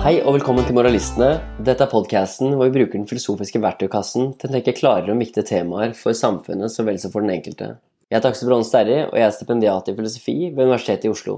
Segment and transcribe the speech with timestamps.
[0.00, 1.26] Hei og velkommen til Moralistene.
[1.60, 5.44] Dette er podkasten hvor vi bruker den filosofiske verktøykassen til å tenke klarere om viktige
[5.50, 7.68] temaer for samfunnet så vel som for den enkelte.
[8.08, 11.34] Jeg heter Aksel Bronne Sterri, og jeg er stipendiat i filosofi ved Universitetet i Oslo.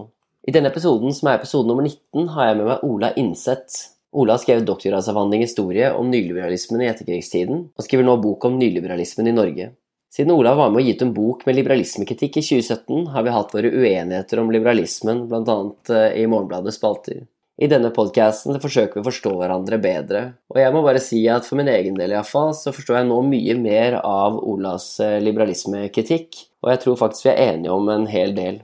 [0.47, 3.81] I denne episoden, som er episode nummer 19, har jeg med meg Ola Innseth.
[4.15, 8.63] Ola har skrevet doktorgradsavhandling i historie om nyliberalismen i etterkrigstiden, og skriver nå bok om
[8.63, 9.73] nyliberalismen i Norge.
[10.13, 13.59] Siden Olav var med og gitt en bok med liberalismekritikk i 2017, har vi hatt
[13.59, 15.61] våre uenigheter om liberalismen, bl.a.
[15.99, 17.25] Eh, i Morgenbladets spalter.
[17.63, 21.47] I denne podkasten forsøker vi å forstå hverandre bedre, og jeg må bare si at
[21.47, 26.41] for min egen del iallfall, så forstår jeg nå mye mer av Olas eh, liberalismekritikk,
[26.65, 28.59] og jeg tror faktisk vi er enige om en hel del.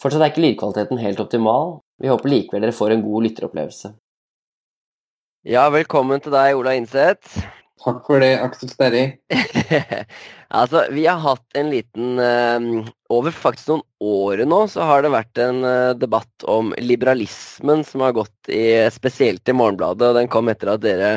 [0.00, 3.92] Fortsatt er ikke lydkvaliteten helt optimal, vi håper likevel dere får en god lytteropplevelse.
[5.48, 7.36] Ja, velkommen til deg, Ola Innseth.
[7.78, 9.02] Takk for det, Aksel Sterri.
[10.58, 15.12] altså, vi har hatt en liten uh, Over faktisk noen år nå så har det
[15.14, 20.10] vært en uh, debatt om liberalismen som har gått i, spesielt i Morgenbladet.
[20.10, 21.12] og Den kom etter at dere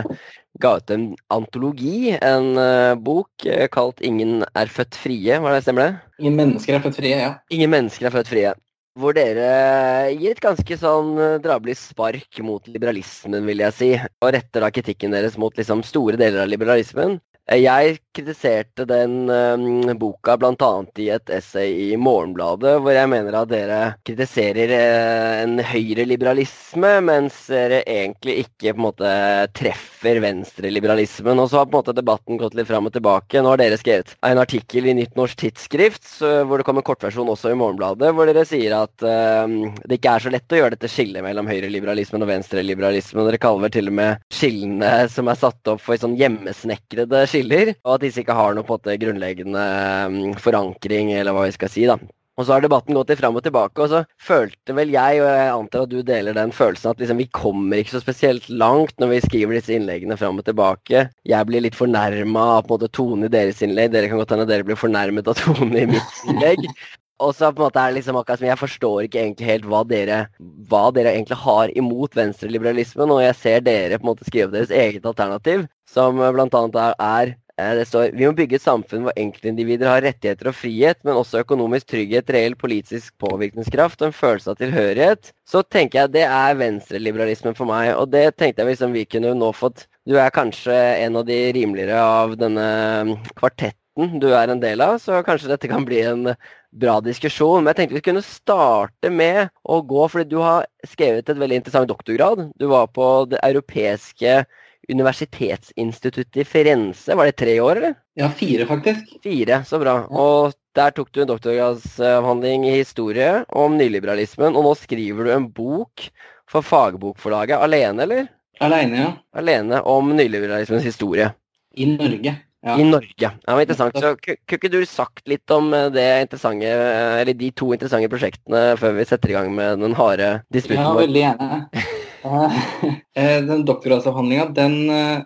[0.62, 5.42] ga ut en antologi, en uh, bok kalt 'Ingen er født frie'.
[5.42, 5.94] Var det Stemmer det?
[6.22, 7.32] Ingen mennesker er født frie, ja.
[7.50, 8.54] Ingen mennesker er født frie
[9.00, 13.92] hvor dere gir et ganske sånn eh, drabelig spark mot liberalismen, vil jeg si.
[14.22, 17.20] Og retter da kritikken deres mot liksom store deler av liberalismen.
[17.50, 20.70] Jeg kritiserte den um, boka bl.a.
[21.02, 27.40] i et essay i Morgenbladet, hvor jeg mener at dere kritiserer uh, en høyreliberalisme, mens
[27.50, 29.14] dere egentlig ikke på en måte
[29.58, 31.42] treffer venstreliberalismen.
[31.42, 33.42] Og så har på en måte debatten gått litt fram og tilbake.
[33.42, 36.90] Nå har dere skrevet en artikkel i Nytt Norsk Tidsskrift, så, hvor det kommer en
[36.92, 39.50] kortversjon også i Morgenbladet, hvor dere sier at uh,
[39.82, 43.26] det ikke er så lett å gjøre dette skillet mellom høyreliberalismen og venstreliberalismen.
[43.32, 47.76] Dere kaller vel til og med skillene som er satt opp for sånn hjemmesnekrede skiller
[47.82, 49.68] og at disse ikke har noe på en grunnleggende
[50.14, 51.88] mm, forankring, eller hva vi skal si.
[51.90, 52.00] da.
[52.40, 55.28] Og så har debatten gått litt fram og tilbake, og så følte vel jeg, og
[55.28, 58.96] jeg antar at du deler den følelsen, at liksom vi kommer ikke så spesielt langt
[59.02, 61.04] når vi skriver disse innleggene fram og tilbake.
[61.28, 63.92] Jeg blir litt fornærma av på en måte tonen i deres innlegg.
[63.94, 66.66] Dere kan godt hende dere blir fornærmet av tonen i mitt innlegg.
[67.22, 69.68] Og så på en måte er det liksom akkurat som Jeg forstår ikke egentlig helt
[69.70, 70.24] hva dere,
[70.72, 74.74] hva dere egentlig har imot venstreliberalismen, og jeg ser dere på en måte skrive deres
[74.74, 76.64] eget alternativ, som bl.a.
[76.82, 80.58] Er, er eh, det står vi må bygge et samfunn hvor enkeltindivider har rettigheter og
[80.58, 85.34] frihet, men også økonomisk trygghet, reell politisk påvirkningskraft og en følelse av tilhørighet.
[85.46, 89.36] Så tenker jeg det er venstreliberalismen for meg, og det tenkte jeg liksom vi kunne
[89.38, 92.66] nå fått Du er kanskje en av de rimeligere av denne
[93.06, 93.78] mm, kvartetten
[94.18, 96.32] du er en del av, så kanskje dette kan bli en
[96.72, 97.64] bra diskusjon.
[97.64, 101.62] Men jeg tenkte vi kunne starte med å gå, fordi du har skrevet et veldig
[101.62, 102.48] interessant doktorgrad.
[102.60, 104.44] Du var på det europeiske
[104.90, 107.16] universitetsinstituttet i Firenze.
[107.16, 107.96] Var det tre år, eller?
[108.18, 109.14] Ja, fire faktisk.
[109.24, 110.02] Fire, Så bra.
[110.10, 115.50] Og der tok du en doktorgradsavhandling i historie om nyliberalismen, og nå skriver du en
[115.52, 116.08] bok
[116.50, 117.60] for fagbokforlaget.
[117.60, 118.32] Alene, eller?
[118.62, 119.12] Alene, ja.
[119.38, 121.32] Alene om nyliberalismens historie.
[121.76, 122.36] I Norge.
[122.62, 122.80] Ja.
[122.80, 123.32] I Norge.
[123.46, 123.98] Ja, var interessant.
[123.98, 128.10] Så Kunne ikke du sagt litt om eh, det interessante, eh, eller de to interessante
[128.12, 131.02] prosjektene før vi setter i gang med den harde disputten vår?
[131.02, 131.66] Ja, veldig gjerne.
[132.22, 134.76] Eh, den doktorgradsavhandlinga den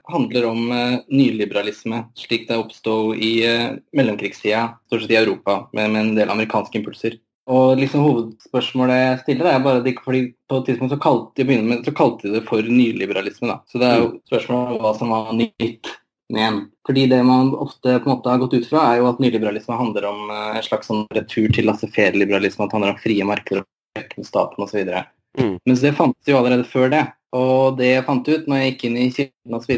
[0.07, 0.69] handler om
[1.12, 3.34] nyliberalisme, slik det oppsto i
[3.91, 7.17] mellomkrigstida, stort sett i Europa, med, med, en del amerikanske impulser.
[7.52, 11.59] Og liksom Hovedspørsmålet jeg stiller, er bare at fordi på et tidspunkt så kalte, de,
[11.67, 13.52] med, så kalte de det for nyliberalisme.
[13.52, 13.59] da.
[13.67, 14.17] Så det er jo mm.
[14.31, 15.94] spørsmålet om hva som var nytt
[16.34, 19.19] med Fordi det man ofte på en måte har gått ut fra, er jo at
[19.22, 23.25] nyliberalisme handler om eh, en slags sånn retur til laissez-faire-liberalisme, at det handler om frie
[23.25, 23.63] markeder
[24.06, 24.91] og staten osv.
[25.40, 25.56] Mm.
[25.66, 27.03] Mens det fantes jo allerede før det.
[27.35, 29.74] Og det jeg fant ut når jeg gikk inn i kirken osv.,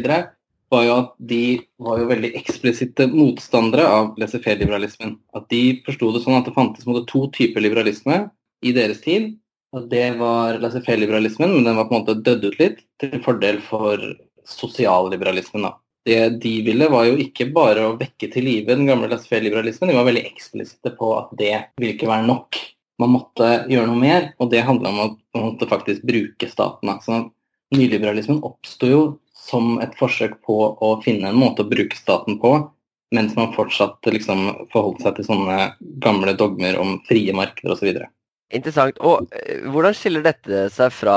[0.68, 1.42] var jo at de
[1.80, 5.16] var jo veldig eksplisitte motstandere av laissez-faire-liberalismen.
[5.36, 8.26] At de forsto det sånn at det fantes måte, to typer liberalisme
[8.60, 9.32] i deres tid.
[9.76, 13.62] At det var laissez-faire-liberalismen, men den var på en måte dødd ut litt til fordel
[13.64, 14.04] for
[14.48, 15.64] sosialliberalismen.
[15.64, 15.76] da
[16.08, 19.98] det de ville, var jo ikke bare å vekke til live den gamle laissez-faire-liberalismen, de
[19.98, 22.58] var veldig eksplisitte på at det ville ikke være nok.
[22.98, 26.90] Man måtte gjøre noe mer, og det handla om at man måtte faktisk bruke staten.
[27.04, 27.20] Så
[27.76, 29.02] nyliberalismen oppsto jo
[29.48, 32.56] som et forsøk på å finne en måte å bruke staten på,
[33.14, 35.72] mens man fortsatt liksom forholdt seg til sånne
[36.02, 38.02] gamle dogmer om frie markeder osv.
[38.54, 38.98] Interessant.
[39.04, 41.16] Og eh, hvordan skiller dette seg fra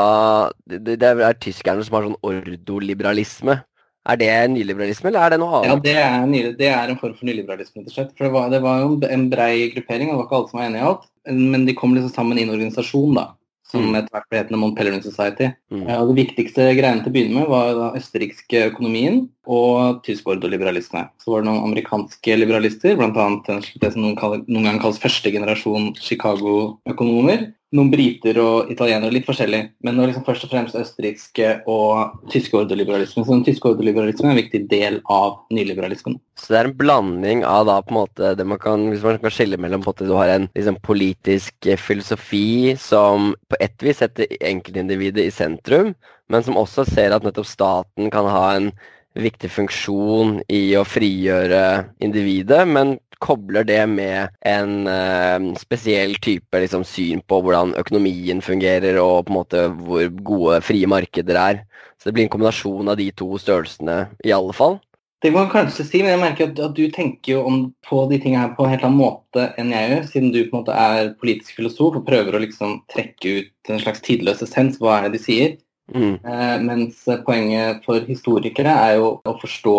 [0.68, 3.62] det er tyskerne som har sånn ordoliberalisme,
[4.02, 5.70] er det nyliberalisme, eller er det noe annet?
[5.70, 7.84] Ja, det er, det er en form for nyliberalisme.
[7.94, 10.60] For det var, det var jo en brei gruppering, og det var ikke alle som
[10.62, 11.06] var enige i alt.
[11.54, 13.28] Men de kom liksom sammen i en organisasjon, da.
[13.72, 14.00] Som mm.
[14.00, 15.52] etter hvert ble hetende Mont Pelerin Society.
[15.72, 15.86] Mm.
[16.00, 19.22] Og Det viktigste greiene til å begynne med var den østerrikske økonomien.
[19.50, 21.08] Og tysk ordoliberalisme.
[21.22, 23.30] Så var det noen amerikanske liberalister, bl.a.
[23.48, 27.50] det som noen, kaller, noen ganger kalles første generasjon Chicago-økonomer.
[27.72, 29.62] Noen briter og italienere, litt forskjellig.
[29.80, 33.24] Men det var liksom først og fremst østerrikske og tyske ordoliberalisme.
[33.24, 36.20] Så den tyske ordoliberalismen er en viktig del av nyliberalismen.
[36.36, 39.22] Så det er en blanding av da på en måte det man kan, hvis man
[39.24, 44.04] kan skille mellom på at du har en liksom, politisk filosofi som på ett vis
[44.04, 45.96] setter enkeltindividet i sentrum,
[46.32, 48.74] men som også ser at nettopp staten kan ha en
[49.18, 51.64] viktig funksjon i å frigjøre
[52.04, 58.98] individet, men kobler det med en uh, spesiell type liksom, syn på hvordan økonomien fungerer,
[59.02, 61.66] og på en måte hvor gode frie markeder er.
[62.02, 64.80] Så det blir en kombinasjon av de to størrelsene, i alle fall.
[65.22, 68.00] Det kan man kanskje si, men jeg merker at, at du tenker jo om, på
[68.10, 70.64] de tingene her på en helt annen måte enn jeg gjør, siden du på en
[70.64, 74.80] måte er politisk filosof og prøver å liksom trekke ut en slags tidløs essens.
[74.82, 75.54] Hva er det de sier?
[75.92, 76.14] Mm.
[76.24, 79.78] Eh, mens poenget for historikere er jo å forstå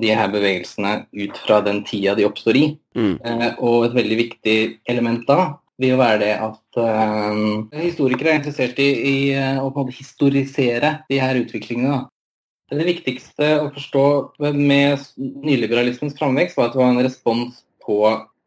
[0.00, 2.66] de her bevegelsene ut fra den tida de oppstår i.
[2.98, 3.16] Mm.
[3.24, 4.58] Eh, og et veldig viktig
[4.90, 5.40] element da
[5.80, 9.96] vil jo være det at uh, historikere er interessert i, i å på en måte
[9.96, 12.02] historisere de her utviklingene.
[12.02, 12.76] Da.
[12.76, 14.04] Det viktigste å forstå
[14.54, 17.96] med nyliberalismens framvekst var at det var en respons på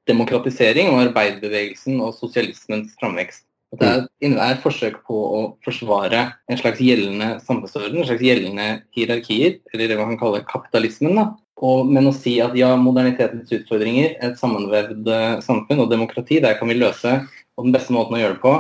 [0.07, 3.43] demokratisering og arbeiderbevegelsen og sosialismens framvekst.
[3.73, 8.67] At det er et forsøk på å forsvare en slags gjeldende samfunnsorden, en slags gjeldende
[8.93, 11.17] hierarkier, eller det man kan kalle kapitalismen.
[11.17, 11.31] da.
[11.63, 16.57] Og, men å si at ja, modernitetens utfordringer, et sammenvevd eh, samfunn og demokrati, der
[16.59, 17.21] kan vi løse.
[17.57, 18.55] Og den beste måten å gjøre det på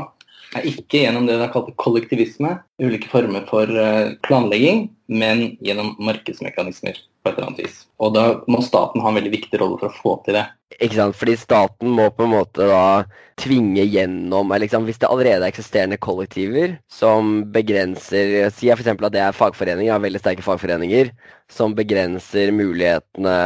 [0.53, 2.51] er ikke gjennom det det er kalt kollektivisme,
[2.81, 7.79] ulike former for eh, planlegging, men gjennom markedsmekanismer på et eller annet vis.
[8.01, 10.45] Og da må staten ha en veldig viktig rolle for å få til det.
[10.81, 13.03] Ikke sant, fordi staten må på en måte da
[13.41, 18.87] tvinge gjennom liksom, Hvis det allerede er eksisterende kollektiver som begrenser Si f.eks.
[18.93, 21.11] at det er fagforeninger, veldig sterke fagforeninger,
[21.51, 23.37] som begrenser mulighetene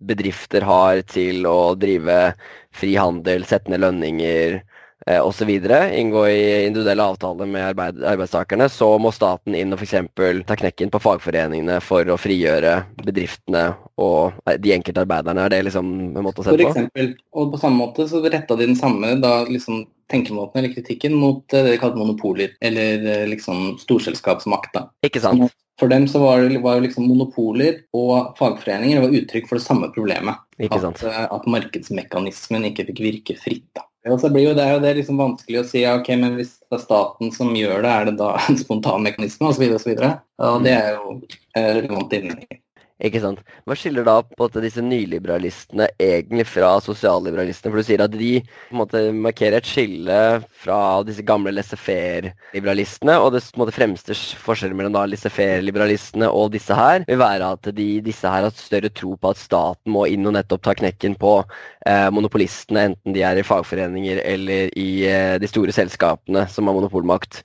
[0.00, 2.32] bedrifter har til å drive
[2.72, 4.60] fri handel, sette ned lønninger,
[5.06, 5.50] eh, osv.
[5.50, 10.44] Inngå i individuelle avtaler med arbeid, arbeidstakerne, så må staten inn og f.eks.
[10.48, 12.74] ta knekken på fagforeningene for å frigjøre
[13.04, 13.70] bedriftene
[14.00, 15.46] og eh, de enkelte arbeiderne.
[15.46, 16.58] Er det liksom en måte å se på?
[16.58, 20.74] For eksempel, og på samme måte så retta de den samme da liksom tenkemåten eller
[20.74, 24.72] kritikken mot eh, det de kalte monopoler, eller eh, liksom storselskapsmakt.
[24.76, 24.86] da.
[25.06, 25.50] Ikke sant?
[25.80, 29.88] For dem så var det var liksom monopoler og fagforeninger var uttrykk for det samme
[29.94, 30.42] problemet.
[30.60, 31.00] Ikke sant?
[31.08, 33.68] At, at markedsmekanismen ikke fikk virke fritt.
[33.78, 33.86] da.
[34.08, 36.78] Og så blir jo det, det liksom vanskelig å si ja, ok, men hvis det
[36.78, 39.66] er staten som gjør det, er det da en spontan mekanisme osv.
[39.76, 39.92] Og, så
[40.40, 41.18] og, det er jo
[41.52, 42.62] relevant innvendinger.
[43.00, 43.40] Ikke sant.
[43.64, 47.72] Hva skiller da på at disse nyliberalistene egentlig fra sosialliberalistene?
[47.72, 50.18] For du sier at de på en måte markerer et skille
[50.60, 53.16] fra disse gamle laissez-faire-liberalistene.
[53.24, 58.28] Og det måte, fremste forskjellen mellom laissez-faire-liberalistene og disse her vil være at de, disse
[58.28, 62.08] her har større tro på at staten må inn og nettopp ta knekken på eh,
[62.12, 67.40] monopolistene, enten de er i fagforeninger eller i eh, de store selskapene som har monopolmakt.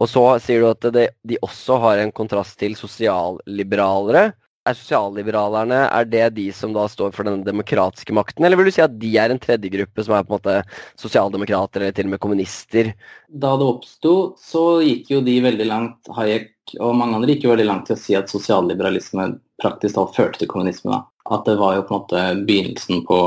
[0.00, 4.30] Og så sier du at det, de også har en kontrast til sosialliberalere,
[4.70, 8.74] er sosialliberalerne er det de som da står for den demokratiske makten, eller vil du
[8.74, 10.56] si at de er en tredje gruppe som er på en måte
[11.00, 12.94] sosialdemokrater eller til og med kommunister?
[13.28, 17.54] Da det oppsto, så gikk jo de veldig langt, Hayek og mange andre gikk jo
[17.54, 20.92] veldig langt til å si at sosialliberalisme praktisk talt førte til kommunisme.
[20.92, 21.02] da.
[21.30, 23.18] At det var jo på en måte begynnelsen på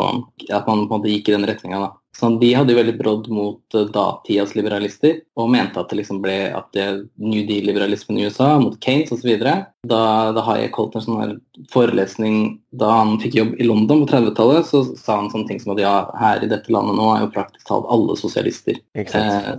[0.49, 1.91] At man på en måte gikk i den retninga.
[2.17, 6.19] Så de hadde jo veldig brodd mot uh, datidas liberalister, og mente at det liksom
[6.21, 6.85] ble at det
[7.17, 9.31] New Deal-liberalismen i USA mot Keynes osv.
[9.41, 10.03] Da,
[10.35, 11.33] da Hayek holdt en sånn
[11.73, 15.73] forelesning da han fikk jobb i London på 30-tallet, så sa han sånne ting som
[15.73, 18.77] at ja, her i dette landet nå er jo praktisk talt alle sosialister.
[18.93, 19.53] Eh,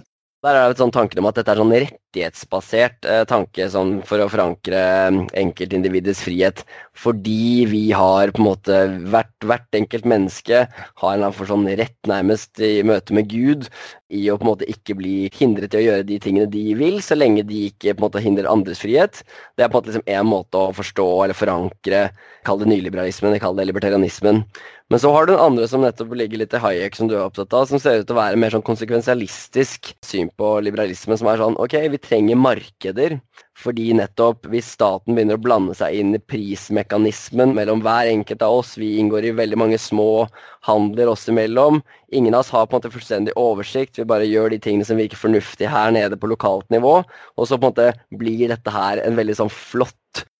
[0.44, 3.94] der er det et sånn tanke om at dette er sånn rettighetsbasert eh, tanke sånn
[4.04, 4.82] for å forankre
[5.14, 6.60] mm, enkeltindividets frihet.
[7.00, 11.96] Fordi vi har på en måte hvert, hvert enkelt menneske har en for sånn rett
[12.10, 13.70] nærmest i møte med Gud
[14.12, 17.00] i å på en måte ikke bli hindret i å gjøre de tingene de vil,
[17.02, 19.24] så lenge de ikke på en måte hindrer andres frihet.
[19.56, 22.04] Det er på en måte liksom måte å forstå eller forankre,
[22.44, 24.44] kall det nyliberalismen, kall det libertarianismen.
[24.92, 27.24] Men så har du den andre som nettopp ligger litt i Hayek, som du er
[27.24, 31.30] opptatt av, som ser ut til å være mer sånn konsekvensialistisk syn på liberalismen, som
[31.32, 33.16] er sånn ok, vi trenger markeder.
[33.54, 38.58] Fordi nettopp hvis staten begynner å blande seg inn i prismekanismen mellom hver enkelt av
[38.60, 40.26] oss, vi inngår i veldig mange små
[40.66, 41.80] handler oss imellom,
[42.10, 44.98] ingen av oss har på en måte fullstendig oversikt, vi bare gjør de tingene som
[44.98, 49.02] virker fornuftig her nede på lokalt nivå, og så på en måte blir dette her
[49.04, 49.94] en veldig sånn flott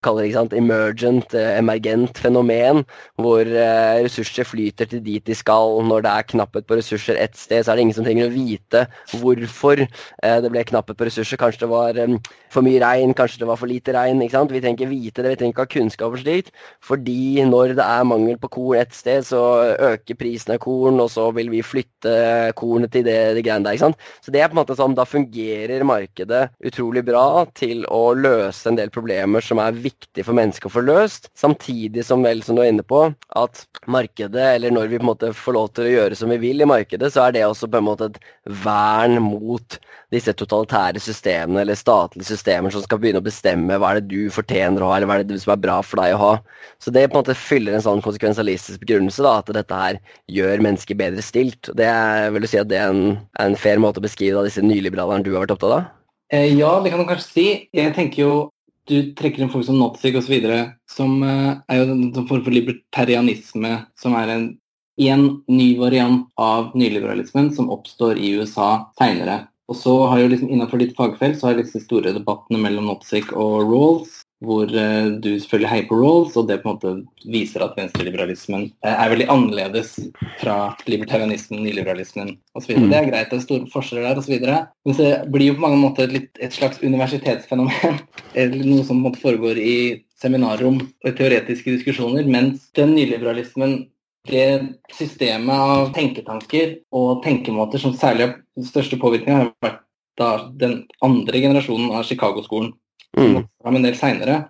[0.05, 2.83] kaller det emergent, sant, emergent fenomen,
[3.21, 5.81] hvor eh, ressurser flyter til dit de skal.
[5.89, 8.35] Når det er knapphet på ressurser ett sted, så er det ingen som trenger å
[8.35, 8.85] vite
[9.17, 11.41] hvorfor det ble knapphet på ressurser.
[11.41, 12.01] Kanskje det var
[12.53, 14.23] for mye regn, kanskje det var for lite regn.
[14.25, 14.53] ikke sant?
[14.55, 16.53] Vi trenger ikke vite det, vi trenger ikke ha kunnskap om slikt.
[16.81, 19.43] Fordi når det er mangel på korn et sted, så
[19.91, 23.77] øker prisen av korn, og så vil vi flytte kornet til det, det greiene der.
[23.77, 24.01] ikke sant?
[24.25, 28.71] Så det er på en måte sånn, Da fungerer markedet utrolig bra til å løse
[28.71, 32.57] en del problemer som er viktige for mennesker å få løst, samtidig som vel som
[32.57, 35.89] du er inne på, at markedet, eller når vi på en måte får lov til
[35.89, 38.21] å gjøre som vi vil i markedet, så er det også på en måte et
[38.65, 39.79] vern mot
[40.15, 44.33] disse totalitære systemene eller statlige systemer som skal begynne å bestemme hva er det du
[44.33, 46.33] fortjener å ha, eller hva er det som er bra for deg å ha.
[46.83, 50.01] Så det på en måte fyller en sånn konsekvensialistisk begrunnelse, da, at dette her
[50.33, 51.73] gjør mennesker bedre stilt.
[51.79, 54.47] Det er, vil du si at det er en, en fair måte å beskrive da,
[54.47, 55.93] disse nyliberalerne du har vært opptatt av?
[56.35, 57.49] Eh, ja, det kan du kanskje si.
[57.77, 58.35] Jeg tenker jo
[58.91, 60.35] du trekker inn folk som Notzig osv.,
[60.91, 64.47] som uh, er jo en form for libertarianisme, som er en,
[65.09, 69.45] en ny variant av nyliberalismen som oppstår i USA seinere.
[69.71, 73.25] Og så har jo liksom Innenfor ditt fagfelt så har disse store debattene mellom Notzig
[73.33, 77.65] og Rawls, hvor uh, du selvfølgelig heier på Rawls, og det på en måte viser
[77.65, 79.95] at venstreliberalismen uh, er veldig annerledes
[80.43, 82.75] fra libertarianismen, nyliberalismen osv.
[82.77, 82.91] Mm.
[82.93, 84.37] Det er greit, det er store forskjeller der osv.
[84.85, 88.03] Men det blir jo på mange måter et, et slags universitetsfenomen.
[88.41, 89.77] eller noe som på en måte foregår i
[90.21, 93.79] seminarrom og teoretiske diskusjoner, mens den nyliberalismen
[94.29, 94.47] det
[94.95, 99.83] systemet av tenketanker og tenkemåter som særlig har den største påvirkningen, har vært
[100.19, 102.73] da den andre generasjonen av Chicago-skolen,
[103.19, 103.43] mm.
[103.67, 104.41] en del senere,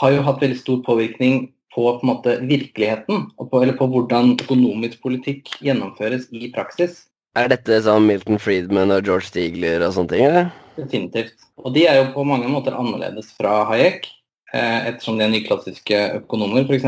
[0.00, 4.34] har jo hatt veldig stor påvirkning på, på en måte, virkeligheten, på, eller på hvordan
[4.40, 7.04] økonomisk politikk gjennomføres i praksis.
[7.36, 10.24] Er dette sånn Milton Friedman og George Stigler og sånne ting?
[10.24, 10.52] eller?
[10.76, 11.36] Definitivt.
[11.60, 14.08] Og de er jo på mange måter annerledes fra Hayek.
[14.54, 16.86] Eh, ettersom de er nyklassiske økonomer, f.eks.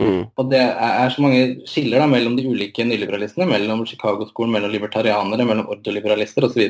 [0.00, 0.22] Mm.
[0.36, 5.44] Og det er så mange skiller da, mellom de ulike nyliberalistene, mellom Chicago-skolen, mellom libertarianere,
[5.48, 6.64] mellom ordoliberalister osv.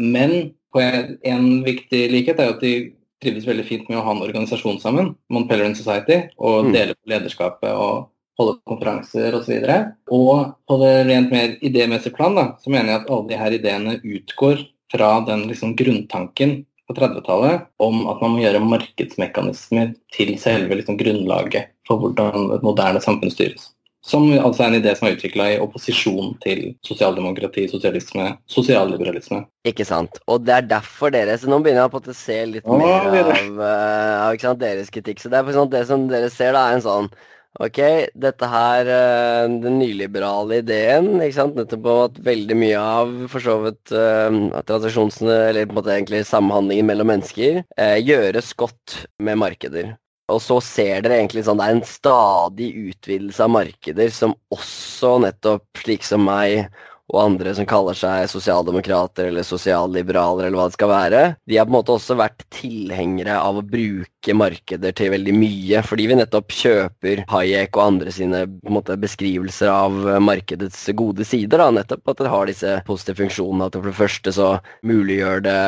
[0.00, 0.34] Men
[0.72, 2.74] på en, en, viktig likhet er jo at de
[3.22, 6.72] trives veldig fint med å ha en organisasjon sammen, Montpellier Society, og mm.
[6.74, 8.08] dele på lederskapet og
[8.40, 9.54] holde konferanser osv.
[9.62, 9.78] Og, så
[10.12, 13.56] og på det rent mer idémessige plan da, så mener jeg at alle de her
[13.56, 16.62] ideene utgår fra den liksom, grunntanken
[16.92, 22.66] på 30-tallet om at man må gjøre markedsmekanismer til selve liksom, grunnlaget for hvordan et
[22.66, 23.70] moderne samfunn styres.
[24.02, 29.44] Som altså er en idé som er utvikla i opposisjon til sosialdemokrati, sosialisme, sosialliberalisme.
[29.70, 30.18] Ikke sant.
[30.26, 33.60] Og det er derfor dere Så nå begynner jeg på å se litt mer av,
[33.62, 35.22] uh, av deres kritikk.
[35.22, 37.12] Så det er det som dere ser, da, er en sånn
[37.62, 37.78] Ok,
[38.18, 43.44] dette her, eh, den nyliberale ideen, ikke sant, nettopp om at veldig mye av for
[43.44, 44.34] så vidt uh,
[44.66, 49.92] transaksjonsene, eller på en måte egentlig samhandlingen mellom mennesker, uh, gjøres godt med markeder.
[50.32, 55.20] Og så ser dere egentlig sånn det er en stadig utvidelse av markeder som også
[55.22, 56.64] nettopp slik som meg
[57.12, 61.68] og andre som kaller seg sosialdemokrater eller sosialliberaler eller hva det skal være, de har
[61.68, 66.18] på en måte også vært tilhengere av å bruke markeder til veldig mye, fordi vi
[66.20, 71.58] nettopp kjøper Hayek og andre sine måte, beskrivelser av markedets gode sider.
[71.58, 73.66] Da, nettopp at det har disse positive funksjonene.
[73.66, 74.48] At det for det første så
[74.86, 75.58] muliggjør det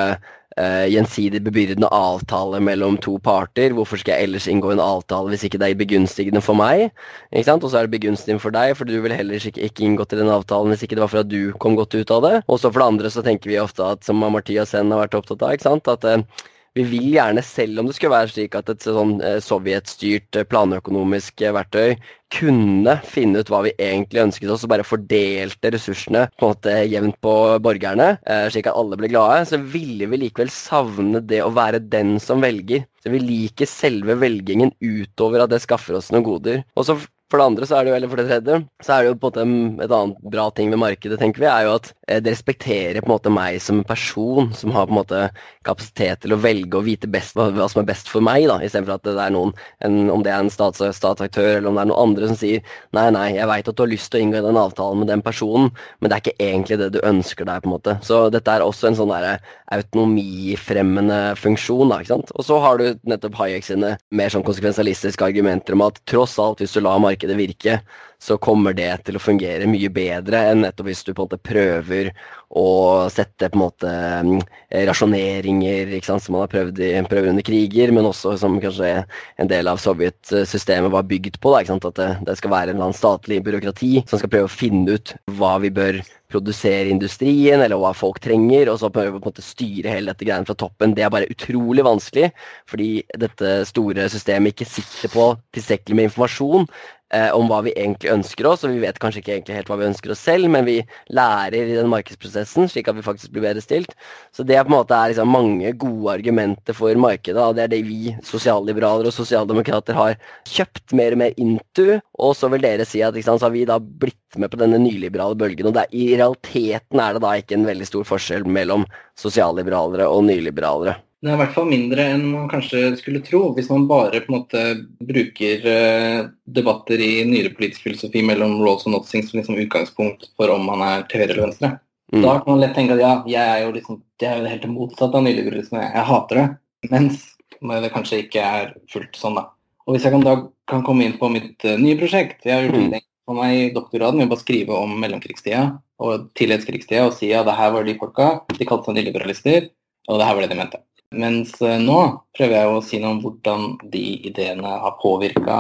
[0.59, 3.75] uh, gjensidig bebyrdende avtale mellom to parter.
[3.75, 6.89] Hvorfor skal jeg ellers inngå en avtale hvis ikke det er begunstigende for meg?
[7.35, 7.59] Ikke?
[7.59, 10.21] Og så er det begunstigende for deg, for du ville heller ikke, ikke inngått i
[10.23, 12.35] den avtalen hvis ikke det var for at du kom godt ut av det.
[12.47, 15.19] Og så for det andre så tenker vi ofte at, som Amartya Sen har vært
[15.19, 15.91] opptatt av, ikke sant?
[15.91, 19.39] at uh, vi vil gjerne, selv om det skulle være slik at et sånn eh,
[19.43, 21.95] sovjetstyrt planøkonomisk verktøy
[22.35, 26.75] kunne finne ut hva vi egentlig ønsket oss, og bare fordelte ressursene på en måte
[26.91, 31.45] jevnt på borgerne, eh, slik at alle ble glade, så ville vi likevel savne det
[31.45, 32.87] å være den som velger.
[33.05, 36.65] Så vi liker selve velgingen utover at det skaffer oss noen goder.
[36.75, 36.99] Og så
[37.31, 39.17] for det andre, så er det jo, eller for det tredje, så er det jo
[39.23, 42.21] på en måte et annet bra ting med markedet, tenker vi, er jo at eh,
[42.23, 45.23] det respekterer på en måte meg som person som har på en måte
[45.67, 48.99] kapasitet til å velge og vite best hva, som er best for meg, da, istedenfor
[48.99, 49.55] at det er noen,
[49.85, 52.63] en, om det er en stats, statsaktør eller om det er noen andre som sier
[52.95, 55.25] nei, nei, jeg veit at du har lyst til å inngå den avtalen med den
[55.25, 57.97] personen, men det er ikke egentlig det du ønsker deg, på en måte.
[58.05, 59.39] Så dette er også en sånn derre
[59.75, 62.33] autonomifremmende funksjon, da, ikke sant.
[62.39, 66.63] Og så har du nettopp Hayek sine mer sånn konsekvensialistiske argumenter om at tross alt,
[66.63, 67.81] hvis du lar markedet markedet virke,
[68.19, 71.41] så kommer det til å fungere mye bedre enn nettopp hvis du på en måte
[71.45, 72.13] prøver
[72.55, 73.91] å sette på en måte
[74.25, 74.41] mm,
[74.89, 79.05] rasjoneringer som man har prøvd, i, prøvd under kriger, men også som kanskje
[79.37, 81.53] en del av sovjetsystemet var bygd på.
[81.53, 84.57] Da, At det, det, skal være en eller annen statlig byråkrati som skal prøve å
[84.57, 86.01] finne ut hva vi bør
[86.35, 90.49] produsere industrien, eller hva folk trenger, og så på en måte styre hele dette greiene
[90.49, 90.95] fra toppen.
[90.97, 92.33] Det er bare utrolig vanskelig,
[92.71, 92.89] fordi
[93.21, 96.67] dette store systemet ikke sitter på tilstrekkelig med informasjon
[97.15, 99.79] eh, om hva vi egentlig ønsker oss, og vi vet kanskje ikke egentlig helt hva
[99.81, 100.77] vi ønsker oss selv, men vi
[101.15, 103.95] lærer i den markedsprosessen, slik at vi faktisk blir bedre stilt.
[104.35, 107.73] Så det er på en måte liksom mange gode argumenter for markedet, og det er
[107.77, 110.19] det vi sosialliberaler og sosialdemokrater har
[110.51, 113.65] kjøpt mer og mer into, og så vil dere si at sant, så har vi
[113.69, 117.59] da blitt med på denne nyliberale bølgen, og er, i realiteten er det da ikke
[117.59, 118.87] en veldig stor forskjell mellom
[119.21, 120.99] sosialliberalere og nyliberalere.
[121.25, 124.29] Det er i hvert fall mindre enn man kanskje skulle tro, hvis man bare på
[124.29, 124.63] en måte
[125.09, 130.53] bruker uh, debatter i nyere politisk filosofi mellom Rolls og Notsing som liksom utgangspunkt for
[130.53, 131.71] om man er til høyre eller venstre.
[132.13, 132.21] Mm.
[132.27, 134.69] Da kan man lett tenke at ja, jeg er jo liksom, det er jo helt
[134.75, 136.47] motsatt av nyliberalisme, jeg hater det.
[136.93, 137.25] Mens
[137.65, 139.49] det kanskje ikke er fullt sånn, da.
[139.89, 140.39] Og hvis jeg kan da
[140.69, 143.05] kan komme inn på mitt uh, nye prosjekt Jeg har gjort mm.
[143.29, 145.71] for meg i doktorgraden ved å bare skrive om mellomkrigstida
[146.05, 149.71] og tillitskrigstida og si at det her var de folka, de kalte seg nyliberalister,
[150.11, 150.89] og det her var det de mente.
[151.15, 151.99] Mens eh, nå
[152.37, 155.59] prøver jeg å si noe om hvordan de ideene har påvirka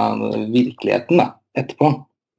[0.53, 1.93] virkeligheten da, etterpå.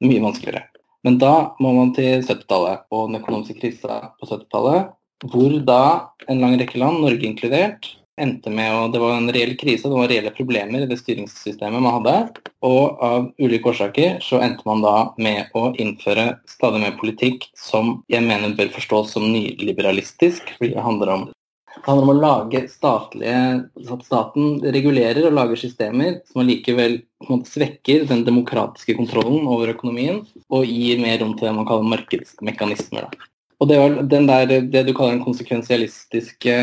[0.06, 0.68] Mye vanskeligere.
[1.06, 4.96] Men da må man til 70-tallet og den økonomiske krisa på 70-tallet,
[5.32, 5.84] hvor da
[6.30, 9.98] en lang rekke land, Norge inkludert, endte med å Det var en reell krise, det
[9.98, 12.16] var reelle problemer i det styringssystemet man hadde.
[12.66, 18.00] Og av ulike årsaker så endte man da med å innføre stadig mer politikk som
[18.12, 21.26] jeg mener bør forstås som nyliberalistisk, fordi det handler om
[21.86, 23.42] det handler om å lage statlige
[23.94, 26.98] At staten regulerer og lager systemer som allikevel
[27.46, 33.06] svekker den demokratiske kontrollen over økonomien og gir mer rom til det man kaller markedsmekanismer.
[33.06, 33.30] Da.
[33.62, 36.56] Og det var den der, det du kaller den konsekvensialistiske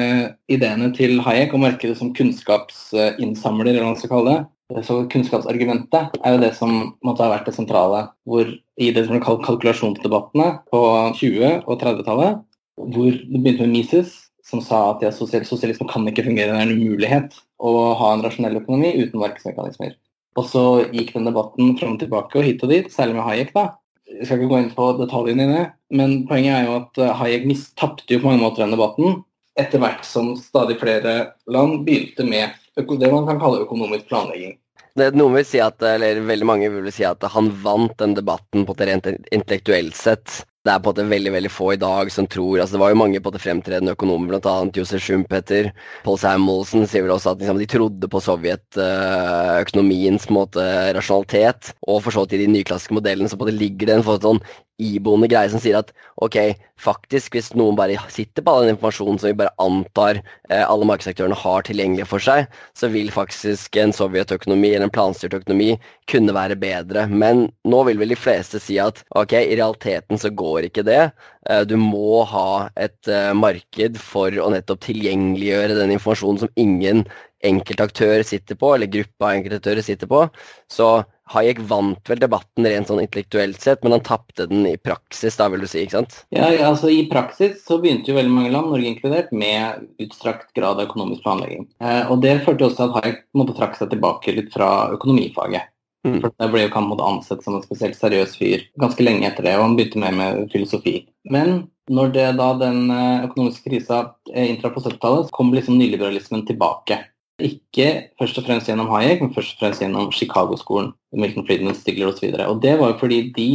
[0.51, 4.85] ideene til Hayek og markedet som kunnskapsinnsamler, eller hva man skal kalle det.
[4.87, 6.75] Så kunnskapsargumentet er jo det som
[7.05, 8.05] måtte ha vært det sentrale.
[8.29, 10.83] Hvor i det som ble kalt kalkulasjonsdebattene på
[11.21, 12.43] 20- og 30-tallet,
[12.83, 14.15] hvor det begynte med Mises,
[14.53, 18.25] som sa at ja, sosialisme kan ikke fungere, det er en umulighet å ha en
[18.25, 19.95] rasjonell økonomi uten markedsmekanismer.
[20.37, 23.53] Og så gikk den debatten fram og tilbake og hit og dit, særlig med Hayek.
[23.57, 23.71] da.
[24.13, 25.67] Jeg skal ikke gå inn på detaljene i det,
[25.97, 27.47] men poenget er jo at eh, Hayek
[27.81, 29.23] tapte på mange måter den debatten
[29.61, 34.57] etter hvert som stadig flere land begynte med det man kan kalle økonomisk planlegging.
[34.97, 38.77] Noen vil si at, eller Veldig mange vil si at han vant den debatten på
[38.77, 42.27] det rent intellektuelt sett det er på en måte veldig veldig få i dag som
[42.31, 44.55] tror altså Det var jo mange på det fremtredende økonomer, bl.a.
[44.77, 45.65] Josef Schumpeter.
[46.05, 52.21] Paul Samuelsen sier vel også at liksom, de trodde på sovjetøkonomiens rasjonalitet, og for så
[52.23, 54.43] vidt i de nyklassiske modellene så på det ligger det en sånn
[54.83, 55.91] iboende greie som sier at
[56.23, 56.39] ok,
[56.83, 60.87] faktisk hvis noen bare sitter på all den informasjonen som vi bare antar eh, alle
[60.89, 65.77] markedsaktørene har tilgjengelig for seg, så vil faktisk en sovjetøkonomi eller en planstyrt økonomi
[66.11, 67.07] kunne være bedre.
[67.09, 71.03] Men nå vil vel de fleste si at ok, i realiteten så går ikke det.
[71.49, 77.07] Eh, du må ha et eh, marked for å nettopp tilgjengeliggjøre den informasjonen som ingen
[77.43, 80.27] enkeltaktør sitter på, eller gruppa enkeltaktører sitter på.
[80.71, 85.37] Så Hayek vant vel debatten rent sånn intellektuelt sett, men han tapte den i praksis,
[85.39, 86.17] da vil du si, ikke sant?
[86.35, 90.81] Ja, altså I praksis så begynte jo veldig mange land, Norge inkludert, med utstrakt grad
[90.81, 91.69] av økonomisk planlegging.
[91.83, 95.71] Eh, og Det førte også til at Hayek måtte trakke seg tilbake litt fra økonomifaget.
[96.03, 96.19] Mm.
[96.19, 99.55] For Der ble jo måtte ansett som en spesielt seriøs fyr ganske lenge etter det,
[99.57, 100.97] og han begynte mer med filosofi.
[101.31, 106.45] Men når det da den eh, økonomiske krisa eh, inntraff på 70-tallet, kom liksom nyliberalismen
[106.49, 106.99] tilbake.
[107.43, 107.87] Ikke
[108.21, 110.93] først og fremst gjennom Hayek, men først og fremst gjennom Chicago-skolen.
[111.13, 112.29] Milton Friedman, Stigler osv.
[112.31, 113.49] Og, så og det var jo fordi de,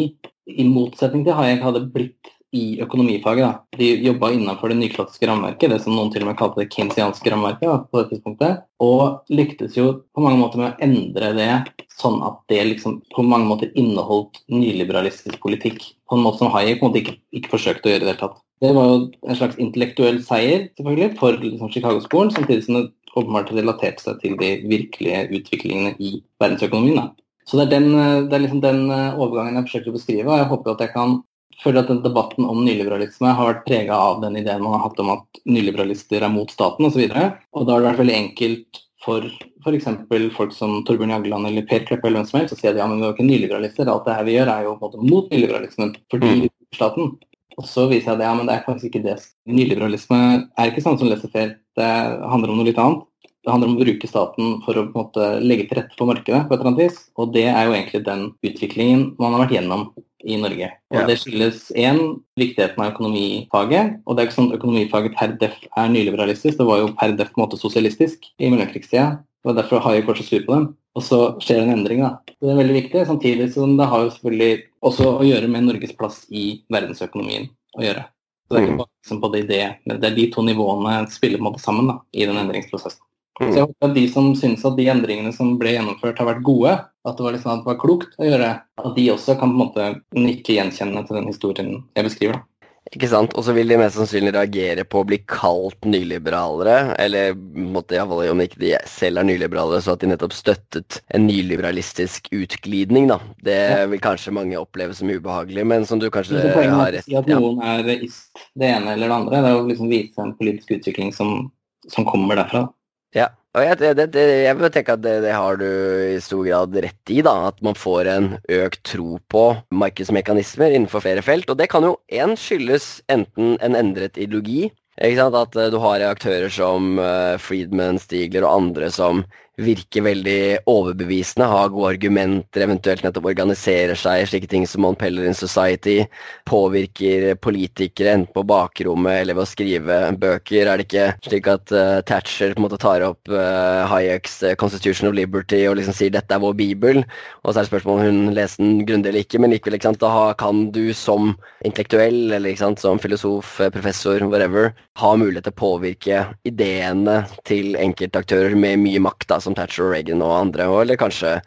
[0.48, 3.44] i motsetning til Hayek, hadde blitt i økonomifaget.
[3.44, 3.78] Da.
[3.78, 7.34] De jobba innenfor det nyklassiske rammeverket, det som noen til og med kalte det kinsianske
[7.34, 7.88] rammeverket.
[7.92, 11.52] På det tidspunktet, Og lyktes jo på mange måter med å endre det
[11.98, 15.82] sånn at det liksom på mange måter inneholdt nyliberalistisk politikk.
[16.08, 18.44] På en måte som Hayek måte ikke, ikke forsøkte å gjøre i det hele tatt.
[18.62, 22.86] Det var jo en slags intellektuell seier selvfølgelig, for liksom, Chicago-skolen, samtidig som det
[23.18, 27.02] åpenbart relatert seg til de virkelige utviklingene i verdensøkonomien.
[27.02, 27.28] Da.
[27.48, 30.42] Så det er, den, det er liksom den eh, overgangen jeg forsøker å beskrive, og
[30.42, 31.20] jeg håper at jeg kan
[31.62, 35.00] føle at den debatten om nyliberalisme har vært prega av den ideen man har hatt
[35.02, 37.06] om at nyliberalister er mot staten osv.
[37.08, 39.24] Og, så og da har det vært veldig enkelt for
[39.64, 39.88] f.eks.
[40.36, 42.88] folk som Torbjørn Jagland eller Per Kleppe eller hvem som helst å si at ja,
[42.90, 45.10] men vi er ikke nyliberalister, alt det her vi gjør er jo på en måte
[45.14, 46.54] mot nyliberalismen fordi vi mm.
[46.76, 47.16] staten.
[47.58, 49.18] Og så viser jeg at ja, men det er kanskje ikke det.
[49.50, 51.58] Nyliberalisme er ikke sånn som laissez-faire.
[51.78, 51.94] Det
[52.32, 53.06] handler om noe litt annet.
[53.48, 56.10] Det handler om å bruke staten for å på en måte, legge til rette for
[56.10, 57.00] markedet på et eller annet vis.
[57.16, 59.86] Og det er jo egentlig den utviklingen man har vært gjennom
[60.28, 60.68] i Norge.
[60.92, 61.06] Og ja.
[61.08, 62.02] Det skyldes én
[62.40, 64.02] viktigheten av økonomifaget.
[64.04, 67.16] Og det er ikke sånn at økonomifaget per def er nyliberalistisk, det var jo per
[67.16, 69.08] def på en måte sosialistisk i mellomkrigstida.
[69.48, 70.68] Og derfor har jeg kanskje sur på dem.
[70.98, 72.18] Og så skjer en endring, da.
[72.42, 75.96] Det er veldig viktig, samtidig som det har jo selvfølgelig også å gjøre med Norges
[75.98, 77.50] plass i verdensøkonomien.
[77.78, 78.08] å gjøre.
[78.48, 81.42] Så Det er ikke bare liksom både idé, men det er de to nivåene spiller
[81.44, 83.04] måte sammen da, i den endringsprosessen.
[83.38, 86.46] Så jeg håper at de som syns at de endringene som ble gjennomført har vært
[86.48, 86.72] gode,
[87.06, 88.48] at det var, liksom, at det var klokt å gjøre,
[88.82, 92.40] at de også kan på en måte nikke gjenkjennende til den historien jeg beskriver.
[92.40, 92.57] da.
[92.96, 93.34] Ikke sant?
[93.36, 98.32] Og så vil de mest sannsynlig reagere på å bli kalt nyliberalere, eller måtte iallfall
[98.32, 103.20] om ikke de selv er nyliberalere, så at de nettopp støttet en nyliberalistisk utglidning, da.
[103.44, 103.60] Det
[103.92, 107.18] vil kanskje mange oppleve som ubehagelig, men som du kanskje har rett i.
[107.20, 110.36] At noen er ist det ene eller det andre, det er å liksom vise en
[110.40, 111.52] politisk utvikling som,
[111.92, 112.68] som kommer derfra.
[113.16, 113.32] Ja,
[113.64, 117.14] jeg, det, det, jeg vil tenke at det, det, har du i stor grad rett
[117.14, 117.22] i.
[117.26, 118.28] da, At man får en
[118.60, 121.50] økt tro på markedsmekanismer innenfor flere felt.
[121.50, 124.68] Og det kan jo én skyldes enten en endret ideologi.
[124.98, 129.22] At eh, du har aktører som uh, Friedman, Stigler og andre som
[129.58, 130.40] virker veldig
[130.70, 136.06] overbevisende, har gode argumenter, eventuelt nettopp organiserer seg, slike ting som Mon in Society,
[136.46, 140.68] påvirker politikere enten på bakrommet eller ved å skrive bøker.
[140.68, 144.54] Er det ikke slik at uh, Thatcher på en måte tar opp uh, Hayeks uh,
[144.60, 147.02] Constitution of Liberty og liksom sier dette er vår bibel,
[147.44, 149.90] og så er det spørsmålet om hun leser den grundig eller ikke, men likevel ikke
[149.90, 151.34] sant, da kan du som
[151.66, 157.74] intellektuell eller ikke sant, som filosof, professor, whatever, ha mulighet til å påvirke ideene til
[157.80, 159.30] enkeltaktører med mye makt.
[159.32, 161.38] da, som Thatcher og Reagan og andre, eller kanskje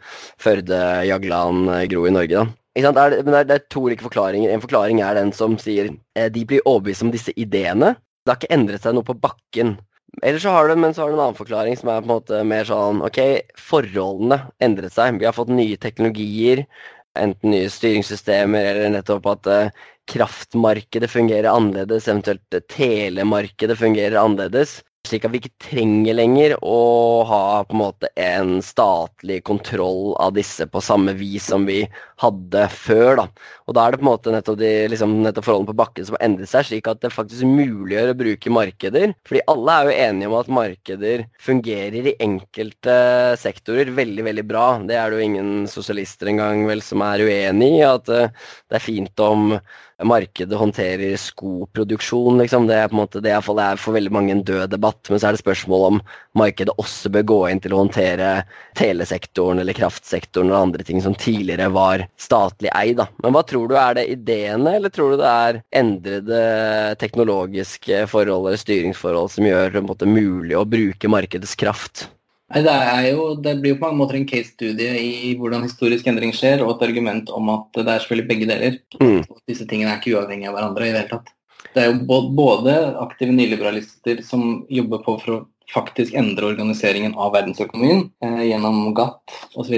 [0.41, 2.41] Førde, Jagland, Gro i Norge.
[2.41, 2.47] da.
[2.71, 4.51] Det er, det er, det to ulike forklaringer.
[4.51, 7.97] En forklaring er den som sier eh, de blir overbevist om disse ideene.
[8.23, 9.75] Det har ikke endret seg noe på bakken.
[10.23, 12.13] Eller så har du, men så har du en annen forklaring som er på en
[12.13, 13.19] måte mer sånn ok,
[13.59, 15.19] forholdene endret seg.
[15.19, 16.63] Vi har fått nye teknologier,
[17.19, 19.73] enten nye styringssystemer eller nettopp at eh,
[20.11, 24.79] kraftmarkedet fungerer annerledes, eventuelt telemarkedet fungerer annerledes.
[25.01, 26.75] Slik at vi ikke trenger lenger å
[27.25, 31.79] ha på en måte en statlig kontroll av disse på samme vis som vi
[32.21, 33.23] hadde før.
[33.23, 33.25] da.
[33.65, 36.17] Og da er det på en måte nettopp, de, liksom, nettopp forholdene på bakken som
[36.19, 39.17] har endret seg, slik at det faktisk muliggjør å bruke markeder.
[39.25, 42.97] Fordi alle er jo enige om at markeder fungerer i enkelte
[43.41, 44.67] sektorer veldig, veldig bra.
[44.85, 47.85] Det er det jo ingen sosialister engang vel som er uenig i.
[47.89, 48.29] At uh,
[48.69, 49.55] det er fint om
[50.07, 52.67] markedet håndterer skoproduksjon, liksom.
[52.69, 55.09] Det er på en måte, det er for veldig mange en død debatt.
[55.09, 55.99] Men så er det spørsmål om
[56.37, 58.31] markedet også bør gå inn til å håndtere
[58.79, 62.97] telesektoren eller kraftsektoren eller andre ting som tidligere var statlig eid.
[63.01, 63.09] Da.
[63.23, 66.41] Men hva tror du, er det ideene, eller tror du det er endrede
[67.01, 72.07] teknologiske forhold eller styringsforhold som gjør det mulig å bruke markedets kraft?
[72.51, 72.77] Det,
[73.09, 76.75] jo, det, blir jo på mange måter en case-studie i hvordan historisk endring skjer, og
[76.75, 78.79] et argument om at det er selvfølgelig begge deler.
[79.01, 79.21] Mm.
[79.49, 81.31] Disse tingene er ikke uavhengige av hverandre i det hele tatt.
[81.71, 87.33] Det er jo både aktive nyliberalister som jobber på for å faktisk endre organiseringen av
[87.35, 89.77] verdensøkonomien eh, gjennom GATT osv.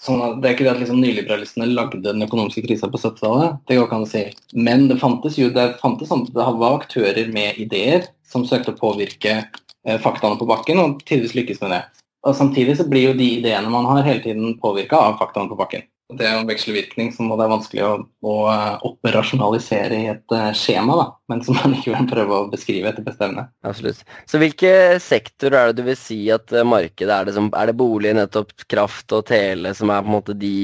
[0.00, 3.60] Så sånn det er ikke det at liksom nyliberalistene lagde den økonomiske krisa på 70-tallet.
[3.68, 4.24] Det går ikke an å si.
[4.56, 9.34] Men det fantes jo det, fantes, det var aktører med ideer som søkte å påvirke
[9.40, 11.82] eh, faktaene på bakken, og tidvis lykkes med det.
[12.26, 15.58] Og Samtidig så blir jo de ideene man har, hele tiden påvirka av faktaene på
[15.60, 15.86] bakken.
[16.18, 17.90] Det er jo en vekselvirkning som det er vanskelig å,
[18.26, 22.48] å eh, operasjonalisere i et uh, skjema, da, men som man ikke vil prøve å
[22.50, 23.46] beskrive etter beste evne.
[23.66, 24.02] Absolutt.
[24.30, 27.70] Så hvilke sektorer er det du vil si at uh, markedet er det som Er
[27.70, 30.56] det bolig, nettopp kraft og tele som er på en måte de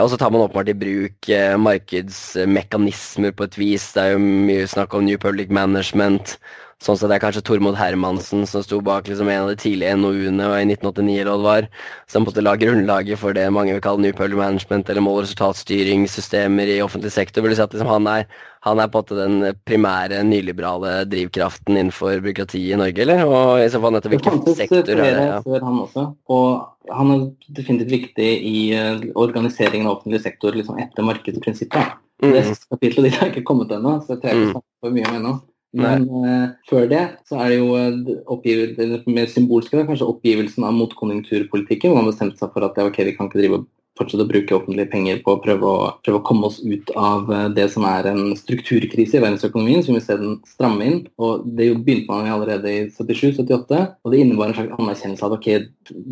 [0.00, 1.26] Og så tar man åpenbart i bruk
[1.60, 3.90] markedsmekanismer på et vis.
[3.92, 6.38] Det er jo mye snakk om New Public Management
[6.84, 10.44] Sånn sett er kanskje Tormod Hermansen som sto bak liksom en av de tidlige NOU-ene
[10.58, 11.68] i 1989 eller hva det var,
[12.12, 15.24] som måtte la grunnlaget for det mange vil kalle New Public Management eller mål- og
[15.24, 17.40] resultatstyringssystemer i offentlig sektor.
[17.40, 18.28] Vil du si at liksom han, er,
[18.68, 23.24] han er på en måte den primære nyliberale drivkraften innenfor byråkratiet i Norge, eller?
[23.24, 25.26] Og i så fall nettopp hvilken sektor er det?
[25.30, 25.42] Ja.
[25.48, 30.84] Før han også, og han er definitivt viktig i uh, organiseringen av offentlig sektor liksom
[30.84, 31.98] etter markedsprinsippet.
[32.20, 32.32] Mm.
[32.36, 34.56] Det kapitlet ditt har ikke kommet ennå, så jeg trenger ikke mm.
[34.58, 35.38] snakke for mye om ennå.
[35.74, 40.76] Men uh, før det så er det jo uh, oppgivel, mer symbolske, kanskje oppgivelsen av
[40.78, 41.92] motkonjunkturpolitikken.
[41.92, 43.64] Hvor man bestemte seg for at ja, ok, vi kan ikke drive
[43.96, 47.30] fortsette å bruke offentlige penger på å prøve å, prøve å komme oss ut av
[47.32, 51.00] uh, det som er en strukturkrise i verdensøkonomien, så vi må den stramme inn.
[51.16, 55.50] Og Det begynte man allerede i 77-78, og det innebar en slags anerkjennelse av ok,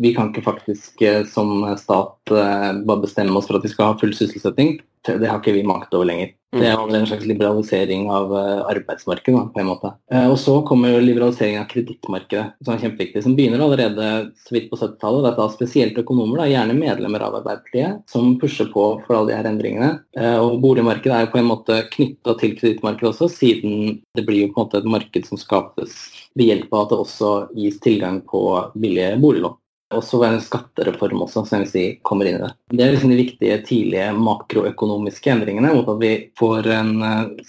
[0.01, 4.13] vi kan ikke faktisk som stat bare bestemme oss for at vi skal ha full
[4.17, 6.33] sysselsetting det har ikke vi makt over lenger.
[6.55, 9.53] Det Det er en slags liberalisering av uh, arbeidsmarkedet.
[9.53, 9.91] på en måte.
[10.13, 13.23] Uh, og Så kommer liberalisering av kredittmarkedet, som er kjempeviktig.
[13.23, 15.35] Som begynner allerede så vidt på 70-tallet.
[15.35, 19.37] Det er spesielt økonomer, da, gjerne medlemmer av Arbeiderpartiet, som pusher på for alle de
[19.39, 19.91] her endringene.
[20.15, 24.45] Uh, og Boligmarkedet er jo på en måte knytta til kredittmarkedet også, siden det blir
[24.45, 25.99] jo på en måte et marked som skapes
[26.35, 28.47] ved hjelp av at det også gis tilgang på
[28.79, 29.59] billige boliglån.
[29.93, 32.53] Og så en skattereform også, som vi sier kommer inn i det.
[32.73, 36.95] Det er liksom de viktige tidlige makroøkonomiske endringene mot at vi får en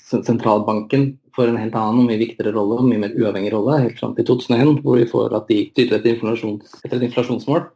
[0.05, 4.15] sentralbanken får en helt annen og mye viktigere rolle, mye mer uavhengig rolle, helt fram
[4.17, 7.67] til 2001, hvor vi får at de styrer etter, inflasjons, et inflasjonsmål.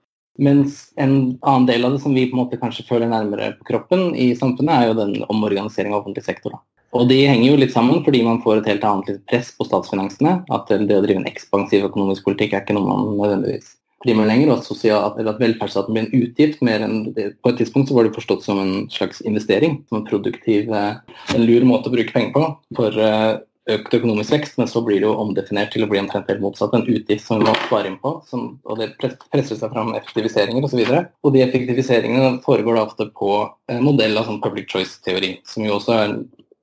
[0.41, 3.69] Mens en annen del av det som vi på en måte kanskje føler nærmere på
[3.73, 6.57] kroppen i samfunnet, er jo den omorganisering av offentlig sektor.
[6.57, 6.63] Da.
[6.97, 10.41] Og de henger jo litt sammen fordi man får et helt annet press på statsfinansene.
[10.51, 14.31] At det å drive en ekspansiv økonomisk politikk er ikke noe man nødvendigvis driver man
[14.31, 14.51] lenger.
[14.51, 17.31] Og at, sosial, at velferdsstaten blir en utgift mer enn det.
[17.45, 19.81] På et tidspunkt så var det forstått som en slags investering.
[19.89, 23.39] Som en produktiv, eh, en lur måte å bruke penger på for eh,
[23.71, 26.75] økt økonomisk vekst, men så blir det jo omdefinert til å bli omtrent helt motsatt.
[26.75, 30.67] En utgift som vi må spare inn på, som, og det presser seg fram effektiviseringer
[30.67, 30.81] osv.
[30.81, 33.31] Og, så og de effektiviseringene foregår da ofte på
[33.69, 36.17] modeller modell av sånn public choice-teori, som jo også er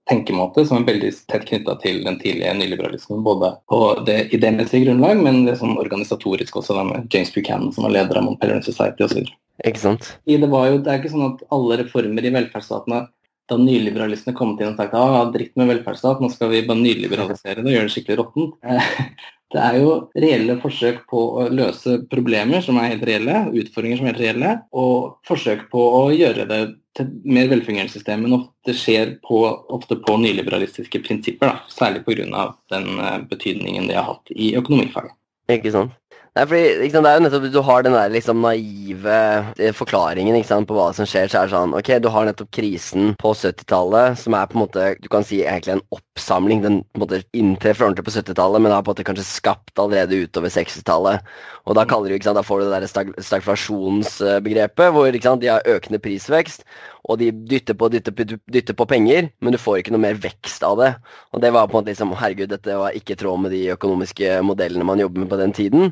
[0.08, 3.24] tenkemåte som er veldig tett knytta til den tidlige nyliberalismen.
[3.26, 7.88] Både på det idémessige grunnlag, men det sånn organisatorisk også, da med James Buchanan som
[7.88, 9.28] var leder av Montpellier Society osv.
[9.66, 10.12] Ikke sant?
[10.30, 13.06] Det, var jo, det er ikke sånn at alle reformer i velferdsstatene
[13.48, 17.62] da nyliberalistene kom til og sagt at dritt med velferdsstat, nå skal vi bare nyliberalisere
[17.62, 18.58] det og gjøre det skikkelig råttent.
[19.54, 24.08] Det er jo reelle forsøk på å løse problemer som er helt reelle, utfordringer som
[24.08, 26.62] er helt reelle, og forsøk på å gjøre det
[26.98, 28.26] til mer velfungerende system.
[28.26, 29.44] Men ofte skjer på,
[29.78, 32.50] ofte på nyliberalistiske prinsipper, da, særlig pga.
[32.74, 35.16] den eh, betydningen de har hatt i økonomifaget.
[35.54, 35.96] Ikke sant.
[36.38, 39.20] Nei, fordi sant, Det er jo nettopp Du har den der liksom naive
[39.58, 41.32] eh, forklaringen sant, på hva som skjer.
[41.32, 44.66] så er det sånn, ok, Du har nettopp krisen på 70-tallet, som er på en
[44.66, 45.86] måte du kan si egentlig en
[46.18, 46.64] oppsamling.
[46.66, 50.52] Den måte inntreffer ordentlig på 70-tallet, men har på en måte kanskje skapt allerede utover
[50.52, 51.24] 60-tallet.
[51.68, 55.66] Og Da kaller du, da får du det der stag stagflasjonsbegrepet, hvor sant, de har
[55.70, 56.66] økende prisvekst.
[57.08, 60.66] Og de dytter på, dytter, dytter på penger, men du får ikke noe mer vekst
[60.68, 60.92] av det.
[61.32, 63.64] Og det var på en måte liksom Herregud, dette var ikke i tråd med de
[63.78, 65.92] økonomiske modellene man jobber med på den tiden.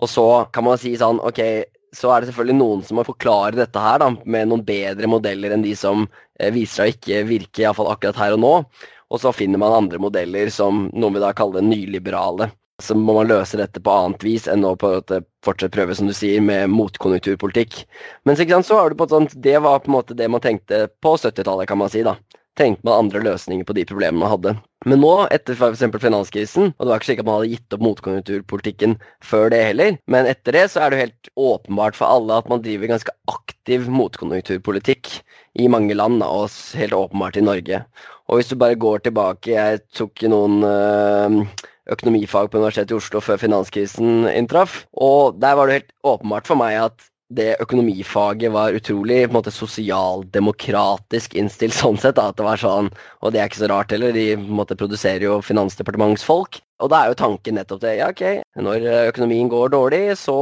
[0.00, 1.40] Og så kan man si sånn Ok,
[1.96, 5.54] så er det selvfølgelig noen som må forklare dette her da, med noen bedre modeller
[5.54, 8.52] enn de som eh, viser seg å ikke virke, iallfall akkurat her og nå.
[9.10, 12.50] Og så finner man andre modeller som noen vil da kalle nyliberale.
[12.82, 14.98] Så må man løse dette på annet vis enn å på
[15.46, 17.78] fortsatt prøve, som du sier, med motkonjunkturpolitikk.
[18.28, 20.88] Men så har du på et sånt, det var på en måte det man tenkte
[21.00, 22.04] på 70-tallet, kan man si.
[22.04, 22.18] da
[22.56, 24.54] tenkte man andre løsninger på de problemene man hadde.
[24.88, 25.84] Men nå, etter f.eks.
[26.02, 29.96] finanskrisen, og det var ikke slik at man hadde gitt opp motkonjunkturpolitikken før det heller,
[30.12, 33.16] men etter det så er det jo helt åpenbart for alle at man driver ganske
[33.32, 35.12] aktiv motkonjunkturpolitikk
[35.60, 37.82] i mange land, og helt åpenbart i Norge.
[38.26, 41.42] Og hvis du bare går tilbake Jeg tok noen øh,
[41.92, 46.58] økonomifag på Universitetet i Oslo før finanskrisen inntraff, og der var det helt åpenbart for
[46.58, 47.04] meg at
[47.36, 52.18] det økonomifaget var utrolig på en måte sosialdemokratisk innstilt sånn sett.
[52.18, 52.90] Da, at det var sånn,
[53.22, 56.60] Og det er ikke så rart heller, de på en måte produserer jo finansdepartementsfolk.
[56.84, 57.94] Og da er jo tanken nettopp det.
[57.96, 58.22] Ja, ok,
[58.60, 60.36] når økonomien går dårlig, så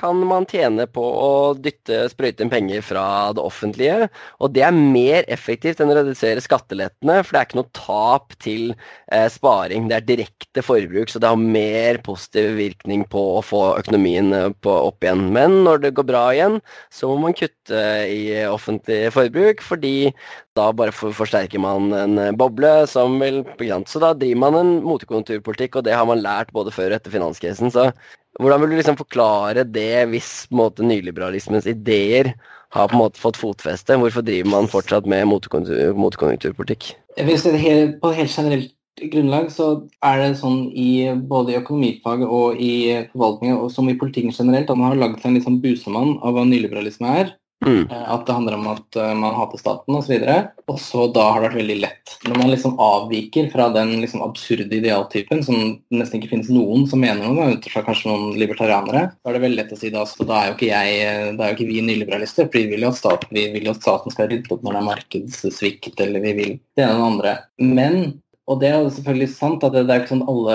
[0.00, 3.04] kan man tjene på å dytte, sprøyte inn penger fra
[3.36, 4.08] det offentlige.
[4.40, 8.36] Og det er mer effektivt enn å redusere skattelettene, for det er ikke noe tap
[8.40, 8.72] til
[9.12, 9.90] eh, sparing.
[9.90, 14.48] Det er direkte forbruk, så det har mer positiv virkning på å få økonomien eh,
[14.64, 15.28] på, opp igjen.
[15.36, 20.12] Men når det går bra igjen, så må man kutte i offentlig forbruk, fordi
[20.58, 23.44] da bare forsterker man en eh, boble som vil
[23.86, 27.10] Så da driver man en motekonjunkturpolitikk, og det har man lært både før og etter
[27.10, 27.70] finanskrisen.
[27.74, 27.90] Så
[28.38, 32.34] hvordan vil du liksom forklare det hvis måte, nyliberalismens ideer
[32.70, 33.98] har på en måte fått fotfeste?
[33.98, 36.92] Hvorfor driver man fortsatt med motkonjunkturpolitikk?
[37.18, 38.76] Hvis det er på helt generelt
[39.10, 39.66] grunnlag så
[40.04, 42.72] er det sånn i både i økonomifaget og i
[43.12, 46.36] forvaltningen som i politikken generelt at man har laget seg en litt sånn busemann av
[46.36, 47.32] hva nyliberalisme er.
[47.66, 47.90] Mm.
[47.90, 50.14] Eh, at det handler om at eh, man hater staten osv.
[50.70, 52.14] Og så da har det vært veldig lett.
[52.24, 55.58] Når man liksom avviker fra den liksom absurde idealtypen, som
[55.92, 59.44] nesten ikke finnes noen som mener noe, ut fra kanskje noen libertarianere, så er det
[59.44, 61.58] veldig lett å si da så da er jo ikke jeg, eh, da er jo
[61.58, 62.48] ikke vi nyliberalister.
[62.48, 64.76] For vi vil jo at staten, vi vil jo at staten skal rydde opp når
[64.76, 67.38] det er markedssvikt, eller vi vil det ene og det andre.
[67.60, 68.02] Men
[68.50, 70.54] og det er selvfølgelig sant at det, det er ikke sånn alle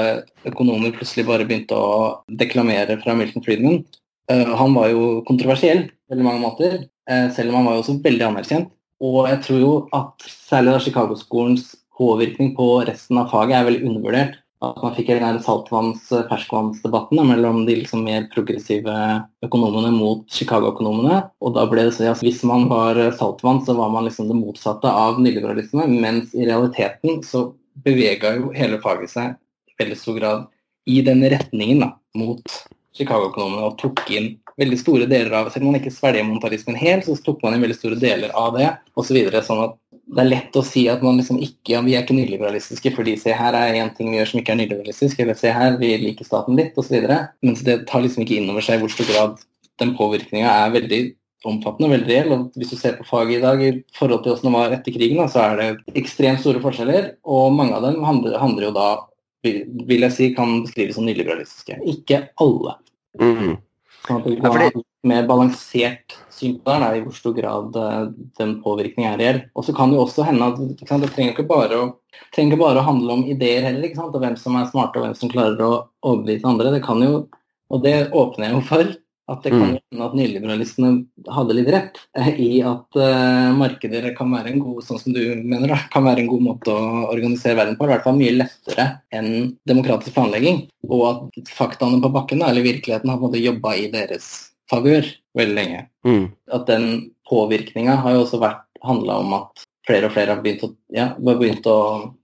[0.50, 3.86] økonomer plutselig bare begynte å deklamere fra Milton Friedman.
[4.32, 6.80] Uh, han var jo kontroversiell på veldig mange måter.
[7.10, 8.72] Eh, selv om han var jo også veldig anerkjent.
[9.06, 13.90] Og jeg tror jo at særlig da Chicago-skolens påvirkning på resten av faget er veldig
[13.90, 14.40] undervurdert.
[14.64, 18.94] At man fikk den saltvanns-ferskvannsdebatten mellom de liksom mer progressive
[19.46, 21.20] økonomene mot Chicago-økonomene.
[21.44, 24.40] Og da ble det så at hvis man var saltvann, så var man liksom det
[24.40, 25.86] motsatte av nyliberalisme.
[25.92, 27.50] Mens i realiteten så
[27.86, 29.36] bevega jo hele faget seg
[29.70, 30.48] i veldig stor grad
[30.90, 32.58] i den retningen da, mot
[32.98, 37.08] Chicago-økonomene og tok inn veldig store deler av Selv om man ikke svelger monetarismen helt,
[37.08, 39.18] så tok man inn veldig store deler av det osv.
[39.34, 39.76] Så sånn at
[40.16, 43.16] det er lett å si at man liksom ikke, ja, vi er ikke nyliberalistiske fordi
[43.20, 45.96] se her er én ting vi gjør som ikke er nyliberalistisk, eller se her, vi
[46.04, 47.10] liker staten litt osv.
[47.46, 49.46] Mens det tar liksom ikke inn over seg hvor stor grad
[49.82, 51.02] den påvirkninga er veldig
[51.46, 52.32] omfattende og veldig reell.
[52.36, 54.96] og Hvis du ser på faget i dag i forhold til hvordan det var etter
[54.96, 57.12] krigen, da, så er det ekstremt store forskjeller.
[57.26, 58.88] Og mange av dem handler, handler jo da,
[59.46, 61.80] vil jeg si, kan beskrives som nyliberalistiske.
[61.92, 62.78] Ikke alle.
[63.22, 63.56] Mm.
[64.06, 67.78] Sånn at vi kan ha et mer balansert syn på det, i hvor stor grad
[67.80, 69.40] uh, den påvirkningen er reell.
[69.56, 71.88] Og så kan det jo også hende at det trenger ikke, bare å,
[72.36, 75.08] trenger bare å handle om ideer heller, ikke sant, og hvem som er smarte og
[75.08, 75.74] hvem som klarer å
[76.06, 76.74] overbevise andre.
[76.76, 77.26] Det kan jo,
[77.72, 78.96] og det åpner jeg jo for,
[79.28, 79.78] at det kan Mm.
[79.92, 80.90] hende at nyliberalistene
[81.34, 85.22] hadde litt rett eh, i at uh, markeder kan være en god sånn som du
[85.42, 87.88] mener da, kan være en god måte å organisere verden på.
[87.88, 90.68] I hvert fall mye lettere enn demokratisk planlegging.
[90.90, 94.30] Og at faktaene på bakken, eller virkeligheten, har på en måte jobba i deres
[94.70, 95.88] favør veldig lenge.
[96.06, 96.28] Mm.
[96.54, 96.88] At den
[97.30, 101.10] påvirkninga har jo også vært handla om at flere og flere har begynt å, ja,
[101.18, 101.80] begynt å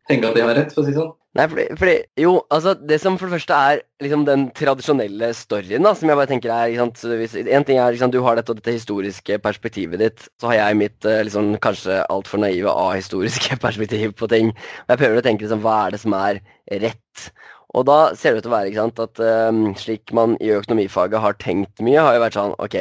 [0.10, 1.12] tenke at de har rett, for å si det sånn.
[1.40, 5.86] Nei, fordi, fordi Jo, altså det som for det første er liksom den tradisjonelle storyen,
[5.88, 8.36] da, som jeg bare tenker er ikke sant, hvis, En ting er liksom, du har
[8.36, 13.60] dette, dette historiske perspektivet ditt, så har jeg mitt eh, liksom, kanskje altfor naive ahistoriske
[13.66, 14.52] perspektiv på ting.
[14.84, 16.44] Og jeg prøver å tenke liksom, hva er det som er
[16.84, 17.32] rett?
[17.80, 20.52] Og da ser det ut til å være ikke sant, at um, slik man i
[20.52, 22.76] økonomifaget har tenkt mye, har jo vært sånn OK,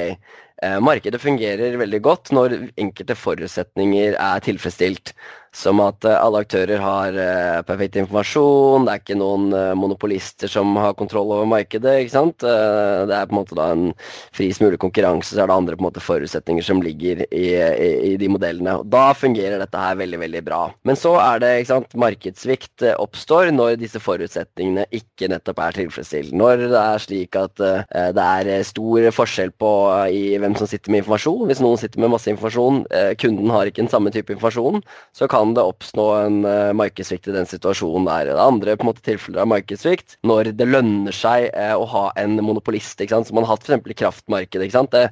[0.85, 5.15] markedet fungerer veldig godt når enkelte forutsetninger er tilfredsstilt.
[5.51, 10.51] Som at eh, alle aktører har eh, perfekt informasjon, det er ikke noen eh, monopolister
[10.51, 11.97] som har kontroll over markedet.
[12.05, 12.37] ikke sant?
[12.41, 13.89] Det er på en måte da en
[14.37, 17.91] friest mulig konkurranse, så er det andre på en måte forutsetninger som ligger i, i,
[18.13, 18.77] i de modellene.
[18.79, 20.61] Og Da fungerer dette her veldig veldig bra.
[20.87, 26.31] Men så er det ikke sant, markedssvikt oppstår når disse forutsetningene ikke nettopp er tilfredsstilt.
[26.37, 29.73] Når det er slik at det er stor forskjell på
[30.15, 31.45] i hvem som sitter med informasjon.
[31.51, 32.85] Hvis noen sitter med masse informasjon,
[33.21, 34.83] kunden har ikke den samme type informasjon,
[35.17, 38.31] så kan det oppstå en uh, markedssvikt i den situasjonen der.
[38.31, 42.05] Det andre på en måte tilfeller av markedssvikt når det lønner seg uh, å ha
[42.21, 43.31] en monopolist, ikke sant?
[43.31, 43.91] som man har hatt f.eks.
[43.95, 44.69] i kraftmarkedet.
[44.69, 44.95] ikke sant?
[44.95, 45.09] Det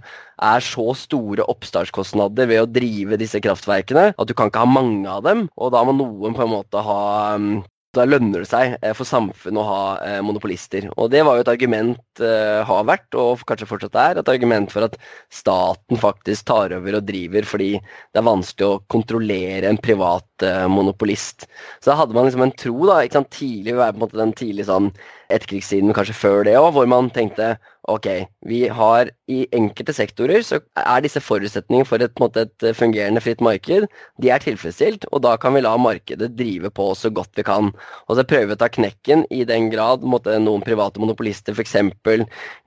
[0.49, 5.09] er så store oppstartskostnader ved å drive disse kraftverkene at du kan ikke ha mange
[5.11, 7.01] av dem, og da må noen på en måte ha
[7.35, 7.59] um,
[7.96, 10.88] da lønner det seg eh, for samfunnet å ha eh, monopolister.
[11.01, 14.72] Og det var jo et argument eh, har vært, og kanskje fortsatt er, et argument
[14.72, 14.98] for at
[15.33, 20.24] staten faktisk tar over og driver fordi det er vanskelig å kontrollere en privat
[20.70, 21.48] monopolist.
[21.83, 24.35] Så da hadde man liksom en tro da, ikke sant, tidlig, på en måte den
[24.38, 24.92] tidlige sånn
[25.33, 27.57] etterkrigstiden, kanskje før det òg, hvor man tenkte
[27.88, 28.07] ok,
[28.48, 33.42] vi har i enkelte sektorer så er disse forutsetningene for et, måte, et fungerende fritt
[33.44, 33.87] marked,
[34.22, 37.70] de er tilfredsstilt, og da kan vi la markedet drive på så godt vi kan.
[38.09, 41.77] Og så prøver vi å ta knekken i den grad måte, noen private monopolister f.eks.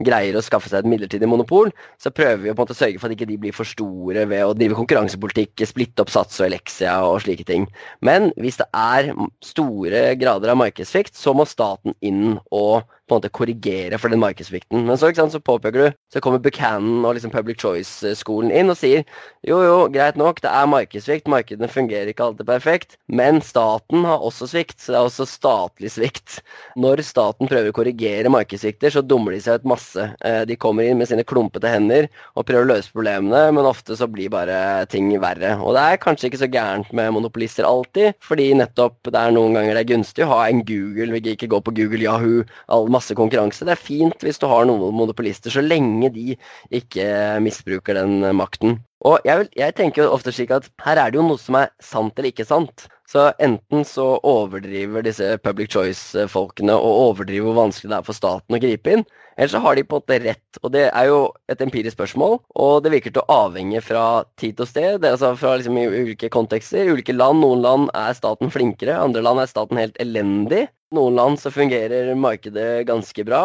[0.05, 3.17] greier å skaffe seg et midlertidig monopol, så prøver vi å måte sørge for at
[3.17, 7.21] ikke de blir for store ved å drive konkurransepolitikk, splitte opp Sats og Elexia og
[7.25, 7.67] slike ting.
[8.05, 9.13] Men hvis det er
[9.45, 14.21] store grader av markedssvikt, så må staten inn og på en måte korrigere for den
[14.23, 14.85] markedssvikten.
[14.87, 18.79] Men så, sant, så påpeker du, så kommer Buchanan og liksom Public Choice-skolen inn og
[18.79, 19.03] sier
[19.47, 24.21] jo, jo, greit nok, det er markedssvikt, markedene fungerer ikke alltid perfekt, men staten har
[24.21, 26.37] også svikt, så det er også statlig svikt.
[26.79, 30.05] Når staten prøver å korrigere markedssvikter, så dummer de seg ut masse.
[30.21, 33.97] Eh, De kommer inn med sine klumpete hender og prøver å løse problemene, men ofte
[33.97, 35.55] så blir bare ting verre.
[35.57, 39.57] Og det er kanskje ikke så gærent med monopolister alltid, fordi nettopp det er noen
[39.57, 42.89] ganger det er gunstig å ha en Google, vi ikke gå på Google, Yahoo, all
[42.93, 43.65] masse konkurranse.
[43.67, 46.37] Det er fint hvis du har noen monopolister, så lenge de
[46.81, 47.05] ikke
[47.43, 48.79] misbruker den makten.
[49.07, 51.71] Og jeg, vil, jeg tenker ofte slik at her er det jo noe som er
[51.81, 52.85] sant eller ikke sant.
[53.11, 58.55] Så enten så overdriver disse public choice-folkene og overdriver hvor vanskelig det er for staten
[58.55, 59.03] å gripe inn,
[59.35, 60.59] eller så har de på en måte rett.
[60.61, 61.19] Og det er jo
[61.51, 64.05] et empirisk spørsmål, og det virker til å avhenge fra
[64.39, 65.07] tid og sted.
[65.07, 66.85] Altså fra liksom i ulike kontekster.
[66.85, 67.41] I ulike land.
[67.41, 70.67] Noen land er staten flinkere, andre land er staten helt elendig.
[70.91, 73.39] Noen land så fungerer markedet ganske bra,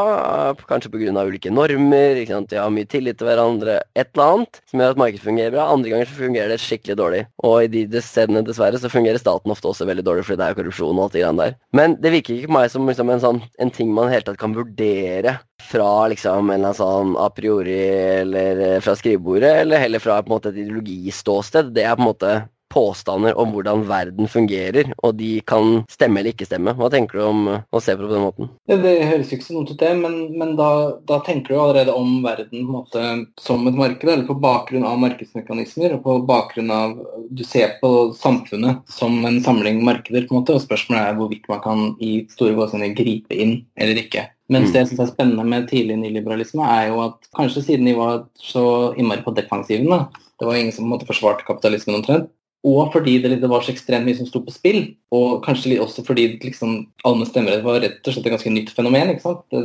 [0.67, 1.23] kanskje pga.
[1.23, 2.19] ulike normer.
[2.19, 2.51] ikke sant?
[2.51, 3.79] De har mye tillit til hverandre.
[3.95, 5.69] Et eller annet som gjør at markedet fungerer bra.
[5.71, 7.23] Andre ganger så fungerer det skikkelig dårlig.
[7.47, 10.59] Og i de stedene dessverre så fungerer staten ofte også veldig dårlig, fordi det er
[10.61, 11.57] korrupsjon og alt det grann der.
[11.77, 14.29] Men det virker ikke på meg som liksom, en, sånn, en ting man i hele
[14.29, 17.81] tatt kan vurdere fra liksom en eller annen sånn a priori
[18.21, 21.73] eller eh, fra skrivebordet, eller heller fra på en måte et ideologiståsted.
[21.77, 22.35] Det er på en måte
[22.77, 26.75] påstander om hvordan verden fungerer, og de kan stemme eller ikke stemme.
[26.77, 28.51] Hva tenker du om å se på det på den måten?
[28.69, 30.71] Ja, det høres ikke så dumt ut, det, men, men da,
[31.09, 33.05] da, tenker du allerede om verden måte,
[33.41, 36.97] som et marked, eller på bakgrunn av markedsmekanismer, og på bakgrunn av
[37.37, 41.49] Du ser på samfunnet som en samling markeder, på en måte, og spørsmålet er hvorvidt
[41.51, 44.29] man kan i store gåsehudene gripe inn eller ikke.
[44.53, 48.21] Mens det synes er spennende med tidlig nyliberalisme, er jo at kanskje siden de var
[48.39, 52.31] så innmari på defensiven, da, det var ingen som på en måte forsvarte kapitalismen omtrent,
[52.67, 54.81] og fordi det, liksom var så ekstremt mye som sto på spill.
[55.15, 59.13] Og kanskje også fordi liksom, allmenn stemmerett var rett og slett et ganske nytt fenomen.
[59.13, 59.45] ikke sant?
[59.55, 59.63] Det,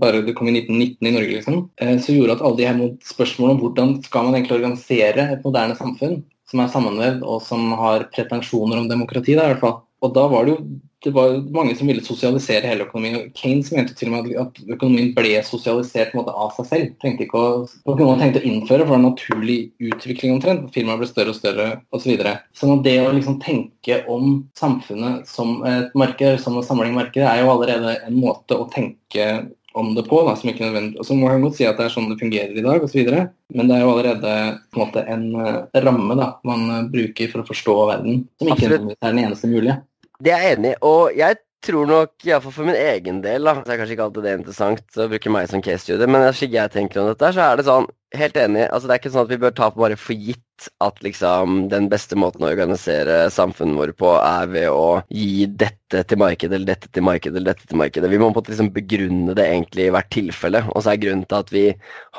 [0.00, 1.58] bare det kom i 1919 i Norge, liksom.
[1.80, 5.48] Eh, så gjorde at alle de her spørsmålene om hvordan skal man egentlig organisere et
[5.48, 6.20] moderne samfunn
[6.52, 9.78] som er sammenvevd, og som har pretensjoner om demokrati, da, i hvert fall.
[10.04, 10.64] Og da var det jo
[11.04, 13.30] det var mange som ville sosialisere hele økonomien.
[13.38, 16.92] Keynes mente til og med at økonomien ble sosialisert måte, av seg selv.
[17.02, 17.54] Trengte ikke å,
[17.88, 20.68] noe man tenkte å innføre, for det var en naturlig utvikling omtrent.
[20.74, 22.04] Firmaet ble større og større osv.
[22.04, 22.36] Så videre.
[22.58, 27.42] sånn det å liksom tenke om samfunnet som et marked, som en samling markeder, er
[27.42, 29.28] jo allerede en måte å tenke
[29.72, 31.86] om det på, da, som ikke nødvendig, og så må jeg godt si at det
[31.86, 33.08] er sånn det fungerer i dag osv.,
[33.56, 34.34] men det er jo allerede
[34.72, 38.98] på en, måte, en ramme da, man bruker for å forstå verden, som ikke Absolutt.
[38.98, 39.78] er den eneste mulige.
[40.22, 43.56] Det er jeg enig i, og jeg tror nok, iallfall for min egen del, da,
[43.58, 46.54] så er kanskje ikke alltid det interessant å bruke meg som case studie, men slik
[46.54, 47.88] jeg tenker om dette, så er det sånn,
[48.18, 50.44] helt enig, altså det er ikke sånn at vi bør ta bare for gitt
[50.82, 56.02] at liksom den beste måten å organisere samfunnet vårt på er ved å gi dette
[56.08, 58.10] til markedet eller dette til markedet eller dette til markedet.
[58.12, 60.62] Vi må på en måte liksom begrunne det egentlig i hvert tilfelle.
[60.72, 61.64] Og så er grunnen til at vi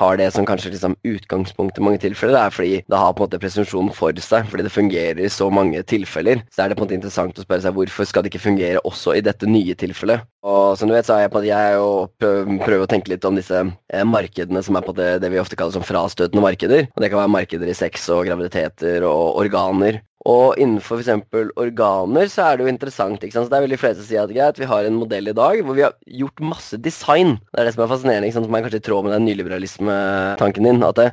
[0.00, 3.24] har det som kanskje liksom utgangspunkt i mange tilfeller, det er fordi det har på
[3.24, 4.46] en måte presumsjon for seg.
[4.50, 6.44] Fordi det fungerer i så mange tilfeller.
[6.54, 8.84] Så er det på en måte interessant å spørre seg hvorfor skal det ikke fungere
[8.86, 10.28] også i dette nye tilfellet.
[10.44, 11.78] Og som du vet, så er jeg på at jeg
[12.20, 15.56] prøver å tenke litt om disse eh, markedene som er på det, det vi ofte
[15.56, 16.88] kaller som frastøtende markeder.
[16.94, 20.00] Og det kan være markeder i sex og graviditeter og organer.
[20.24, 21.26] Og innenfor f.eks.
[21.60, 23.20] organer så er det jo interessant.
[23.20, 23.46] ikke sant?
[23.46, 25.60] Så Det er veldig flere som sier at greit, vi har en modell i dag
[25.60, 27.36] hvor vi har gjort masse design.
[27.52, 28.48] Det er det som er fascinerende, ikke sant?
[28.48, 30.80] som er kanskje i tråd med den nyliberalisme-tanken din.
[30.82, 31.10] at det?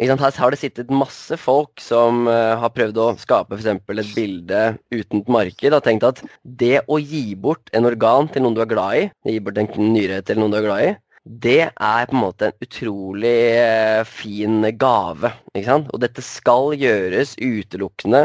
[0.00, 3.68] Her har det sittet masse folk som uh, har prøvd å skape f.eks.
[3.68, 5.76] et bilde uten et marked.
[5.76, 9.06] Har tenkt at det å gi bort en organ til noen du er glad i,
[9.28, 10.94] gi bort en nyre til noen du er glad i,
[11.24, 15.30] det er på en måte en utrolig eh, fin gave.
[15.54, 15.90] Ikke sant?
[15.94, 18.24] Og dette skal gjøres utelukkende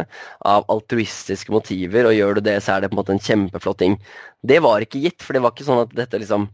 [0.49, 3.81] av altruistiske motiver, og gjør du det, så er det på en måte en kjempeflott
[3.83, 3.99] ting.
[4.39, 6.45] Det var ikke gitt, for det var ikke sånn at dette liksom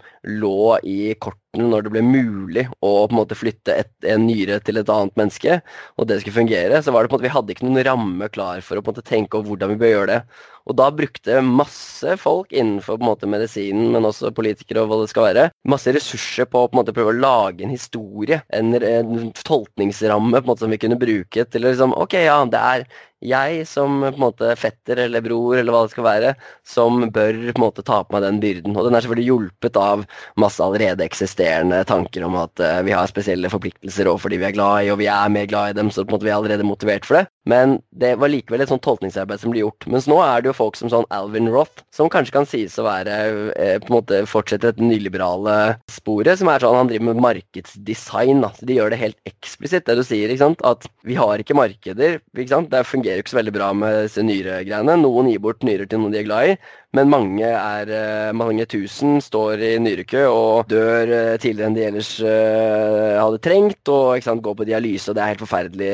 [0.41, 4.57] lå i kortene når det ble mulig å på en måte flytte et, en nyre
[4.65, 5.59] til et annet menneske,
[5.95, 6.81] og det skulle fungere.
[6.83, 8.91] Så var det på en måte, vi hadde ikke noen ramme klar for å på
[8.91, 10.19] en måte tenke over hvordan vi bør gjøre det.
[10.65, 14.99] Og da brukte masse folk innenfor på en måte medisinen, men også politikere og hva
[15.03, 18.41] det skal være, masse ressurser på å på en måte prøve å lage en historie,
[18.49, 22.61] en, en tolkningsramme på en måte som vi kunne bruke til liksom Ok, ja, det
[22.61, 22.87] er
[23.27, 26.33] jeg som på en måte fetter eller bror eller hva det skal være,
[26.67, 28.75] som bør på en måte ta på meg den byrden.
[28.75, 30.05] Og den er selvfølgelig hjulpet av
[30.41, 34.55] masse allerede eksisterende tanker om at uh, vi har spesielle forpliktelser overfor de vi er
[34.55, 36.39] glad i, og vi er mer glad i dem, så på en måte vi er
[36.39, 37.25] allerede motivert for det.
[37.49, 39.85] Men det var likevel et sånt tolkningsarbeid som ble gjort.
[39.91, 42.87] Mens nå er det jo folk som sånn Alvin Roth, som kanskje kan sies å
[42.87, 43.19] være
[43.53, 48.41] uh, på en måte fortsette et nyliberale sporet, som er sånn han driver med markedsdesign.
[48.45, 48.51] Da.
[48.57, 50.63] Så de gjør det helt eksplisitt, det du sier, ikke sant?
[50.65, 52.19] at vi har ikke markeder.
[52.35, 52.71] ikke sant?
[52.73, 54.95] Det fungerer fungerer ikke så veldig bra med disse nyregreiene.
[54.99, 56.55] Noen gir bort nyrer til noen de er glad i,
[56.95, 61.85] men mange, er, eh, mange tusen står i nyrekø og dør eh, tidligere enn de
[61.85, 65.91] ellers uh, hadde trengt, og sant, går på dialyse, og det er helt forferdelig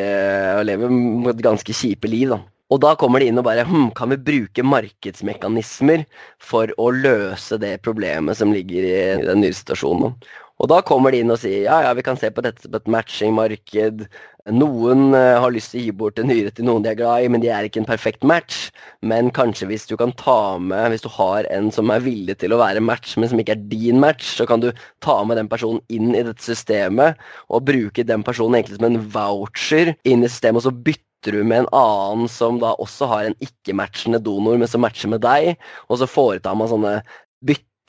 [0.57, 0.89] å leve
[1.31, 2.29] et ganske kjipe liv.
[2.29, 2.41] da.
[2.71, 6.05] Og da kommer de inn og bare hm, Kan vi bruke markedsmekanismer
[6.39, 10.15] for å løse det problemet som ligger i den nye situasjonen?
[10.61, 12.75] Og da kommer de inn og sier ja, ja, vi kan se på dette som
[12.77, 14.03] et matchingmarked.
[14.49, 17.25] Noen uh, har lyst til å gi bort en nyre til noen de er glad
[17.25, 18.71] i, men de er ikke en perfekt match.
[19.05, 22.55] Men kanskje hvis du kan ta med, hvis du har en som er villig til
[22.55, 24.71] å være match, men som ikke er din match, så kan du
[25.05, 27.21] ta med den personen inn i dette systemet
[27.53, 31.43] og bruke den personen egentlig som en voucher inn i systemet, og så bytte du
[31.45, 35.53] med en annen som da også har en ikke-matchende donor, men som matcher med deg,
[35.89, 37.01] og så foretar man sånne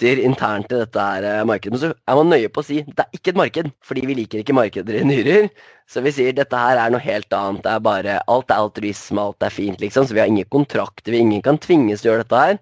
[0.02, 1.72] bytter internt i dette her eh, markedet.
[1.74, 4.16] Men så er man nøye på å si det er ikke et marked, fordi vi
[4.18, 5.48] liker ikke markeder i nyrer.
[5.90, 7.62] Så vi sier dette her er noe helt annet.
[7.64, 10.06] Det er bare Alt er altruisme, alt er fint, liksom.
[10.08, 12.58] Så vi har ingen kontrakter, ingen kan tvinges til å gjøre dette her.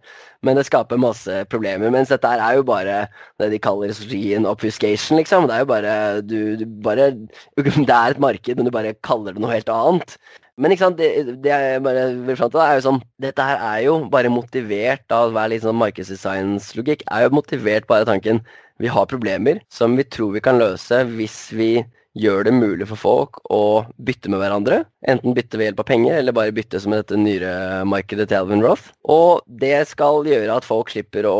[0.47, 1.93] Men det skaper masse problemer.
[1.93, 3.05] Mens dette her er jo bare
[3.41, 5.49] det de kaller en obfuscation, liksom.
[5.49, 5.95] Det er jo bare
[6.27, 7.13] du, du bare
[7.57, 10.17] Det er et marked, men du bare kaller det noe helt annet.
[10.61, 13.63] Men ikke sant, det, det jeg bare vil fram til, er jo sånn Dette her
[13.65, 17.07] er jo bare motivert av være litt sånn markedsdesignslogikk.
[17.09, 18.43] Er jo motivert bare tanken
[18.81, 21.71] vi har problemer som vi tror vi kan løse hvis vi
[22.19, 24.81] gjør det mulig for folk å bytte med hverandre.
[25.09, 28.91] Enten bytte ved hjelp av penger, eller bare bytte som dette nyremarkedet til Alvin Roth.
[29.11, 31.37] Og det skal gjøre at folk slipper å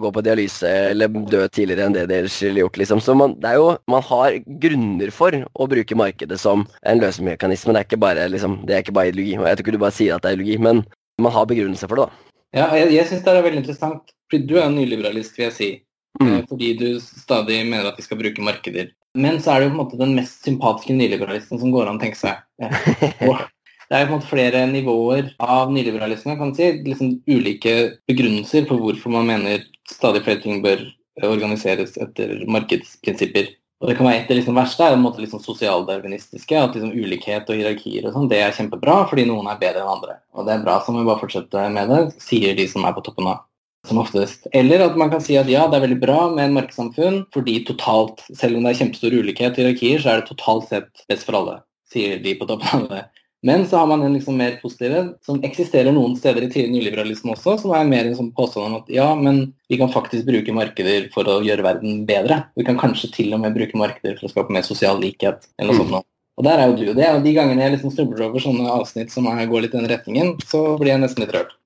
[0.00, 2.80] gå på dialyse eller dø tidligere enn det de ellers ville gjort.
[2.80, 3.02] Liksom.
[3.04, 7.74] Så man, det er jo, man har grunner for å bruke markedet som en løsemekanisme.
[7.74, 9.36] Det er ikke bare, liksom, det er ikke bare ideologi.
[9.40, 10.86] Og jeg tror ikke du bare sier at det er ideologi, men
[11.20, 12.24] man har begrunnelse for det, da.
[12.56, 14.14] Ja, jeg, jeg syns det er veldig interessant.
[14.28, 15.70] Fordi du er en nyliberalist, vil jeg si.
[16.18, 16.30] Mm.
[16.30, 18.88] Eh, fordi du stadig mener at vi skal bruke markeder
[19.18, 22.00] men så er det jo på en måte den mest sympatiske nyliberalisten som går an
[22.00, 22.40] å tenke seg.
[23.28, 23.42] Og,
[23.88, 26.70] det er jo på en måte flere nivåer av nyliberalisme, kan si.
[26.84, 27.76] Liksom ulike
[28.10, 30.84] begrunnelser for hvorfor man mener stadig flere ting bør
[31.24, 33.48] organiseres etter markedsprinsipper.
[33.78, 36.58] Og det kan være Et av det liksom verste er en måte liksom sosialdarwinistiske.
[36.58, 39.94] At liksom ulikhet og hierarkier og sånn, det er kjempebra fordi noen er bedre enn
[39.96, 40.18] andre.
[40.34, 42.96] Og det er bra, så må vi bare fortsette med det, sier de som er
[42.96, 43.47] på toppen av
[43.86, 44.48] som oftest.
[44.52, 47.60] Eller at man kan si at ja, det er veldig bra med en markedssamfunn, fordi
[47.68, 51.28] totalt, selv om det er kjempestor ulikhet i hierarkier, så er det totalt sett best
[51.28, 51.60] for alle,
[51.92, 53.06] sier de på toppen av det.
[53.46, 57.36] Men så har man en liksom mer positive, som eksisterer noen steder i tidlig nyliberalisme
[57.36, 60.54] også, som er mer en sånn påstand om at ja, men vi kan faktisk bruke
[60.56, 62.40] markeder for å gjøre verden bedre.
[62.58, 65.46] Vi kan kanskje til og med bruke markeder for å skape mer sosial likhet.
[65.58, 66.08] eller noe sånt.
[66.38, 66.92] Og der er jo du.
[66.94, 69.80] Det er jo de gangene jeg liksom snubler over sånne avsnitt som går litt i
[69.80, 71.56] den retningen, så blir jeg nesten litt rørt.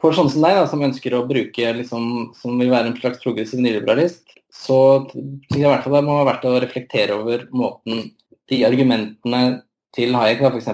[0.00, 2.04] For sånne som deg, da, som ønsker å bruke liksom,
[2.36, 4.76] som vil være en slags progressiv nyliberalist, så
[5.14, 8.10] jeg i hvert fall det må være verdt å reflektere over måten
[8.50, 9.42] de argumentene
[9.96, 10.70] til Hayek f.eks.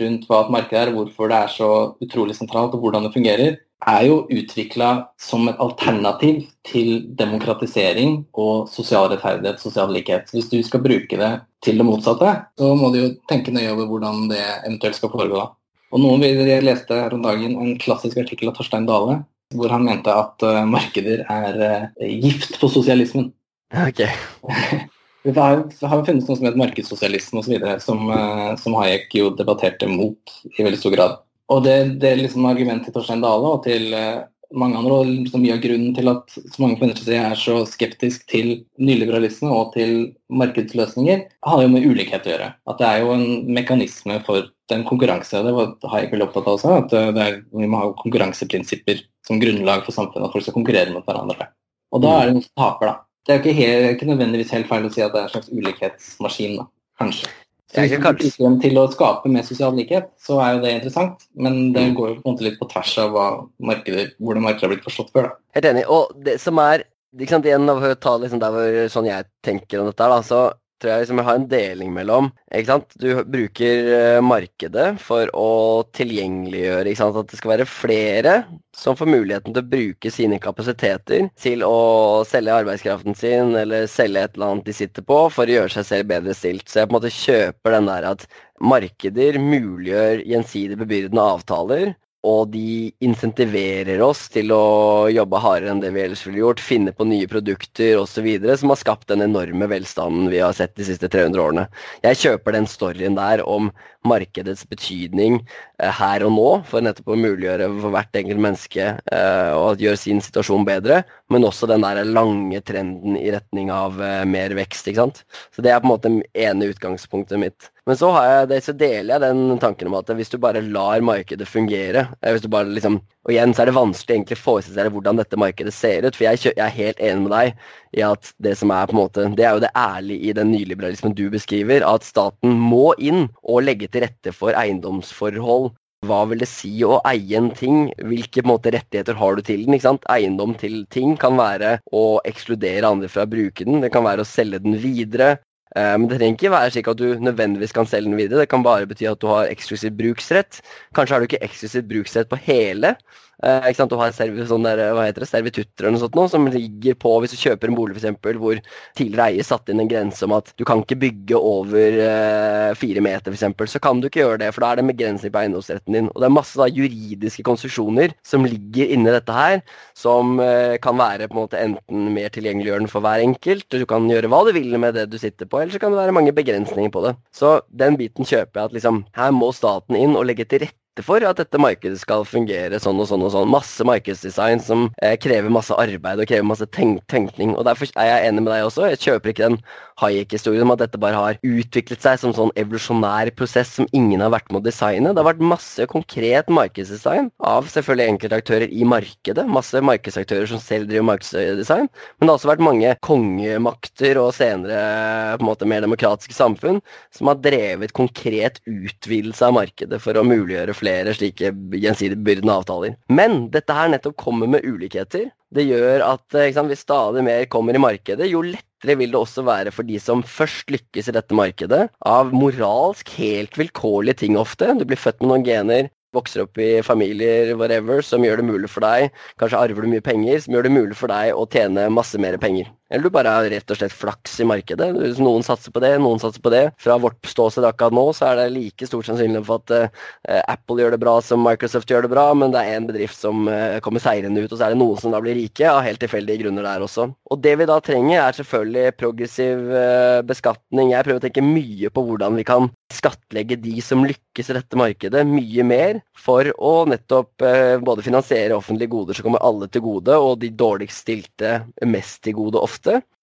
[0.00, 1.70] rundt hva et marked er, hvorfor det er så
[2.04, 4.88] utrolig sentralt og hvordan det fungerer, er jo utvikla
[5.20, 10.32] som et alternativ til demokratisering og sosial rettferdighet, sosial likhet.
[10.34, 11.30] Hvis du skal bruke det
[11.62, 15.46] til det motsatte, så må du jo tenke nøye over hvordan det eventuelt skal foregå.
[15.88, 19.22] Og noen Jeg leste her om dagen en klassisk artikkel av Torstein Dale,
[19.54, 23.32] hvor han mente at uh, markeder er uh, gift på sosialismen.
[23.72, 24.10] Okay.
[25.28, 25.60] Det har,
[25.90, 27.54] har funnes noe som heter markedssosialisme osv.,
[27.84, 31.16] som, uh, som Hayek jo debatterte mot i veldig stor grad.
[31.52, 34.24] Og det, det er liksom argumentet til Torstein Dale og til uh,
[34.56, 37.58] mange andre, og liksom mye av grunnen til at så mange på venstresiden er så
[37.68, 39.92] skeptisk til nyliberalisme og til
[40.32, 42.48] markedsløsninger, har jo med ulikhet å gjøre.
[42.72, 43.26] At det er jo en
[43.58, 45.42] mekanisme for den konkurranse.
[45.44, 49.42] Det har jeg veldig opptatt av også, at uh, er, vi må ha konkurranseprinsipper som
[49.42, 51.50] grunnlag for samfunnet, at folk skal konkurrere mot hverandre.
[51.92, 52.96] Og da er det noen som taper, da
[53.28, 55.50] det er jo ikke, ikke, nødvendigvis helt feil å si at det er en slags
[55.52, 56.64] ulikhetsmaskin, da.
[56.98, 57.28] Kanskje.
[57.68, 61.26] Så hvis man bruker til å skape mer sosial likhet, så er jo det interessant.
[61.36, 61.96] Men det mm.
[61.98, 63.18] går jo på en måte litt på tvers av
[63.60, 65.28] markedet, hvordan markedet har blitt forstått før.
[65.28, 65.40] Da.
[65.58, 65.82] Helt enig.
[65.92, 66.86] Og det som er
[67.20, 70.40] liksom, igjen, å ta liksom der hvor, sånn jeg tenker om dette, da, så
[70.78, 72.30] tror jeg liksom jeg har en deling mellom.
[72.54, 72.96] ikke sant?
[73.00, 75.50] Du bruker uh, markedet for å
[75.96, 77.18] tilgjengeliggjøre ikke sant?
[77.18, 78.34] at det skal være flere
[78.78, 84.22] som får muligheten til å bruke sine kapasiteter til å selge arbeidskraften sin eller selge
[84.22, 86.68] et eller annet de sitter på for å gjøre seg selv bedre stilt.
[86.70, 91.96] Så jeg på en måte kjøper den der at markeder muliggjør gjensidig bebyrdende avtaler
[92.26, 96.90] og de insentiverer oss til å jobbe hardere enn det vi ellers ville gjort, finne
[96.94, 98.26] på nye produkter osv.,
[98.58, 101.68] som har skapt den enorme velstanden vi har sett de siste 300 årene.
[102.02, 103.70] Jeg kjøper den storyen der om
[104.06, 105.40] markedets betydning
[105.82, 110.00] eh, her og nå, for nettopp å muliggjøre for hvert enkelt menneske eh, å gjøre
[110.00, 114.88] sin situasjon bedre, men også den der lange trenden i retning av eh, mer vekst.
[114.88, 115.24] ikke sant?
[115.54, 117.72] Så det er på en måte ene utgangspunktet mitt.
[117.88, 121.46] Men så, jeg, så, deler jeg den tanken om at hvis du bare lar markedet
[121.48, 124.84] fungere eh, hvis du bare liksom, Og igjen så er det vanskelig egentlig å forestille
[124.84, 126.16] seg hvordan dette markedet ser ut.
[126.16, 129.00] For jeg, jeg, er helt enig med deg i at det som er på en
[129.00, 131.84] måte, det er jo det ærlige i den nyliberalismen du beskriver.
[131.88, 135.72] At staten må inn og legge til rette for eiendomsforhold.
[136.06, 137.88] Hva vil det si å eie en ting?
[138.06, 139.98] Hvilke måte, rettigheter har du til den?
[140.14, 143.82] Eiendom til ting kan være å ekskludere andre fra å bruke den.
[143.82, 145.40] Det kan være å selge den videre.
[145.74, 148.44] Eh, men det trenger ikke være slik at du nødvendigvis kan selge den videre.
[148.44, 150.62] Det kan bare bety at du har eksklusiv bruksrett.
[150.94, 152.94] Kanskje har du ikke eksklusiv bruksrett på hele,
[153.38, 153.92] Eh, ikke sant?
[153.92, 156.96] Du har serv, sånn der, hva heter det, servitutter eller noe sånt noe, som ligger
[156.98, 158.58] på hvis du kjøper en bolig eksempel, hvor
[158.98, 163.04] tidligere eier satte inn en grense om at du kan ikke bygge over eh, fire
[163.04, 163.76] meter, f.eks.
[163.76, 166.10] Så kan du ikke gjøre det, for da er det en begrensning på eiendomsretten din.
[166.10, 169.62] Og det er masse da, juridiske konstruksjoner som ligger inni dette her,
[169.98, 173.86] som eh, kan være på en måte enten mer tilgjengeliggjørende for hver enkelt, og du
[173.94, 176.18] kan gjøre hva du vil med det du sitter på, eller så kan det være
[176.18, 177.14] mange begrensninger på det.
[177.30, 180.87] Så den biten kjøper jeg at liksom, her må staten inn og legge til rette
[181.06, 183.50] for at dette markedet skal fungere sånn og sånn og sånn.
[183.52, 187.54] Masse markedsdesign som eh, krever masse arbeid og krever masse tenk tenkning.
[187.56, 188.88] Og derfor er jeg enig med deg også.
[188.92, 189.60] Jeg kjøper ikke den
[189.98, 194.32] Hayek-historien om at dette bare har utviklet seg som sånn evolusjonær prosess som ingen har
[194.34, 195.12] vært med å designe.
[195.12, 199.46] Det har vært masse konkret markedsdesign av selvfølgelig enkeltaktører i markedet.
[199.50, 201.88] Masse markedsaktører som selv driver markedsdesign.
[201.90, 206.80] Men det har også vært mange kongemakter og senere på en måte mer demokratiske samfunn
[207.14, 212.94] som har drevet konkret utvidelse av markedet for å muliggjøre flere slike gjensidig byrdende avtaler.
[213.10, 215.28] Men dette her nettopp kommer med ulikheter.
[215.54, 218.42] Det gjør at sant, hvis stadig mer kommer i markedet, jo
[218.78, 223.08] lettere vil det også være for de som først lykkes i dette markedet, av moralsk
[223.18, 224.74] helt vilkårlige ting ofte.
[224.78, 228.70] Du blir født med noen gener, vokser opp i familier whatever, som gjør det mulig
[228.70, 231.88] for deg Kanskje arver du mye penger, som gjør det mulig for deg å tjene
[231.90, 232.70] masse mer penger.
[232.90, 234.88] Eller du bare har rett og slett flaks i markedet.
[234.96, 236.62] Hvis noen satser på det, noen satser på det.
[236.80, 240.80] Fra vårt ståsted akkurat nå, så er det like stort sannsynlig for at uh, Apple
[240.80, 243.76] gjør det bra som Microsoft gjør det bra, men det er en bedrift som uh,
[243.84, 246.44] kommer seirende ut, og så er det noen som da blir rike av helt tilfeldige
[246.44, 247.10] grunner der også.
[247.28, 250.94] Og det vi da trenger, er selvfølgelig progressiv uh, beskatning.
[250.94, 254.80] Jeg prøver å tenke mye på hvordan vi kan skattlegge de som lykkes i dette
[254.80, 257.42] markedet, mye mer for å nettopp
[257.84, 261.50] både finansiere offentlige goder som kommer alle til gode, og de dårligst stilte
[261.84, 262.77] mest til gode ofte,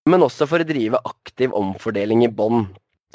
[0.09, 2.67] men også for å drive aktiv omfordeling i bånd.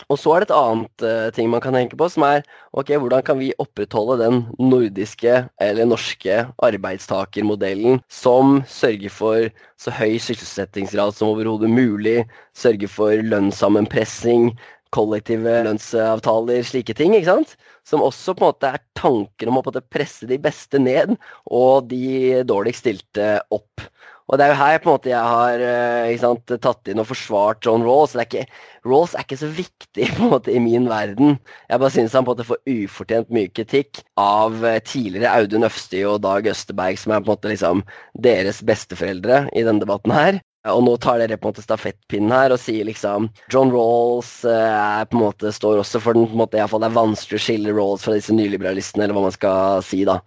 [0.08, 2.94] Og så er det et annet uh, ting man kan tenke på, som er ok,
[3.02, 11.16] hvordan kan vi opprettholde den nordiske eller norske arbeidstakermodellen som sørger for så høy sysselsettingsgrad
[11.16, 12.22] som overhodet mulig,
[12.56, 14.54] sørger for lønnssammenpressing,
[14.94, 17.54] kollektive lønnsavtaler, slike ting, ikke sant?
[17.86, 21.14] Som også på en måte er tanken om å presse de beste ned
[21.46, 23.84] og de dårligst stilte opp.
[24.30, 27.08] Og det er jo her på en måte jeg har eh, sant, tatt inn og
[27.08, 28.14] forsvart John Rawls.
[28.14, 28.44] Er ikke,
[28.86, 31.34] Rawls er ikke så viktig på en måte i min verden.
[31.66, 35.66] Jeg bare syns han på en måte får ufortjent mye kritikk av eh, tidligere Audun
[35.66, 37.82] Øfsti og Dag Østerberg, som er på en måte liksom
[38.22, 40.38] deres besteforeldre i denne debatten her.
[40.68, 45.00] Og nå tar dere på en måte stafettpinnen her og sier liksom John Rawls eh,
[45.08, 47.44] på en måte, står også for den på en måte, iallfall Det er vanskelig å
[47.46, 50.18] skille Rawls fra disse nyliberalistene, eller hva man skal si, da.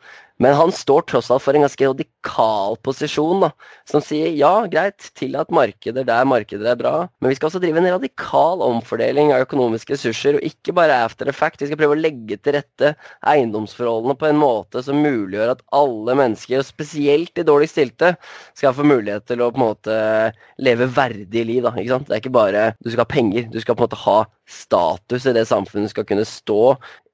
[0.42, 3.52] Men han står tross alt for en ganske radikal posisjon, da,
[3.90, 7.78] som sier ja, greit, tillat markeder der markeder er bra, men vi skal også drive
[7.80, 11.62] en radikal omfordeling av økonomiske ressurser, og ikke bare after the fact.
[11.62, 12.96] Vi skal prøve å legge til rette
[13.30, 18.16] eiendomsforholdene på en måte som muliggjør at alle mennesker, og spesielt de dårligst stilte,
[18.58, 20.00] skal få mulighet til å på en måte
[20.66, 21.62] leve verdig liv.
[21.64, 22.10] Da, ikke sant?
[22.10, 24.20] Det er ikke bare du skal ha penger, du skal på en måte ha
[24.50, 26.64] status i det samfunnet, du skal kunne stå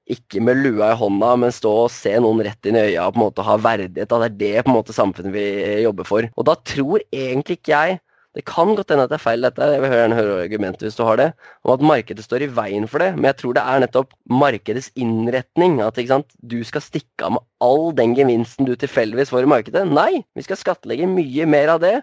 [0.10, 3.16] ikke med lua i hånda, men stå og se noen rett inn i øya og
[3.16, 4.10] på en måte ha verdighet.
[4.10, 5.48] Det er det på en måte samfunnet vi
[5.86, 6.30] jobber for.
[6.36, 8.00] Og da tror egentlig ikke jeg
[8.38, 10.98] det kan godt hende at det er feil, dette, jeg vil gjerne høre argumentet hvis
[11.00, 11.32] du har det,
[11.66, 13.10] om at markedet står i veien for det.
[13.16, 15.80] Men jeg tror det er nettopp markedets innretning.
[15.82, 19.84] At du skal stikke av med all den gevinsten du tilfeldigvis får i markedet.
[19.90, 21.96] Nei, vi skal skattlegge mye mer av det.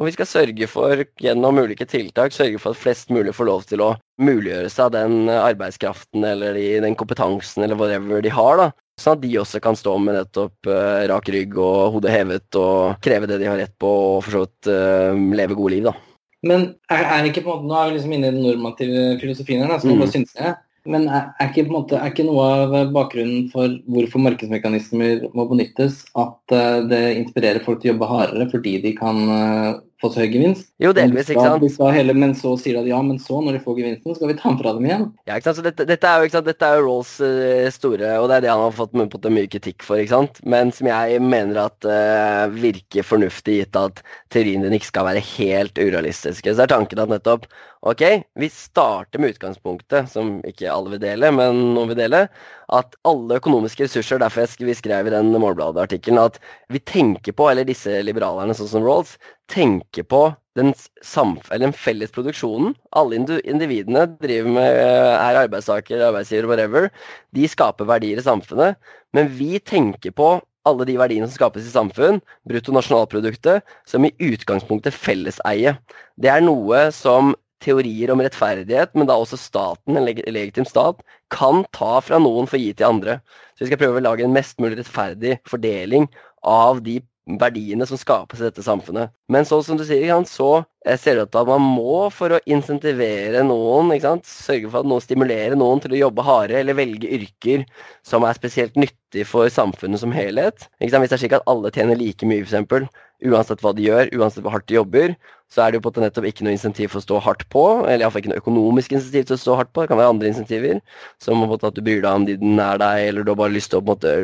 [0.00, 3.66] Og vi skal sørge for, gjennom ulike tiltak, sørge for at flest mulig får lov
[3.68, 3.90] til å
[4.24, 8.56] muliggjøre seg den arbeidskraften eller den kompetansen eller whatever de har.
[8.56, 8.70] da.
[9.00, 12.96] Sånn at de også kan stå med nettopp uh, rak rygg og hodet hevet og
[13.04, 15.94] kreve det de har rett på og for så vidt uh, leve gode liv, da.
[16.48, 19.06] Men er, er ikke på en måte, Nå er vi liksom inne i den normative
[19.20, 20.00] filosofien her, da, som mm.
[20.00, 20.56] bare synes jeg.
[20.88, 26.06] Men er, er, ikke, måte, er, ikke, noe av bakgrunnen for hvorfor markedsmekanismer må benyttes,
[26.16, 26.54] at
[26.88, 29.20] det inspirerer folk til å jobbe hardere fordi de kan
[30.00, 30.70] få så høy gevinst.
[30.80, 31.64] Jo, delvis, ikke sant.
[31.64, 34.30] De hele, men så sier de at ja, men så, når de får gevinsten, skal
[34.30, 35.06] vi ta den fra dem igjen.
[35.28, 35.60] Ja, ikke sant.
[35.60, 36.48] Så dette, dette er jo, ikke sant?
[36.48, 39.50] Dette er jo Rolls uh, store, og det er det han har fått, fått mye
[39.52, 40.40] kritikk for, ikke sant.
[40.56, 44.00] Men som jeg mener at uh, virker fornuftig, gitt at
[44.32, 46.54] teorien din ikke skal være helt urealistiske.
[46.54, 47.48] Så er tanken at nettopp
[47.80, 48.02] ok,
[48.34, 52.26] vi starter med utgangspunktet, som ikke alle vil dele, men noen vil dele,
[52.76, 56.36] at alle økonomiske ressurser, derfor vi skrev i den Målbladet-artikkelen, at
[56.68, 59.16] vi tenker på, eller disse liberalerne sånn som Rolls,
[59.50, 60.28] tenker på
[60.58, 60.74] den,
[61.62, 62.76] den felles produksjonen.
[62.96, 66.90] Alle individene driver med, eh, er arbeidstakere, arbeidsgivere, whatever.
[67.34, 68.76] De skaper verdier i samfunnet.
[69.14, 74.94] Men vi tenker på alle de verdiene som skapes i samfunn, bruttonasjonalproduktet, som i utgangspunktet
[74.94, 75.78] felleseie.
[76.20, 81.02] Det er noe som teorier om rettferdighet, men da også staten, en leg legitim stat,
[81.32, 83.20] kan ta fra noen for å gi til andre.
[83.54, 86.08] Så vi skal prøve å lage en mest mulig rettferdig fordeling
[86.46, 87.00] av de
[87.38, 89.12] verdiene som skapes i dette samfunnet.
[89.30, 90.64] Men så som du sier, så
[90.98, 93.92] ser det ut til at man må, for å insentivere noen,
[94.26, 97.66] sørge for at noen stimulerer noen til å jobbe hardere eller velge yrker
[98.06, 100.66] som er spesielt nyttig for samfunnet som helhet.
[100.80, 102.88] Hvis det er slik at alle tjener like mye, f.eks.,
[103.20, 105.14] uansett hva de gjør, uansett hvor hardt de jobber,
[105.50, 107.64] så er det jo på en nettopp ikke noe insentiv for å stå hardt på.
[107.82, 109.82] Eller iallfall ikke noe økonomisk insentiv til å stå hardt på.
[109.82, 110.78] Det kan være andre insentiver,
[111.22, 113.40] som på en måte at du bryr deg om de er deg, eller du har
[113.42, 114.14] bare lyst til å måte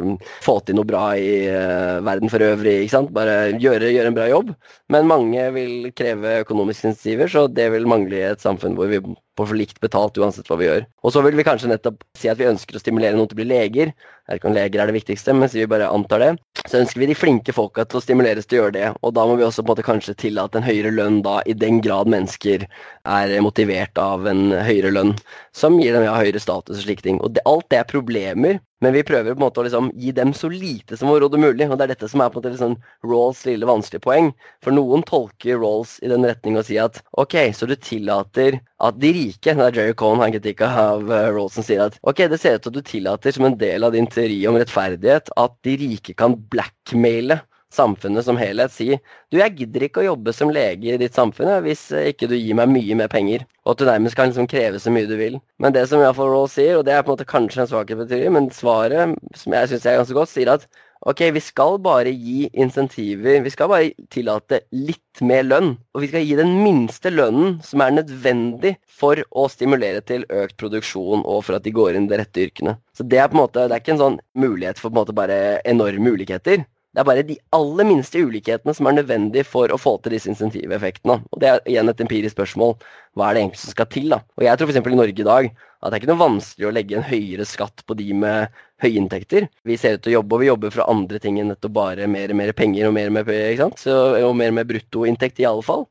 [0.46, 2.78] få til noe bra i uh, verden for øvrig.
[2.84, 3.14] ikke sant?
[3.16, 4.54] Bare gjøre, gjøre, en bra jobb.
[4.94, 9.02] Men mange vil kreve økonomiske insentiver, så det vil mangle i et samfunn hvor vi
[9.36, 10.86] får for likt betalt uansett hva vi gjør.
[11.04, 13.40] Og så vil vi kanskje nettopp si at vi ønsker å stimulere noen til å
[13.42, 13.92] bli leger.
[13.92, 16.30] Jeg vet ikke om leger er det viktigste, men så vi bare antar det.
[16.66, 18.92] Så ønsker vi de flinke folka til å stimuleres til å gjøre det.
[19.06, 21.54] Og da må vi også på en måte kanskje tillate en høyere lønn da, i
[21.56, 25.14] den grad mennesker er motivert av en høyere lønn,
[25.54, 27.20] som gir dem ja, høyere status og slike ting.
[27.22, 30.10] Og det, alt det er problemer men vi prøver på en måte å liksom gi
[30.12, 31.68] dem så lite som overhodet mulig.
[31.70, 32.74] Og det er dette som er på en måte liksom
[33.08, 34.30] Rawls lille vanskelige poeng.
[34.64, 38.98] For noen tolker Rawls i den retning og sier at ok, så du tillater at
[39.00, 42.26] de rike Det er Jerry Cohn har kritikk av uh, Rawls som sier at ok,
[42.28, 45.32] det ser ut til at du tillater som en del av din teori om rettferdighet
[45.40, 47.40] at de rike kan blackmaile
[47.74, 51.50] samfunnet som helhet si du, jeg gidder ikke å jobbe som lege i ditt samfunn
[51.66, 54.80] hvis ikke du gir meg mye mer penger, og at du nærmest kan liksom kreve
[54.82, 55.38] så mye du vil.
[55.62, 58.06] Men det som iallfall Roll sier, og det er på en måte kanskje en svakhet
[58.10, 60.68] teori, men svaret, som jeg syns er ganske godt, sier at
[61.06, 65.74] ok, vi skal bare gi insentiver, vi skal bare tillate litt mer lønn.
[65.94, 70.56] Og vi skal gi den minste lønnen som er nødvendig for å stimulere til økt
[70.60, 72.78] produksjon og for at de går inn i de rette yrkene.
[72.96, 75.02] Så det er på en måte, det er ikke en sånn mulighet for på en
[75.02, 76.64] måte bare enorme ulikheter.
[76.96, 80.30] Det er bare de aller minste ulikhetene som er nødvendig for å få til disse
[80.32, 81.18] insentiveffektene.
[81.28, 82.72] Og det er igjen et empirisk spørsmål.
[83.12, 84.06] Hva er det egentlig som skal til?
[84.14, 84.22] da?
[84.40, 84.80] Og jeg tror f.eks.
[84.80, 87.84] i Norge i dag at det er ikke noe vanskelig å legge en høyere skatt
[87.84, 89.44] på de med høye inntekter.
[89.68, 92.08] Vi ser ut til å jobbe, og vi jobber fra andre ting enn nettopp bare
[92.08, 93.84] mer og mer penger og mer og mer, ikke sant?
[93.84, 93.94] Så,
[94.24, 95.86] og mer og mer bruttoinntekt i alle fall.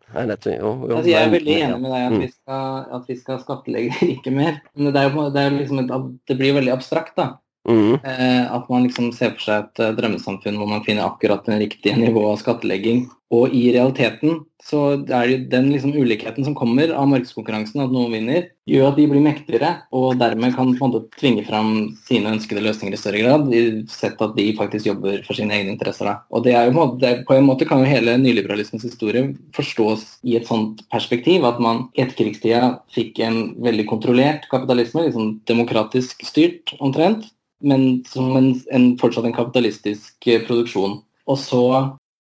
[0.90, 4.34] Altså, jeg er veldig enig med deg at vi skal, at vi skal skattlegge rike
[4.34, 4.62] mer.
[4.74, 5.98] Men det, jo, det, liksom et,
[6.34, 7.36] det blir veldig abstrakt, da.
[7.66, 7.98] Mm.
[8.04, 11.62] Eh, at man liksom ser for seg et eh, drømmesamfunn hvor man finner akkurat den
[11.64, 13.08] riktige nivået av skattlegging.
[13.34, 14.80] Og i realiteten så
[15.14, 19.06] er det den liksom ulikheten som kommer av markedskonkurransen, at noen vinner, gjør at de
[19.10, 21.72] blir mektigere og dermed kan på en måte tvinge fram
[22.08, 23.52] sine ønskede løsninger i større grad,
[23.94, 26.10] sett at de faktisk jobber for sine egne interesser.
[26.34, 30.38] Og det er jo det, På en måte kan jo hele nyliberalismens historie forstås i
[30.40, 36.74] et sånt perspektiv, at man i etterkrigstida fikk en veldig kontrollert kapitalisme, liksom demokratisk styrt
[36.80, 37.30] omtrent,
[37.64, 41.00] men som en, en, fortsatt en kapitalistisk eh, produksjon.
[41.26, 41.62] Og så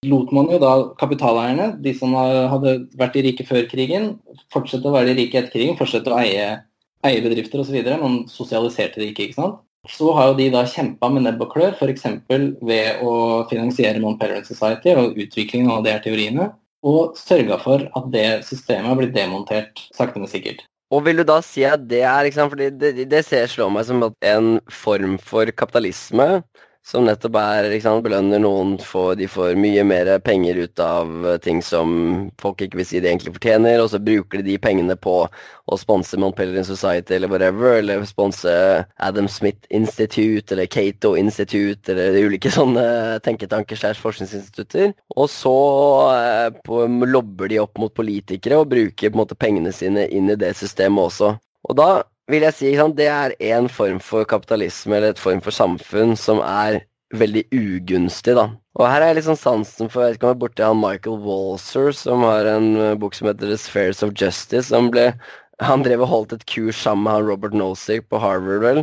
[0.05, 4.15] lot man jo da kapitaleierne, de som hadde vært de rike før krigen,
[4.53, 6.49] fortsette å være de rike etter krigen, fortsette å eie,
[7.05, 7.77] eie bedrifter osv.
[8.01, 9.61] Man sosialiserte de ikke, ikke sant.
[9.89, 12.07] Så har jo de da kjempa med nebb og klør, f.eks.
[12.65, 16.49] ved å finansiere Mon Parent Society og utviklingen av de her teoriene,
[16.85, 20.65] og sørga for at det systemet har blitt demontert sakte, men sikkert.
[20.93, 23.87] Og vil du da si at det er liksom, fordi det, det ser slår meg
[23.87, 24.49] som en
[24.83, 26.27] form for kapitalisme
[26.85, 31.61] som nettopp er liksom, belønner noen for De får mye mer penger ut av ting
[31.65, 35.15] som folk ikke vil si de egentlig fortjener, og så bruker de de pengene på
[35.65, 38.51] å sponse Montpellier Society eller whatever, eller sponse
[39.01, 42.85] Adam Smith Institute eller Cato Institute eller ulike sånne
[43.25, 44.93] tenketanker slags forskningsinstitutter.
[45.17, 45.55] Og så
[46.13, 50.29] eh, på, lobber de opp mot politikere og bruker på en måte pengene sine inn
[50.31, 51.35] i det systemet også.
[51.65, 51.89] Og da
[52.31, 56.41] vil jeg si det er en form for kapitalisme eller et form for samfunn som
[56.41, 56.81] er
[57.13, 58.49] veldig ugunstig, da.
[58.75, 60.81] Og her er jeg sånn sansen for Jeg vet ikke om jeg er borti han
[60.81, 64.67] Michael Walser, som har en eh, bok som heter The Spheres of Justice.
[64.73, 65.13] som ble
[65.63, 68.81] han drev og holdt et kurs sammen med han Robert Nozick på Harvard vel,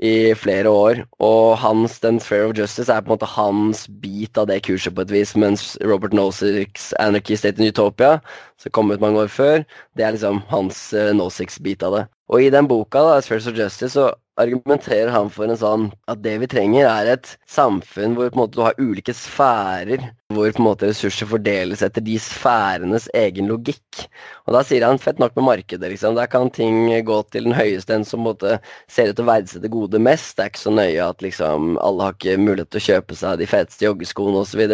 [0.00, 1.02] i flere år.
[1.20, 4.94] Og hans Den Sphere of Justice er på en måte hans bit av det kurset
[4.96, 8.20] på et vis, mens Robert Nozicks Anarchy State in Utopia,
[8.56, 9.64] som kom ut mange år før,
[9.96, 12.04] det er liksom hans uh, Nozicks bit av det.
[12.32, 16.18] Og i den boka, da, Spirits of Justice, så argumenterer han for en sånn at
[16.24, 20.02] det vi trenger, er et samfunn hvor på en måte du har ulike sfærer,
[20.34, 24.06] hvor på en måte ressurser fordeles etter de sfærenes egen logikk.
[24.48, 26.16] Og da sier han fett nok med markedet, liksom.
[26.18, 28.56] Der kan ting gå til den høyeste, en som på en måte
[28.90, 30.34] ser ut til å verdsette gode mest.
[30.34, 33.38] Det er ikke så nøye at liksom alle har ikke mulighet til å kjøpe seg
[33.38, 34.64] de feteste joggeskoene osv.,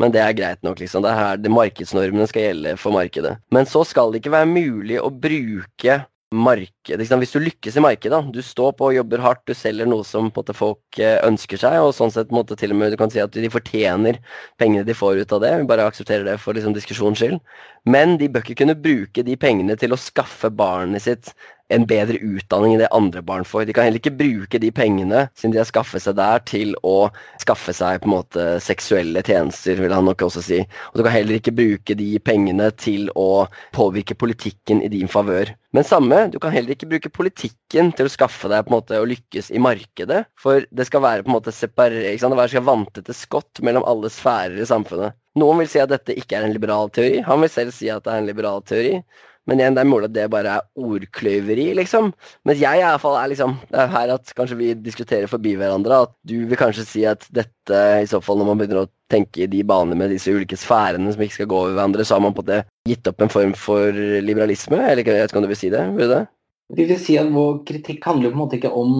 [0.00, 1.04] men det er greit nok, liksom.
[1.04, 3.36] Det er her det markedsnormene skal gjelde for markedet.
[3.52, 6.00] Men så skal det ikke være mulig å bruke
[6.34, 7.00] marked.
[7.00, 10.30] Hvis du lykkes i markedet, du står på og jobber hardt, du selger noe som
[10.34, 13.22] måte, folk eh, ønsker seg, og sånn sett måte, til og med du kan si
[13.22, 14.18] at de fortjener
[14.60, 17.40] pengene de får ut av det, vi bare aksepterer det for liksom, diskusjonens skyld.
[17.88, 21.32] Men de bør ikke kunne bruke de pengene til å skaffe barnet sitt
[21.72, 23.64] en bedre utdanning enn det andre barn får.
[23.68, 27.08] De kan heller ikke bruke de pengene siden de har skaffet seg der, til å
[27.42, 30.60] skaffe seg på en måte seksuelle tjenester, vil han nok også si.
[30.92, 33.46] Og du kan heller ikke bruke de pengene til å
[33.76, 35.54] påvirke politikken i din favør.
[35.74, 39.00] Men samme, du kan heller ikke bruke politikken til å skaffe deg på en måte
[39.00, 40.20] å lykkes i markedet.
[40.38, 44.60] For det skal være på en måte separert, det skal vantete skott mellom alle sfærer
[44.62, 45.16] i samfunnet.
[45.40, 47.18] Noen vil si at dette ikke er en liberal teori.
[47.26, 49.00] Han vil selv si at det er en liberal teori.
[49.48, 52.12] Men igjen, det er mulig at det bare er ordkløyveri, liksom.
[52.48, 55.52] Men jeg i hvert fall er liksom Det er her at kanskje vi diskuterer forbi
[55.60, 56.04] hverandre.
[56.06, 59.44] At du vil kanskje si at dette, i så fall når man begynner å tenke
[59.44, 62.24] i de baner med disse ulike sfærene som ikke skal gå over hverandre, så har
[62.24, 63.92] man på det gitt opp en form for
[64.24, 64.80] liberalisme?
[64.80, 65.84] Eller jeg vet ikke om du vil si det?
[65.92, 66.24] Vil du det?
[66.72, 68.94] Vi vil si at Vår kritikk handler på en måte ikke om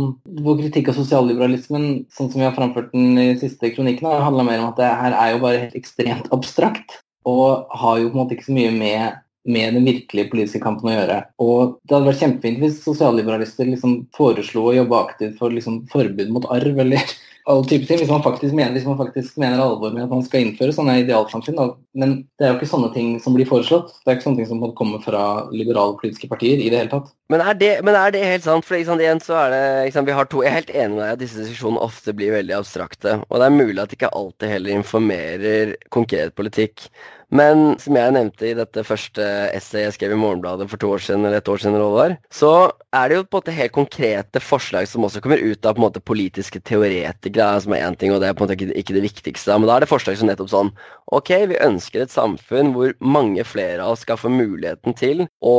[0.44, 4.60] vår kritikk av sosialliberalismen sånn som vi har framført den i siste kronikken, handler mer
[4.60, 7.00] om at det her er jo bare helt ekstremt abstrakt.
[7.24, 10.90] Og har jo på en måte ikke så mye med med den virkelige politiske kampen
[10.90, 11.20] å gjøre.
[11.44, 16.32] Og Det hadde vært kjempefint hvis sosialliberalister liksom foreslo å jobbe aktivt for liksom forbud
[16.32, 17.02] mot arv, eller
[17.50, 18.00] alle typer ting.
[18.00, 20.96] Hvis man faktisk mener, hvis man faktisk mener alvor med at man skal innføre sånne
[21.02, 21.58] idealsamfunn.
[21.58, 21.66] Da.
[22.00, 23.92] Men det er jo ikke sånne ting som blir foreslått.
[24.00, 27.10] Det er ikke sånne ting som kommer fra liberale politiske partier i det hele tatt.
[27.32, 28.64] Men er det, men er det helt sant?
[28.64, 31.04] For liksom, igjen så er det liksom, vi har to, Jeg er helt enig med
[31.04, 33.18] deg at disse diskusjonene ofte blir veldig abstrakte.
[33.28, 36.88] Og det er mulig at de ikke alltid heller informerer konkret politikk.
[37.34, 39.24] Men som jeg nevnte i dette første
[39.56, 42.50] essayet jeg skrev i Morgenbladet for to år siden, eller et år siden, var, så
[42.94, 45.82] er det jo på en måte helt konkrete forslag som også kommer ut av på
[45.82, 48.70] en måte politiske teoretikere, som er én ting, og det er på en måte ikke,
[48.78, 49.58] ikke, det viktigste.
[49.58, 50.70] Men da er det forslag som nettopp sånn
[51.14, 55.58] Ok, vi ønsker et samfunn hvor mange flere av oss skal få muligheten til å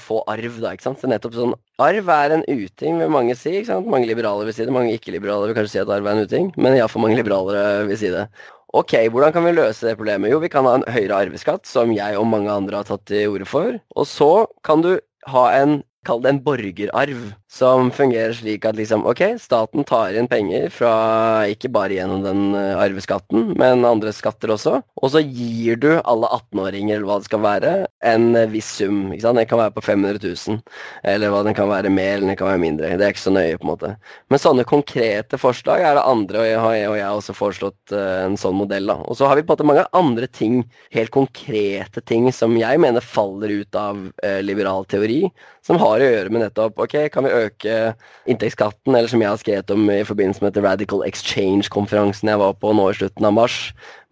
[0.00, 1.02] få arv, da, ikke sant.
[1.02, 3.50] Så nettopp sånn Arv er en uting, vil mange si.
[3.58, 3.88] ikke sant?
[3.90, 6.50] Mange liberale vil si det, mange ikke-liberale vil kanskje si at arv er en uting,
[6.60, 8.26] men iallfall mange liberalere vil si det.
[8.72, 10.30] Ok, hvordan kan vi løse det problemet?
[10.32, 13.34] Jo, vi kan ha en høyere arveskatt, som jeg og mange andre har tatt til
[13.34, 13.76] orde for.
[13.92, 14.94] Og så kan du
[15.28, 20.28] ha en kall det en borgerarv, som fungerer slik at liksom, ok, staten tar inn
[20.30, 20.92] penger fra
[21.52, 26.30] ikke bare gjennom den eh, arveskatten, men andre skatter også, og så gir du alle
[26.32, 27.72] 18-åringer, eller hva det skal være,
[28.08, 29.02] en eh, viss sum.
[29.12, 29.40] ikke sant?
[29.42, 30.62] Den kan være på 500 000,
[31.12, 32.94] eller hva den kan være mer eller den kan være mindre.
[32.96, 33.92] Det er ikke så nøye, på en måte.
[34.32, 38.24] Men sånne konkrete forslag er det andre, og jeg og jeg har også foreslått uh,
[38.24, 38.88] en sånn modell.
[38.88, 38.96] da.
[39.04, 40.62] Og så har vi på en måte mange andre ting,
[40.96, 44.00] helt konkrete ting, som jeg mener faller ut av
[44.44, 45.26] liberal teori,
[45.66, 47.41] som har å gjøre med nettopp ok, kan vi øke
[48.30, 52.72] inntektsskatten, eller som jeg har skrevet om i forbindelse med Radical Exchange-konferansen jeg var på
[52.76, 53.58] nå i slutten av mars,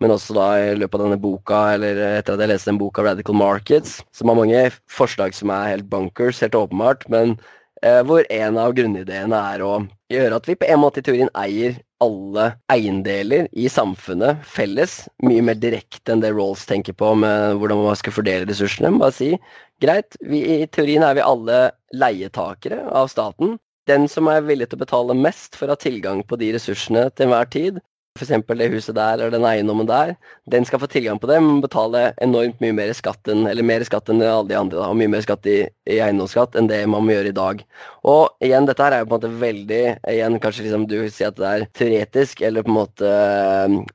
[0.00, 3.00] men også da i løpet av denne boka, eller etter at jeg leste en bok
[3.00, 7.38] av Radical Markets, som har mange forslag som er helt bunkers, helt åpenbart, men
[7.80, 9.74] hvor en av grunnideene er å
[10.12, 15.44] gjøre at vi på en måte i teorien eier alle eiendeler i samfunnet felles, mye
[15.44, 18.92] mer direkte enn det Rolls tenker på med hvordan man skal fordele ressursene.
[19.00, 19.34] Bare si
[19.82, 21.60] greit, vi, i teorien er vi alle
[21.92, 23.58] leietakere av staten.
[23.88, 27.08] Den som er villig til å betale mest for å ha tilgang på de ressursene
[27.12, 27.80] til enhver tid,
[28.18, 28.42] f.eks.
[28.58, 30.14] det huset der eller den eiendommen der,
[30.50, 33.84] den skal få tilgang på det, men betale enormt mye mer skatt enn eller mer
[33.86, 34.80] skatt enn alle de andre.
[34.80, 37.62] Da, og mye mer skatt i, i, eiendomsskatt enn det man må gjøre i dag.
[38.10, 41.30] Og igjen, dette her er jo på en måte veldig igjen Kanskje liksom du sier
[41.30, 43.10] at det er teoretisk eller på en måte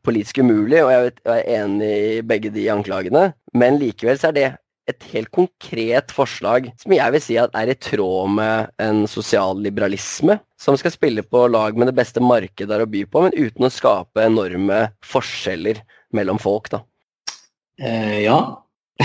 [0.05, 4.51] politisk umulig, og jeg er enig i begge de anklagene, men likevel så er det
[4.89, 9.57] et helt konkret forslag som jeg vil si at er i tråd med en sosial
[9.63, 13.35] liberalisme, som skal spille på lag med det beste markedet der å by på, men
[13.37, 15.81] uten å skape enorme forskjeller
[16.15, 16.83] mellom folk, da.
[17.81, 18.37] Eh, ja.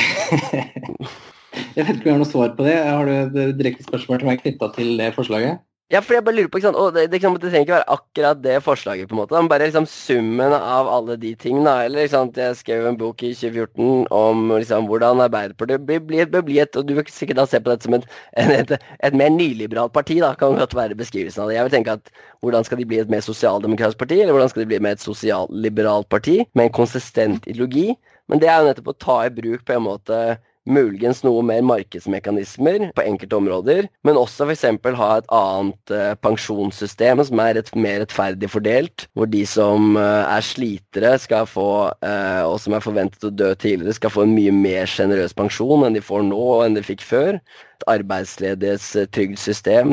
[1.75, 2.77] jeg vet ikke om jeg har noe svar på det.
[2.87, 5.65] Har du et direkte spørsmål til meg knytta til det forslaget?
[5.91, 7.91] Ja, for jeg bare lurer på, ikke sant, og det, det, det, trenger ikke være
[7.91, 11.73] akkurat det forslaget, på en måte, men bare liksom summen av alle de tingene.
[11.89, 16.29] Eller ikke sant, jeg skrev en bok i 2014 om liksom hvordan Arbeiderpartiet blir, blir,
[16.31, 18.07] blir et Og du vil sikkert da se på dette som et,
[18.39, 21.57] et, et, mer nyliberalt parti, da, kan godt være beskrivelsen av det.
[21.59, 24.63] Jeg vil tenke at hvordan skal de bli et mer sosialdemokratisk parti, eller hvordan skal
[24.63, 27.89] de bli med et sosialliberalt parti med en konsistent ideologi?
[28.31, 30.23] Men det er jo nettopp å ta i bruk på en måte
[30.69, 34.67] muligens noe mer markedsmekanismer på enkelte områder, men også f.eks.
[34.99, 40.27] ha et annet uh, pensjonssystem som er rett, mer rettferdig fordelt, hvor de som uh,
[40.27, 41.71] er slitere skal få,
[42.05, 45.87] uh, og som er forventet å dø tidligere, skal få en mye mer sjenerøs pensjon
[45.87, 47.41] enn de får nå og enn de fikk før
[47.89, 48.91] arbeidsledighets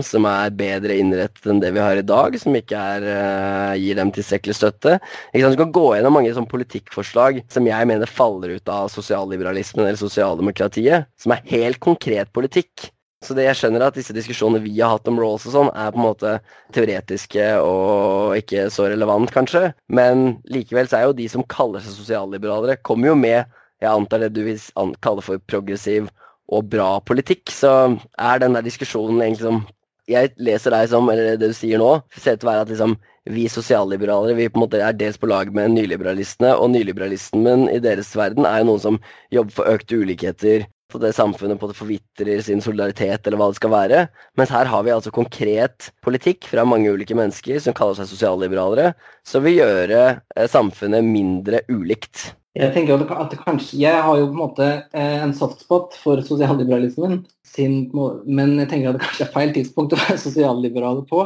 [0.07, 3.95] som er bedre innrettet enn det vi har i dag, som ikke er, uh, gir
[3.99, 4.97] dem tilstrekkelig støtte.
[5.31, 5.57] Ikke sant?
[5.57, 9.99] Du kan gå gjennom mange sånn politikkforslag som jeg mener faller ut av sosialliberalismen eller
[9.99, 12.89] sosialdemokratiet, som er helt konkret politikk.
[13.25, 15.93] Så det jeg skjønner at disse diskusjonene vi har hatt om Rolls og sånn, er
[15.93, 16.33] på en måte
[16.75, 19.71] teoretiske og ikke så relevant, kanskje.
[19.89, 24.23] Men likevel så er jo de som kaller seg sosialliberalere, kommer jo med jeg antar
[24.23, 24.61] det du vil
[25.05, 26.07] kalle for progressiv
[26.47, 27.73] og bra politikk, så
[28.17, 29.65] er den der diskusjonen egentlig som
[30.07, 32.69] Jeg leser deg som, eller det du sier nå, ser ut til å være at
[32.71, 32.93] liksom
[33.27, 37.81] vi sosialliberalere vi på en måte er dels på lag med nyliberalistene, og nyliberalismen i
[37.83, 38.99] deres verden er jo noen som
[39.35, 43.59] jobber for økte ulikheter, for det samfunnet på det forvitrer sin solidaritet, eller hva det
[43.59, 44.01] skal være.
[44.39, 48.93] Mens her har vi altså konkret politikk fra mange ulike mennesker som kaller seg sosialliberalere,
[49.27, 52.29] som vil gjøre eh, samfunnet mindre ulikt.
[52.57, 56.23] Jeg tenker at det kanskje, jeg har jo på en måte eh, en softspot for
[56.25, 57.19] sosialliberalismen,
[57.57, 61.25] men jeg tenker at det kanskje er feil tidspunkt å være sosialliberale på.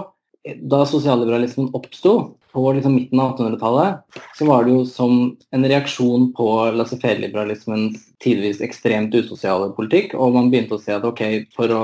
[0.71, 2.15] Da sosialliberalismen oppsto,
[2.51, 5.13] på liksom midten av 1800-tallet, så var det jo som
[5.55, 10.17] en reaksjon på laissez-faire-liberalismens tidvis ekstremt usosiale politikk.
[10.19, 11.23] Og man begynte å se at ok,
[11.55, 11.83] for å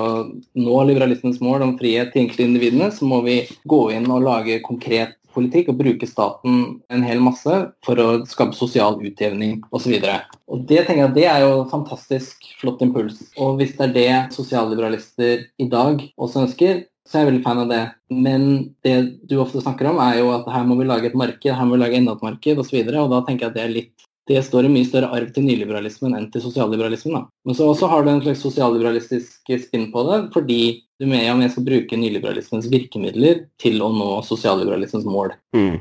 [0.60, 3.40] nå liberalismens mål om frihet til enkeltindividene, så må vi
[3.70, 6.60] gå inn og lage konkret politikk og bruke staten
[6.94, 9.96] en hel masse for å skape sosial utjevning osv.
[10.02, 13.22] Det tenker jeg, det er jo fantastisk flott impuls.
[13.38, 17.62] Og hvis det er det sosialliberalister i dag også ønsker, så er jeg veldig fan
[17.64, 17.84] av det.
[18.12, 18.44] Men
[18.84, 18.96] det
[19.30, 21.78] du ofte snakker om, er jo at her må vi lage et marked, her må
[21.78, 22.82] vi lage enda et marked osv.
[22.82, 25.10] Og, så og da tenker jeg at det er litt det står i mye større
[25.16, 27.16] arv til nyliberalismen enn til sosialliberalismen.
[27.16, 27.22] Da.
[27.48, 30.62] Men så også har du en slags sosialliberalistisk spinn på det, fordi
[31.00, 35.36] du mener om jeg skal bruke nyliberalismens virkemidler til å nå sosialliberalismens mål.
[35.56, 35.80] Mm.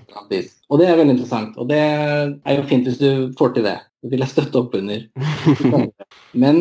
[0.68, 1.56] Og det er veldig interessant.
[1.56, 3.78] Og det er jo fint hvis du får til det.
[4.10, 5.04] Vil jeg støtte opp under.
[6.42, 6.60] Men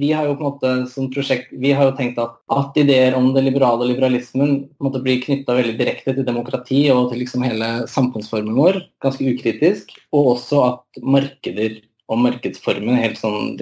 [0.00, 3.16] vi har jo på en måte som prosjekt, vi har jo tenkt at, at ideer
[3.18, 7.22] om det liberale liberalismen på en måte blir knytta veldig direkte til demokrati og til
[7.24, 9.92] liksom hele samfunnsformen vår, ganske ukritisk.
[10.16, 11.80] Og også at markeder
[12.10, 13.54] og markedsformen helt sånn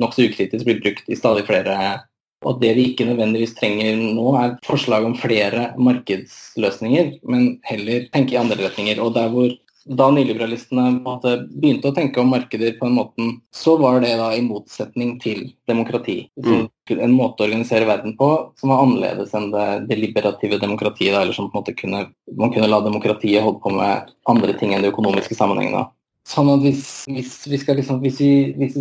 [0.00, 1.76] nokså ukritisk blir brukt i stadig flere
[2.48, 8.32] og det vi ikke nødvendigvis trenger nå, er forslag om flere markedsløsninger, men heller tenke
[8.32, 9.00] i andre retninger.
[9.04, 9.50] Og der hvor
[9.84, 14.42] da nyliberalistene begynte å tenke om markeder på en måte, så var det da i
[14.44, 16.24] motsetning til demokrati.
[16.44, 16.68] Mm.
[16.90, 18.28] En måte å organisere verden på
[18.60, 21.14] som var annerledes enn det deliberative demokratiet.
[21.14, 24.74] eller som på en måte kunne, Man kunne la demokratiet holde på med andre ting
[24.74, 25.86] enn de økonomiske sammenhengene.
[26.28, 28.80] Sånn at hvis, hvis vi skal liksom, hvis vi, hvis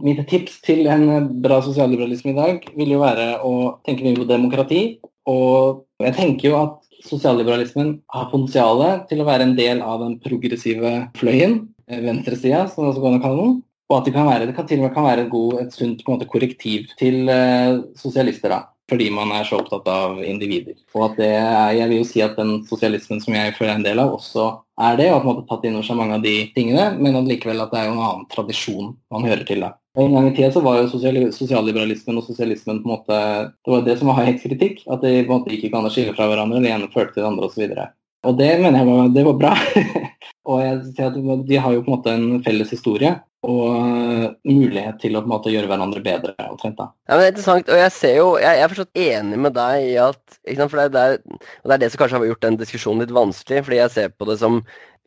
[0.00, 4.28] Mitt tips til en bra sosialliberalisme i dag vil jo være å tenke mye på
[4.28, 4.82] demokrati.
[5.26, 10.18] Og jeg tenker jo at sosialliberalismen har potensial til å være en del av den
[10.22, 13.58] progressive fløyen, eh, venstresida, som det også går an å kalle den.
[13.90, 15.72] Og at det kan, være, det kan til og med kan være et, god, et
[15.74, 18.52] sunt måte, korrektiv til uh, sosialister.
[18.52, 20.76] da, Fordi man er så opptatt av individer.
[20.94, 23.80] Og at det er, Jeg vil jo si at den sosialismen som jeg føler er
[23.80, 24.46] en del av, også
[24.78, 25.08] er det.
[25.10, 27.64] Og at man har tatt inn over seg mange av de tingene, men at likevel
[27.66, 29.66] at det er jo en annen tradisjon man hører til.
[29.66, 29.74] da.
[29.98, 30.90] En gang i tida så var jo
[31.34, 33.16] sosialliberalismen og sosialismen på en måte
[33.64, 34.84] Det var det som var helt kritikk.
[34.86, 36.62] At de på en måte ikke kan skille fra hverandre.
[36.62, 37.64] Det ene førte til det andre osv.
[37.74, 37.96] Og,
[38.30, 39.56] og det mener jeg var, det var bra.
[40.50, 44.98] og jeg ser at De har jo på en måte en felles historie og mulighet
[45.00, 46.34] til å på en måte gjøre hverandre bedre.
[46.44, 46.90] omtrent da.
[47.08, 49.54] Ja, men det er interessant, og Jeg ser jo, jeg, jeg er forstått enig med
[49.56, 50.38] deg i at
[50.68, 53.16] for det er, det, er, det er det som kanskje har gjort den diskusjonen litt
[53.16, 53.64] vanskelig.
[53.64, 54.60] fordi jeg ser på det som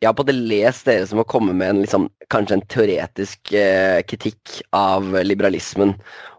[0.04, 3.52] jeg har på det lest dere som har kommet med en, liksom, kanskje en teoretisk
[3.56, 5.94] eh, kritikk av liberalismen.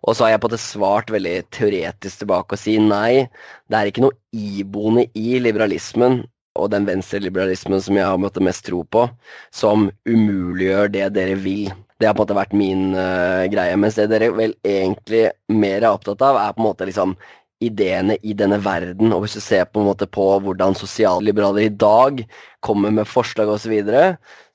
[0.05, 3.25] Og så har jeg på det svart veldig teoretisk tilbake og si nei,
[3.71, 6.21] det er ikke noe iboende i liberalismen
[6.55, 9.07] og den venstreliberalismen som jeg har måttet mest tro på,
[9.51, 11.73] som umuliggjør det dere vil.
[11.99, 13.75] Det har på en måte vært min uh, greie.
[13.79, 17.17] Mens det dere vel egentlig mer er opptatt av, er på en måte liksom
[17.63, 19.13] ideene i denne verden.
[19.15, 22.23] Og hvis du ser på en måte på hvordan sosialliberaler i dag
[22.65, 24.03] kommer med forslag osv., så, videre,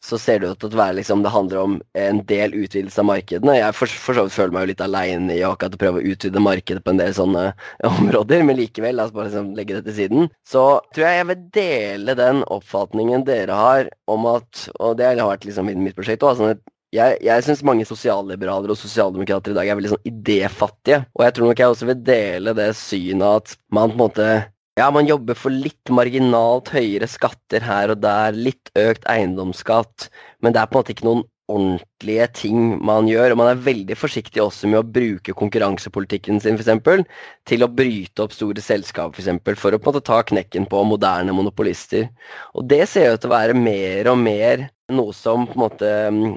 [0.05, 3.57] så ser det ut til liksom, det handler om en del utvidelse av markedene.
[3.59, 6.13] Jeg for, for så vidt føler meg jo litt aleine i akkurat å prøve å
[6.13, 7.45] utvide markedet på en del sånne
[7.91, 10.31] områder, men likevel, la oss bare liksom legge det til siden.
[10.47, 15.25] Så tror jeg jeg vil dele den oppfatningen dere har om at, og det har
[15.27, 16.61] vært liksom mitt prosjekt òg, sånn
[16.95, 21.05] jeg, jeg syns mange sosialliberalere og sosialdemokrater i dag er veldig sånn idéfattige.
[21.17, 24.31] Og jeg tror nok jeg også vil dele det synet at man på en måte
[24.79, 30.07] ja, man jobber for litt marginalt høyere skatter her og der, litt økt eiendomsskatt,
[30.41, 33.35] men det er på en måte ikke noen ordentlige ting man gjør.
[33.35, 37.05] Og man er veldig forsiktig også med å bruke konkurransepolitikken sin for eksempel,
[37.49, 40.69] til å bryte opp store selskap for, eksempel, for å på en måte ta knekken
[40.71, 42.09] på moderne monopolister.
[42.55, 45.91] Og det ser ut til å være mer og mer noe som på en måte,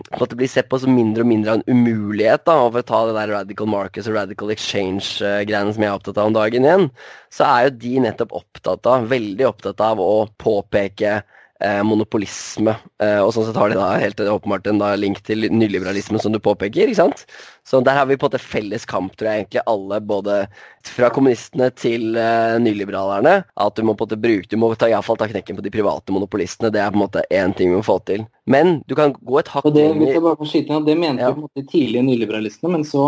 [0.09, 2.45] på en måte blir sett på som mindre og mindre av en umulighet.
[2.45, 6.19] da, For å ta det der radical markets og radical exchange-greiene som jeg er opptatt
[6.21, 6.89] av om dagen igjen,
[7.33, 11.21] så er jo de nettopp opptatt av, veldig opptatt av å påpeke
[11.85, 12.75] monopolisme.
[13.03, 16.33] Eh, og sånn sett har de da helt åpenbart en da, link til nyliberalisme, som
[16.33, 16.89] du påpeker.
[16.89, 17.25] ikke sant?
[17.67, 20.39] Så der har vi på en måte felles kamp, tror jeg egentlig alle, både
[20.83, 23.35] fra kommunistene til eh, nyliberalerne.
[23.55, 25.65] At du må på en måte bruke, du må ta, iallfall fall ta knekken på
[25.65, 26.73] de private monopolistene.
[26.73, 28.27] Det er på en måte én ting vi må få til.
[28.49, 31.29] Men du kan gå et hakk det, lenger Det mente ja.
[31.29, 33.05] jo på en måte tidlige nyliberalistene, men så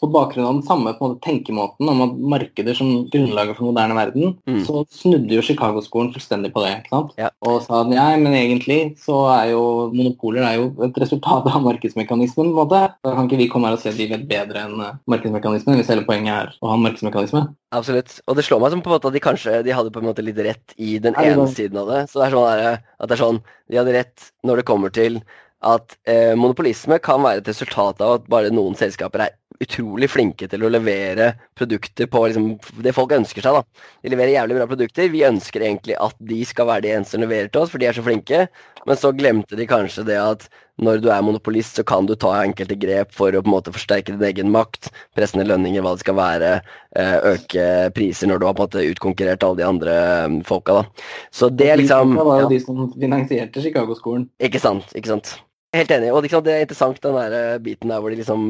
[0.00, 4.34] på bakgrunn av den samme måte, tenkemåten om at markeder som grunnlaget for moderne verden,
[4.48, 4.60] mm.
[4.66, 6.72] så snudde jo Chicago-skolen fullstendig på det.
[6.80, 7.14] ikke sant?
[7.20, 7.30] Ja.
[7.46, 9.64] Og sa at ja, men egentlig så er jo
[9.94, 12.34] monopoler er jo et resultat av markedsmekanismen.
[12.34, 12.80] på en måte.
[13.04, 15.78] Da kan ikke vi komme her og si at vi vet bedre enn eh, markedsmekanismen,
[15.78, 17.46] hvis hele poenget er å ha markedsmekanisme.
[17.74, 18.18] Absolutt.
[18.30, 20.08] Og det slår meg som på en måte at de kanskje de hadde på en
[20.10, 22.04] måte litt rett i den ene siden av det.
[22.10, 23.40] Så det er sånn at det er sånn,
[23.70, 25.22] De hadde rett når det kommer til
[25.64, 30.48] at eh, monopolisme kan være et resultat av at bare noen selskaper er utrolig flinke
[30.50, 32.48] til å levere produkter på liksom,
[32.82, 33.60] det folk ønsker seg.
[33.60, 33.86] da.
[34.02, 35.12] De leverer jævlig bra produkter.
[35.12, 37.88] Vi ønsker egentlig at de skal være de eneste som leverer til oss, for de
[37.88, 38.46] er så flinke.
[38.84, 40.48] Men så glemte de kanskje det at
[40.82, 43.72] når du er monopolist, så kan du ta enkelte grep for å på en måte
[43.74, 46.50] forsterke din egen makt, presse ned lønninger, hva det skal være,
[46.98, 49.96] eh, øke priser når du har på en måte utkonkurrert alle de andre
[50.34, 50.80] mm, folka.
[50.82, 51.08] da.
[51.30, 54.28] Så det liksom Det var jo de som finansierte Chicago-skolen.
[54.42, 54.90] Ikke sant.
[54.98, 55.36] ikke sant.
[55.74, 56.12] Helt enig.
[56.14, 58.42] Og det er interessant den der eh, biten der hvor de liksom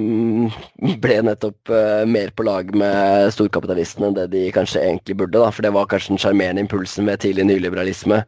[1.00, 5.40] ble nettopp uh, mer på lag med storkapitalistene enn det de kanskje egentlig burde.
[5.40, 8.20] da, For det var kanskje den sjarmerende impulsen med tidlig nyliberalisme.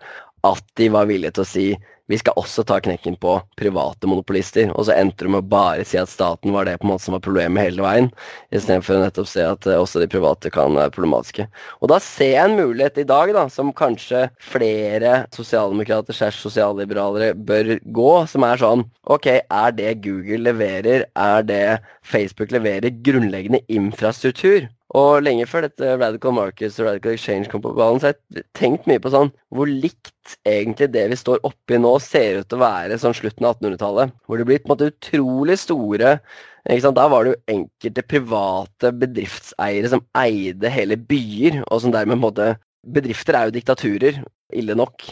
[0.47, 1.69] At de var villige til å si
[2.07, 4.71] vi skal også ta knekken på private monopolister.
[4.75, 7.07] Og så endte de med å bare si at staten var det på en måte
[7.07, 8.11] som var problemet hele veien,
[8.55, 11.49] istedenfor å nettopp se at uh, også de private kan være problematiske.
[11.83, 17.35] Og da ser jeg en mulighet i dag da, som kanskje flere sosialdemokrater slash sosialliberalere
[17.35, 23.63] bør gå, som er sånn Ok, er det Google leverer, er det Facebook leverer grunnleggende
[23.71, 24.67] infrastruktur?
[24.97, 28.45] Og lenge før dette Radical Markets og Radical Exchange kom på ballen, så har jeg
[28.57, 32.57] tenkt mye på sånn hvor likt egentlig det vi står oppi nå, ser ut til
[32.57, 34.15] å være sånn slutten av 1800-tallet.
[34.25, 36.17] Hvor det blir på en måte utrolig store
[36.67, 42.21] Da var det jo enkelte private bedriftseiere som eide hele byer, og som dermed på
[42.23, 42.49] en måte
[42.87, 44.19] Bedrifter er jo diktaturer,
[44.55, 45.03] ille nok.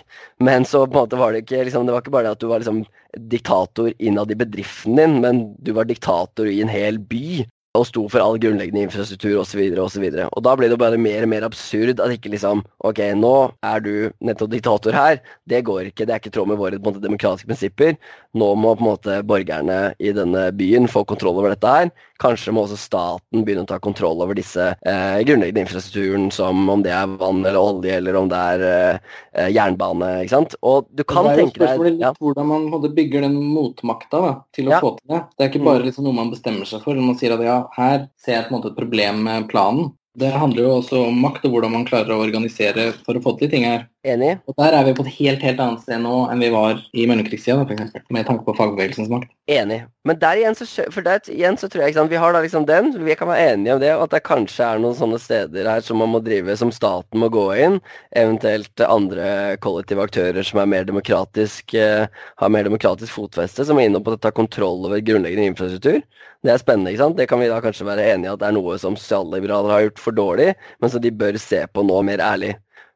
[0.47, 2.43] Men så på en måte var det ikke liksom, Det var ikke bare det at
[2.43, 2.85] du var liksom
[3.32, 7.43] diktator innad i bedriften din, men du var diktator i en hel by
[7.75, 9.59] og sto for all grunnleggende infrastruktur osv.
[9.59, 13.01] videre, Og, og da ble det bare mer og mer absurd at ikke liksom Ok,
[13.18, 13.35] nå
[13.66, 15.18] er du nettopp diktator her.
[15.49, 16.07] Det går ikke.
[16.07, 17.97] Det er ikke i tråd med våre måte, demokratiske prinsipper.
[18.37, 21.91] Nå må på en måte borgerne i denne byen få kontroll over dette her.
[22.25, 26.85] Kanskje må også staten begynne å ta kontroll over disse eh, grunnleggende infrastrukturen, som om
[26.85, 30.11] det er vann eller olje, eller om det er eh, jernbane.
[30.25, 30.57] ikke sant?
[30.64, 32.14] Og du kan tenke deg Det er jo litt ja.
[32.18, 34.81] hvordan man bygger den motmakta da, til å ja.
[34.81, 35.20] få til det.
[35.35, 35.89] Det er ikke bare mm.
[35.91, 37.05] liksom, noe man bestemmer seg for.
[37.05, 39.93] Man sier at ja, her ser jeg på en måte et problem med planen.
[40.14, 43.35] Det handler jo også om makt og hvordan man klarer å organisere for å få
[43.41, 43.89] til ting her.
[44.05, 44.34] Enig.
[44.44, 47.07] Og Der er vi på et helt helt annet sted nå enn vi var i
[47.09, 47.64] mellomkrigstida,
[48.12, 49.30] med tanke på fagbevegelsens makt.
[49.48, 49.78] Enig.
[50.05, 52.66] Men der igjen så, for der igjen så tror jeg sant, vi har da liksom
[52.68, 55.70] den, vi kan være enige om det, og at det kanskje er noen sånne steder
[55.72, 57.78] her som man må drive, som staten må gå inn,
[58.12, 62.05] eventuelt andre kollektive aktører som er mer demokratisk, eh,
[62.42, 66.02] har mer demokratisk fotfeste, som er inne på å ta kontroll over grunnleggende infrastruktur.
[66.44, 66.92] Det er spennende.
[66.92, 67.16] ikke sant?
[67.16, 69.86] Det kan vi da kanskje være enige i at det er noe som sosialliberalere har
[69.86, 70.50] gjort for dårlig,
[70.80, 72.52] men som de bør se på nå mer ærlig.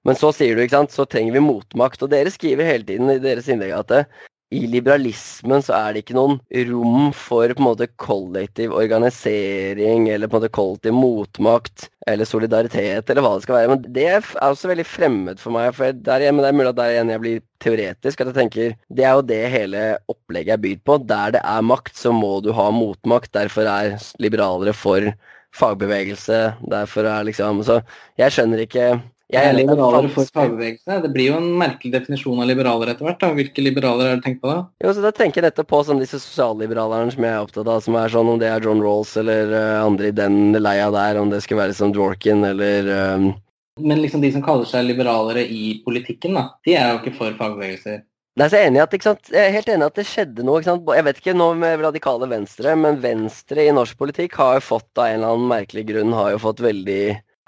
[0.09, 2.01] Men så sier du, ikke sant, så trenger vi motmakt.
[2.05, 4.03] Og dere skriver hele tiden i deres innlegg at det,
[4.49, 6.39] i liberalismen så er det ikke noen
[6.71, 13.11] rom for på en måte kollektiv organisering eller på en måte kollektiv motmakt eller solidaritet
[13.13, 13.71] eller hva det skal være.
[13.75, 15.75] Men det er også veldig fremmed for meg.
[15.77, 18.21] for der, Men det er mulig at der igjen jeg blir teoretisk.
[18.21, 20.97] at jeg tenker, Det er jo det hele opplegget er bygd på.
[21.07, 23.33] Der det er makt, så må du ha motmakt.
[23.33, 25.13] Derfor er liberalere for
[25.53, 26.57] fagbevegelse.
[26.65, 27.83] Derfor er liksom Så
[28.17, 31.01] jeg skjønner ikke jeg er liberaler for fagbevegelse.
[31.05, 33.19] Det blir jo en merkelig definisjon av liberaler etter hvert.
[33.21, 33.29] da.
[33.37, 34.63] Hvilke liberaler er det tenkt på da?
[34.81, 37.83] Jo, så Da tenker jeg nettopp på sånn disse sosialliberalerne som jeg er opptatt av,
[37.85, 41.21] som er sånn om det er John Rolls eller uh, andre i den leia der,
[41.21, 43.31] om det skulle være som Dworkin eller um...
[43.79, 47.37] Men liksom de som kaller seg liberalere i politikken, da, de er jo ikke for
[47.39, 48.01] fagbevegelser.
[48.39, 50.61] Nei, så jeg, er enig at, jeg er helt enig at det skjedde noe.
[50.61, 50.91] ikke sant?
[50.95, 55.01] Jeg vet ikke noe med radikale venstre, men venstre i norsk politikk har jo fått
[55.01, 57.03] av en eller annen merkelig grunn har jo fått veldig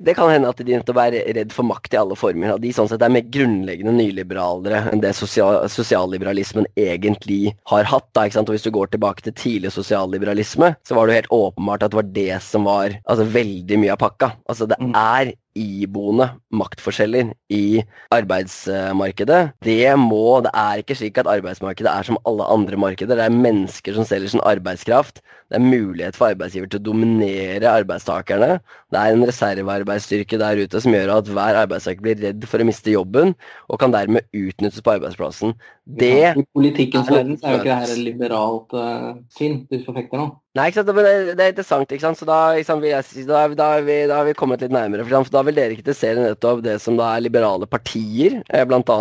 [0.05, 2.55] det kan hende at de nettopp er redd for makt i alle former.
[2.55, 8.09] At de sånn sett er mer grunnleggende nyliberalere enn det sosial, sosialliberalismen egentlig har hatt.
[8.17, 8.51] Da, ikke sant?
[8.53, 11.93] Og Hvis du går tilbake til tidlig sosialliberalisme, så var det jo helt åpenbart at
[11.93, 14.33] det var det som var altså, veldig mye av pakka.
[14.51, 14.97] Altså Det mm.
[14.97, 17.83] er iboende maktforskjeller i
[18.15, 19.41] arbeidsmarkedet.
[19.65, 23.17] Det må Det er ikke slik at arbeidsmarkedet er som alle andre markeder.
[23.17, 25.21] Det er mennesker som selger sin arbeidskraft.
[25.51, 28.61] Det er mulighet for arbeidsgiver til å dominere arbeidstakerne.
[28.95, 32.69] Det er en reservearbeidsstyrke der ute som gjør at hver arbeidstaker blir redd for å
[32.69, 33.35] miste jobben,
[33.67, 35.57] og kan dermed utnyttes på arbeidsplassen.
[35.91, 39.81] Det ja, I politikkens verden er jo ikke det her et liberalt uh, syn du
[39.83, 40.29] forfekter nå.
[40.59, 40.89] Nei, ikke sant?
[40.91, 41.93] Det, det er interessant.
[41.95, 42.19] ikke sant?
[42.19, 42.91] Så da, sant, vi,
[43.29, 45.05] da, da, har vi, da, har vi, kommet litt nærmere.
[45.07, 48.97] For da vil dere kritisere nettopp det som da er liberale partier, eh, bl.a.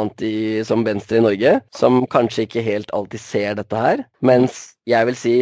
[0.67, 4.03] som Venstre i Norge, som kanskje ikke helt alltid ser dette her.
[4.21, 5.33] Mens jeg vil si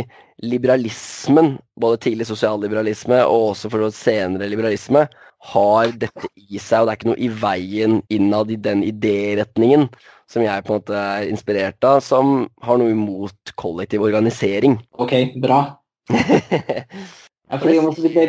[0.48, 5.08] liberalismen, både tidlig sosialliberalisme og også for senere liberalisme,
[5.52, 9.90] har dette i seg, og det er ikke noe i veien innad i den idéretningen
[10.28, 14.80] som jeg på en måte er inspirert av, som har noe imot kollektiv organisering.
[15.00, 15.62] Ok, bra.
[16.10, 17.78] Ja, fordi,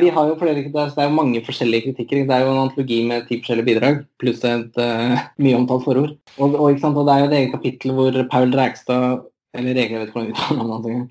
[0.02, 2.26] vi har jo flere, det er jo mange forskjellige kritikker.
[2.28, 6.14] Det er jo en antologi med ti forskjellige bidrag, pluss et uh, mye omtalt forord.
[6.36, 9.26] Og, og, og, det er jo et eget kapittel hvor Paul Drægstad
[9.56, 11.08] eller jeg vet ikke hvordan navnet engang,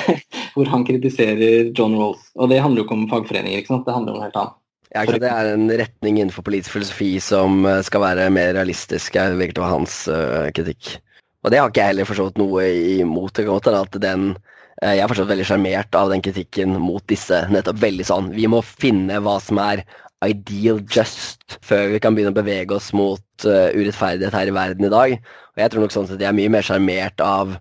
[0.54, 2.22] hvor han kritiserer John Rolls.
[2.38, 3.86] Og det handler jo ikke om fagforeninger, ikke sant?
[3.86, 4.56] det handler om noe helt annet.
[4.90, 9.36] Ja, det er en retning innenfor politisk filosofi som eh, skal være mer realistisk, jeg
[9.38, 10.96] virker å være hans uh, kritikk.
[11.44, 12.64] Og det har ikke jeg heller forstått noe
[12.98, 13.32] imot.
[13.36, 14.32] Det kan godt at den
[14.80, 17.42] jeg er fortsatt veldig sjarmert av den kritikken mot disse.
[17.52, 19.84] nettopp veldig sånn, Vi må finne hva som er
[20.24, 24.84] ideal just før vi kan begynne å bevege oss mot uh, urettferdighet her i verden
[24.88, 25.16] i dag.
[25.56, 27.56] Og jeg tror nok sånn at jeg er mye mer sjarmert av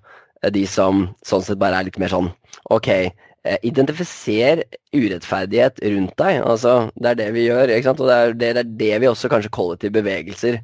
[0.55, 2.29] de som sånn sett bare er litt mer sånn
[2.71, 2.89] OK,
[3.63, 4.61] identifiser
[4.95, 6.41] urettferdighet rundt deg.
[6.43, 7.71] Altså, det er det vi gjør.
[7.71, 8.03] ikke sant?
[8.03, 10.59] Og det er det, det, er det vi også kanskje kollektive bevegelser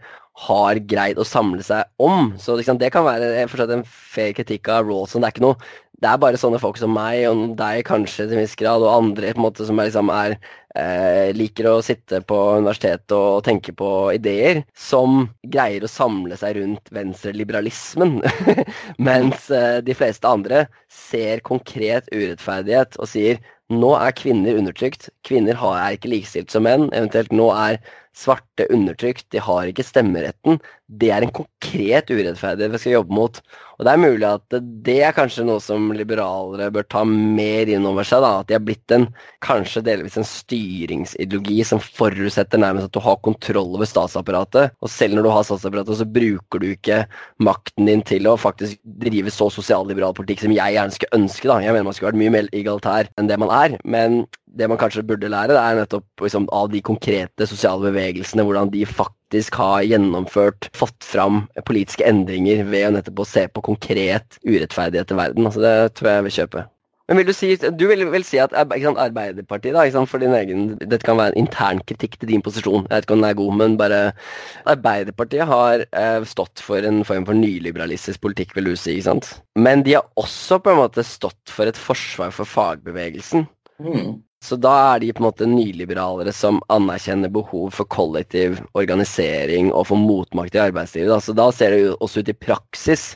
[0.45, 2.33] har greid å samle seg om.
[2.41, 5.23] Så liksom, det kan være forstått, en fair kritikk av Rawson.
[5.23, 5.59] Det er ikke noe
[6.05, 8.93] det er bare sånne folk som meg og deg kanskje til en viss grad, og
[8.93, 10.37] andre på en måte som er, liksom, er
[10.77, 16.59] eh, liker å sitte på universitetet og, tenke på ideer, som greier å samle seg
[16.59, 18.19] rundt venstreliberalismen.
[19.07, 23.41] Mens eh, de fleste andre ser konkret urettferdighet og sier
[23.73, 25.09] nå er kvinner undertrykt.
[25.25, 26.91] Kvinner er ikke likestilt som menn.
[26.93, 27.79] Eventuelt nå er
[28.15, 29.25] svarte undertrykt.
[29.33, 30.59] De har ikke stemmeretten.
[30.87, 33.39] Det er en konkret urettferdighet vi skal jobbe mot.
[33.75, 37.87] Og det er mulig at det er kanskje noe som liberalere bør ta mer inn
[37.89, 38.23] over seg.
[38.23, 39.09] da, At de har blitt en
[39.43, 40.29] kanskje delvis en
[40.65, 44.73] styringsideologi som forutsetter nærmest at du har kontroll over statsapparatet.
[44.81, 47.03] Og selv når du har statsapparatet, så bruker du ikke
[47.43, 51.47] makten din til å faktisk drive så sosialliberal politikk som jeg gjerne skulle ønske.
[51.47, 51.59] da.
[51.63, 53.77] Jeg mener man skulle vært mye mer egalitær enn det man er.
[53.83, 54.25] Men
[54.55, 58.71] det man kanskje burde lære, det er nettopp liksom, av de konkrete sosiale bevegelsene, hvordan
[58.71, 65.11] de faktisk har gjennomført, fått fram politiske endringer ved å nettopp se på konkret urettferdighet
[65.11, 65.49] i verden.
[65.49, 66.65] Altså, det tror jeg jeg vil kjøpe.
[67.07, 70.33] Men vil Du si, du vil vel si at sant, Arbeiderpartiet, da, sant, for din
[70.33, 73.29] egen, dette kan være en intern kritikk til din posisjon, jeg vet ikke om den
[73.29, 73.99] er god, men bare
[74.73, 78.97] Arbeiderpartiet har eh, stått for en form for nyliberalistisk politikk, vil du si.
[78.97, 79.33] ikke sant?
[79.53, 83.45] Men de har også på en måte stått for et forsvar for fagbevegelsen.
[83.77, 84.15] Mm.
[84.45, 89.87] Så da er de på en måte nyliberalere som anerkjenner behov for kollektiv organisering og
[89.89, 91.09] for motmakt i arbeidslivet.
[91.09, 91.17] Da.
[91.23, 93.07] Så da ser det jo også ut i praksis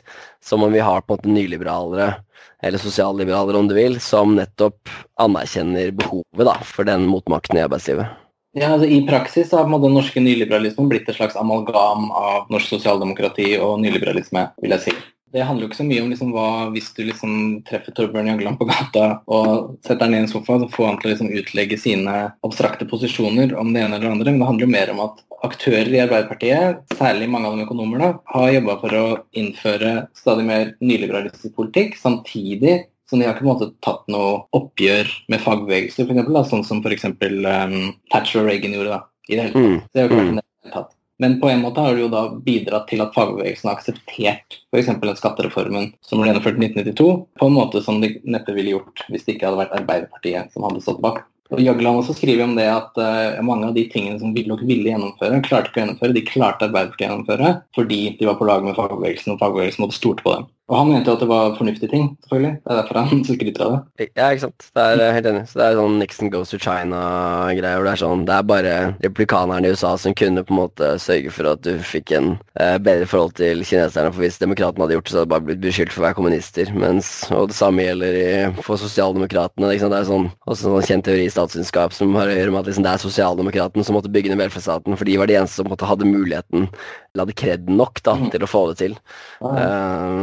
[0.42, 2.16] som om vi har på en måte nyliberalere,
[2.62, 4.90] eller sosialliberaler om du vil, som nettopp
[5.20, 8.18] anerkjenner behovet da, for den motmakten i arbeidslivet.
[8.58, 13.52] Ja, altså I praksis har den norske nyliberalismen blitt et slags amalgam av norsk sosialdemokrati
[13.62, 14.96] og nyliberalisme, vil jeg si.
[15.30, 17.32] Det handler jo ikke så mye om liksom hva hvis du liksom
[17.68, 21.10] treffer Torbjørn Jagland på gata og setter han i en sofa, så får han til
[21.10, 22.14] å liksom utlegge sine
[22.46, 24.32] abstrakte posisjoner om det ene eller det andre.
[24.34, 28.02] Men det handler jo mer om at aktører i Arbeiderpartiet, særlig mange av dem økonomer,
[28.02, 29.04] da, har jobba for å
[29.40, 34.44] innføre stadig mer nyliberalistisk politikk, samtidig som de har ikke på en måte tatt noe
[34.54, 36.50] oppgjør med fagbevegelser, f.eks.
[36.52, 37.08] Sånn som f.eks.
[37.10, 37.76] Um,
[38.12, 38.98] Thatcher og Reagan gjorde.
[38.98, 39.00] da,
[39.30, 39.66] i det hele tatt.
[39.66, 39.80] Mm.
[39.90, 40.72] Det har ikke vært mm.
[40.76, 40.96] tatt.
[41.20, 44.88] Men på en måte har det jo da bidratt til at fagbevegelsen har akseptert f.eks.
[44.88, 49.04] den skattereformen som ble gjennomført i 1992, på en måte som de neppe ville gjort
[49.10, 51.26] hvis det ikke hadde vært Arbeiderpartiet som hadde stått bak.
[51.50, 54.92] Og Jagland også skriver om det at uh, mange av de tingene som Willoch ville
[54.92, 56.14] gjennomføre, klarte ikke å gjennomføre.
[56.14, 59.98] De klarte Arbeiderpartiet å gjennomføre fordi de var på lag med fagbevegelsen, og fagbevegelsen måtte
[59.98, 60.46] stole på dem.
[60.70, 62.52] Og han mente at det var fornuftige ting, selvfølgelig.
[62.62, 64.06] Det er derfor han skryter av det.
[64.14, 64.66] Ja, ikke sant.
[64.76, 65.42] Det er helt enig.
[65.50, 67.82] Så det er sånn Nixon goes to China-greier.
[67.86, 71.34] Det er sånn, det er bare replikanerne i USA som kunne på en måte sørge
[71.34, 74.12] for at du fikk en eh, bedre forhold til kineserne.
[74.14, 76.18] For hvis demokratene hadde gjort det, så hadde det bare blitt beskyldt for å være
[76.20, 76.72] kommunister.
[76.84, 78.30] Mens, og det samme gjelder i,
[78.62, 79.72] for sosialdemokratene.
[79.74, 82.62] Det er sånn, også en sånn kjent teori i statsvitenskap som har å gjøre med
[82.62, 85.58] at liksom, det er sosialdemokratene som måtte bygge ned velferdsstaten, for de var de eneste
[85.58, 86.70] som måtte hadde muligheten,
[87.10, 88.30] eller hadde kred nok da, mm.
[88.36, 88.96] til å få det til.
[89.42, 89.68] Ja, ja.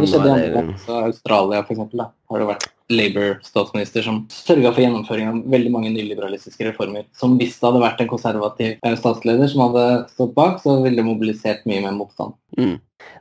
[0.08, 5.40] Uh, det Australia for eksempel, da, har det vært Labour-statsminister som sørga for gjennomføring av
[5.52, 7.04] veldig mange nyliberalistiske reformer.
[7.20, 11.02] Som hvis det hadde vært en konservativ eh, statsleder som hadde stått bak, så ville
[11.02, 12.38] det mobilisert mye mer motstand.
[12.56, 12.78] Mm.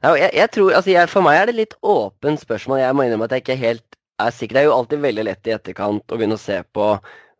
[0.07, 2.83] Jeg, jeg, tror, altså jeg, For meg er det litt åpent spørsmål.
[2.85, 4.55] Jeg må innrømme at jeg ikke helt er sikker.
[4.55, 6.93] Det er jo alltid veldig lett i etterkant å begynne å se på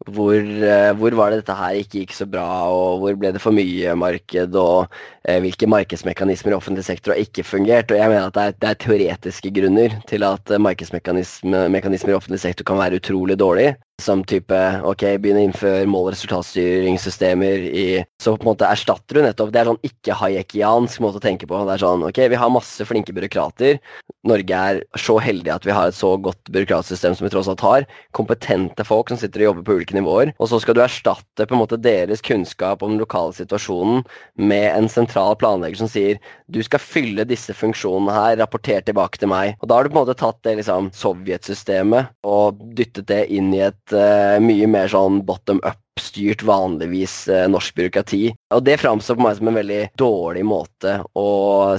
[0.05, 3.41] hvor, eh, hvor, var det dette her ikke gikk så bra, og hvor ble det
[3.43, 4.93] for mye marked, og
[5.25, 7.91] eh, hvilke markedsmekanismer i offentlig sektor har ikke fungert.
[7.91, 12.19] Og jeg mener at det er, det er teoretiske grunner til at eh, markedsmekanismer i
[12.19, 13.73] offentlig sektor kan være utrolig dårlig.
[14.03, 17.85] Som type ok, begynne å innføre mål- og resultatstyringssystemer i
[18.21, 21.63] Så på en måte erstatter du nettopp Det er sånn ikke-hayekiansk måte å tenke på.
[21.65, 23.81] Det er sånn ok, vi har masse flinke byråkrater.
[24.29, 27.65] Norge er så heldig at vi har et så godt byråkratsystem som vi tross alt
[27.65, 27.87] har.
[28.17, 30.35] Kompetente folk som sitter og jobber på ulike nivåer.
[30.37, 34.05] Og så skal du erstatte på en måte deres kunnskap om den lokale situasjonen
[34.37, 36.21] med en sentral planlegger som sier
[36.53, 39.57] du skal fylle disse funksjonene her, rapporter tilbake til meg.
[39.63, 43.51] Og da har du på en måte tatt det liksom sovjetsystemet og dyttet det inn
[43.57, 48.23] i et uh, mye mer sånn bottom up-styrt, vanligvis uh, norsk byråkrati.
[48.57, 51.29] Og det framstår på meg som en veldig dårlig måte å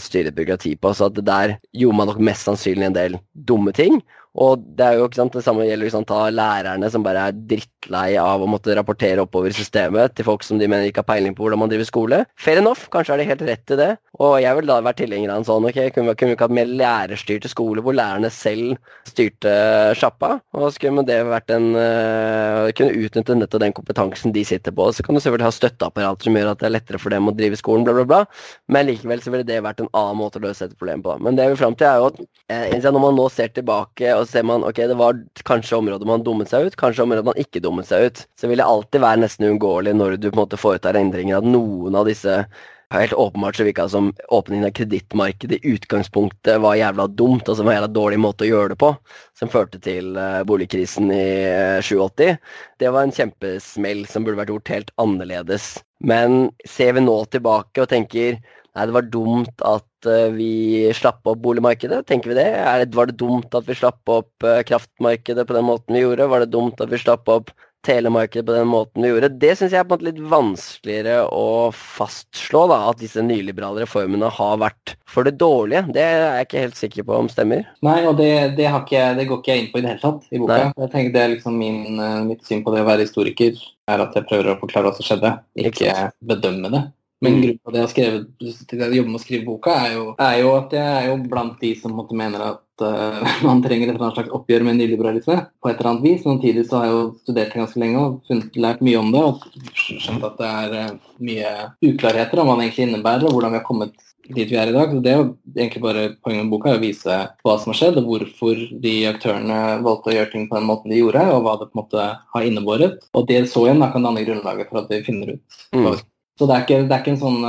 [0.04, 0.94] styre byråkrati på.
[0.94, 4.02] Så at der gjorde man nok mest sannsynlig en del dumme ting,
[4.38, 7.38] Og det er jo ikke sant, det samme gjelder sant, ta lærerne som bare er
[7.50, 11.34] drittlei av å måtte rapportere oppover systemet til folk som de mener ikke har peiling
[11.34, 12.20] på hvordan man driver skole.
[12.38, 13.90] Fair enough, kanskje er de helt rett i det.
[14.22, 16.70] Og jeg vil da være tilhenger av en sånn ok, kunne vi ikke hatt mer
[16.70, 18.78] lærerstyrte skole hvor lærerne selv
[19.10, 19.56] styrte
[19.98, 20.36] sjappa?
[20.58, 24.92] Og så kunne det vært en uh, kunne utnytte nettopp den kompetansen de sitter på.
[24.94, 27.34] Så kan du selvfølgelig ha støtteapparat som gjør at det er lettere for dem å
[27.38, 28.22] drive skolen, bla, bla, bla.
[28.70, 31.18] Men likevel så ville det vært en annen måte å løse dette problemet på.
[31.26, 32.22] Men det jeg vil fram til, er jo at
[32.54, 36.24] eh, når man nå ser tilbake og ser man ok, det var kanskje områder man
[36.26, 39.24] dummet seg ut, kanskje områder man ikke dummet seg ut, så vil det alltid være
[39.24, 42.42] nesten uunngåelig når du på en måte foretar endringer, at noen av disse
[42.94, 47.74] helt åpenbart så virka som åpningen av kredittmarkedet i utgangspunktet var jævla dumt, altså en
[47.74, 48.94] jævla dårlig måte å gjøre det på,
[49.38, 52.38] som førte til uh, boligkrisen i uh, 87.
[52.80, 55.74] Det var en kjempesmell som burde vært gjort helt annerledes.
[56.00, 61.26] Men ser vi nå tilbake og tenker nei, det var dumt at uh, vi slapp
[61.26, 62.50] opp boligmarkedet, tenker vi det?
[62.84, 62.94] det?
[62.96, 66.30] Var det dumt at vi slapp opp kraftmarkedet på den måten vi gjorde?
[66.30, 67.56] Var det dumt at vi slapp opp
[67.88, 69.30] telemarkedet på den måten vi gjorde.
[69.40, 73.86] Det syns jeg er på en måte litt vanskeligere å fastslå, da, at disse nyliberale
[73.86, 75.86] reformene har vært for det dårlige.
[75.96, 77.64] Det er jeg ikke helt sikker på om stemmer.
[77.86, 80.28] Nei, og det, det, ikke, det går ikke jeg inn på i det hele tatt
[80.30, 80.60] i boka.
[80.60, 80.84] Nei.
[80.84, 83.56] Jeg tenker det er liksom min, eh, Mitt syn på det å være historiker
[83.88, 85.34] er at jeg prøver å forklare hva som skjedde,
[85.70, 85.94] ikke
[86.28, 86.84] bedømme det.
[87.22, 87.42] Men mm.
[87.42, 88.26] grunnen til at jeg har skrevet,
[88.70, 91.62] jeg jobber med å skrive boka, er jo, er jo, at jeg er jo blant
[91.64, 95.80] de som måtte mener at uh, man trenger et slags oppgjør med nyliberalisme på et
[95.80, 96.26] eller annet vis.
[96.26, 99.24] Samtidig så har jeg jo studert det ganske lenge og funnet, lært mye om det.
[99.32, 101.54] Og skjønt at det er uh, mye
[101.90, 104.76] uklarheter om hva det egentlig innebærer, og hvordan vi har kommet dit vi er i
[104.76, 104.94] dag.
[104.94, 107.80] Så det er jo egentlig bare Poenget med boka er å vise hva som har
[107.80, 111.42] skjedd, og hvorfor de aktørene valgte å gjøre ting på den måten de gjorde, og
[111.48, 113.02] hva det på en måte har innebåret.
[113.18, 116.04] Og det så igjen da kan danne grunnlaget for at vi finner ut hva vi
[116.04, 117.46] skal så det er ikke, det er ikke en sånn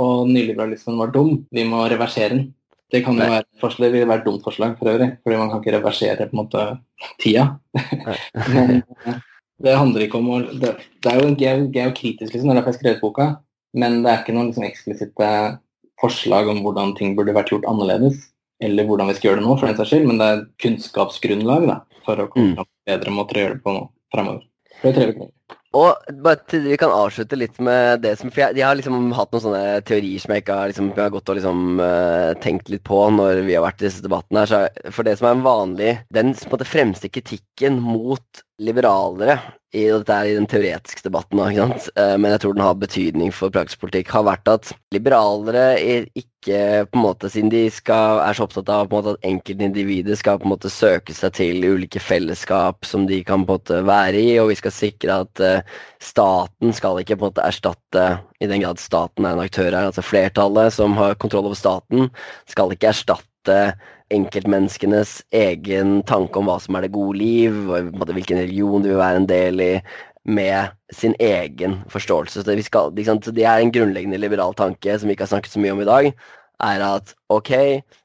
[0.00, 2.44] Og nyliberalismen var dum, vi må reversere den.
[2.92, 5.48] Det kan jo være, forslag, det vil være et dumt forslag for øvrig, fordi man
[5.48, 6.64] kan ikke reversere på en måte
[7.22, 7.46] tida.
[8.52, 9.14] men uh,
[9.64, 12.76] det handler ikke om å Det, det er jo geokritisk, liksom, det er derfor jeg
[12.76, 13.28] har skrevet boka,
[13.80, 15.30] men det er ikke noen liksom, eksplisitte
[16.02, 18.28] forslag om hvordan ting burde vært gjort annerledes,
[18.62, 21.68] eller hvordan vi skal gjøre det nå, for den saks skyld, men det er kunnskapsgrunnlag
[21.70, 22.56] da, for å komme mm.
[22.60, 24.44] fram til bedre måter å gjøre det på nå fremover.
[24.82, 25.30] Det er trevelig.
[25.72, 29.32] Og bare til Vi kan avslutte litt med det som For jeg, har liksom hatt
[29.32, 32.68] noen sånne teorier som jeg ikke har, liksom, jeg har gått og liksom, uh, tenkt
[32.72, 34.44] litt på når vi har vært i disse debattene.
[34.44, 39.40] her, For det som er en vanlig Den på en måte, fremste kritikken mot liberalere
[39.72, 41.88] i, dette er i den teoretiske debatten, sant?
[41.96, 45.64] Uh, men jeg tror den har betydning for praktisk politikk, har vært at liberalere
[46.12, 46.28] ikke
[46.90, 50.40] på en måte, Siden de skal, er så opptatt av en måte, at enkeltindividet skal
[50.40, 54.20] på en måte søke seg til ulike fellesskap som de kan på en måte være
[54.20, 58.06] i, og vi skal sikre at uh, staten skal ikke på en måte erstatte,
[58.42, 62.10] i den grad staten er en aktør her, altså flertallet som har kontroll over staten,
[62.50, 63.58] skal ikke erstatte
[64.14, 69.00] enkeltmenneskenes egen tanke om hva som er det gode liv, og hvilken religion du vil
[69.02, 69.72] være en del i,
[70.22, 72.42] med sin egen forståelse.
[72.42, 75.62] Så det, skal, det er en grunnleggende liberal tanke som vi ikke har snakket så
[75.62, 76.12] mye om i dag
[76.62, 77.50] er at ok,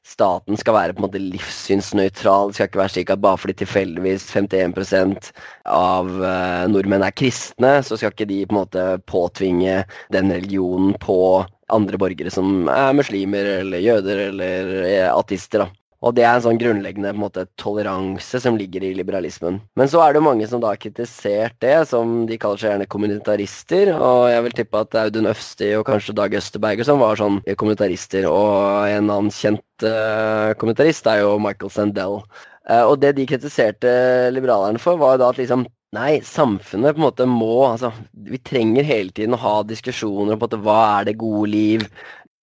[0.06, 2.50] staten skal være på en måte livssynsnøytral.
[2.50, 5.30] Det skal ikke være slik at bare fordi tilfeldigvis 51
[5.70, 9.82] av uh, nordmenn er kristne, så skal ikke de på en måte påtvinge
[10.14, 11.44] den religionen på
[11.74, 15.66] andre borgere som er muslimer eller jøder eller eh, ateister.
[15.98, 19.56] Og det er en sånn grunnleggende en måte, toleranse som ligger i liberalismen.
[19.78, 22.70] Men så er det jo mange som da har kritisert det, som de kaller seg
[22.70, 23.90] gjerne kommunitarister.
[23.96, 28.28] Og jeg vil tippe at Audun Øfsti og kanskje Dag Østerberg som var sånn kommunitarister.
[28.30, 32.22] Og en annen kjent uh, kommunitarist er jo Michael Sandell.
[32.68, 33.90] Uh, og det de kritiserte
[34.30, 35.66] liberalerne for, var jo da at liksom
[35.96, 40.42] Nei, samfunnet på en måte må altså, Vi trenger hele tiden å ha diskusjoner om
[40.42, 41.86] på en måte, hva er det gode liv.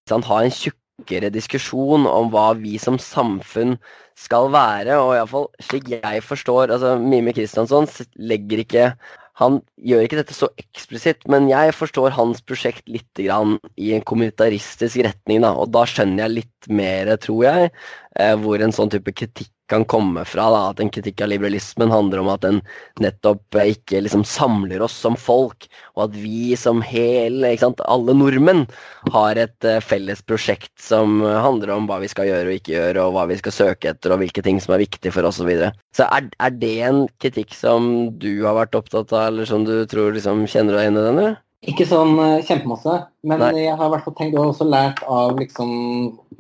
[0.10, 3.78] Sånn, ha en tjukk dypere diskusjon om hva vi som samfunn
[4.18, 4.98] skal være.
[4.98, 7.88] Og iallfall slik jeg forstår altså Mime Kristiansson
[8.18, 8.90] legger ikke
[9.36, 15.02] han gjør ikke dette så eksplisitt, men jeg forstår hans prosjekt litt i en kommunitaristisk
[15.04, 15.42] retning.
[15.44, 17.74] Da, og da skjønner jeg litt mer, tror jeg,
[18.16, 20.48] eh, hvor en sånn type kritikk kan komme fra.
[20.54, 22.62] Da, at en kritikk av liberalismen handler om at den
[23.02, 27.56] nettopp ikke liksom samler oss som folk, og at vi som hele,
[27.86, 28.66] alle nordmenn,
[29.14, 33.06] har et uh, felles prosjekt som handler om hva vi skal gjøre og ikke gjøre,
[33.06, 35.46] og hva vi skal søke etter, og hvilke ting som er viktig for oss osv.
[35.46, 35.74] Så, videre.
[35.94, 39.76] så er, er det en kritikk som du har vært opptatt av, eller som du
[39.90, 41.20] tror liksom kjenner deg inn i den?
[41.22, 41.42] eller?
[41.66, 43.52] Ikke sånn uh, kjempemasse, men Nei.
[43.66, 45.72] jeg har i hvert fall tenkt og også lært av liksom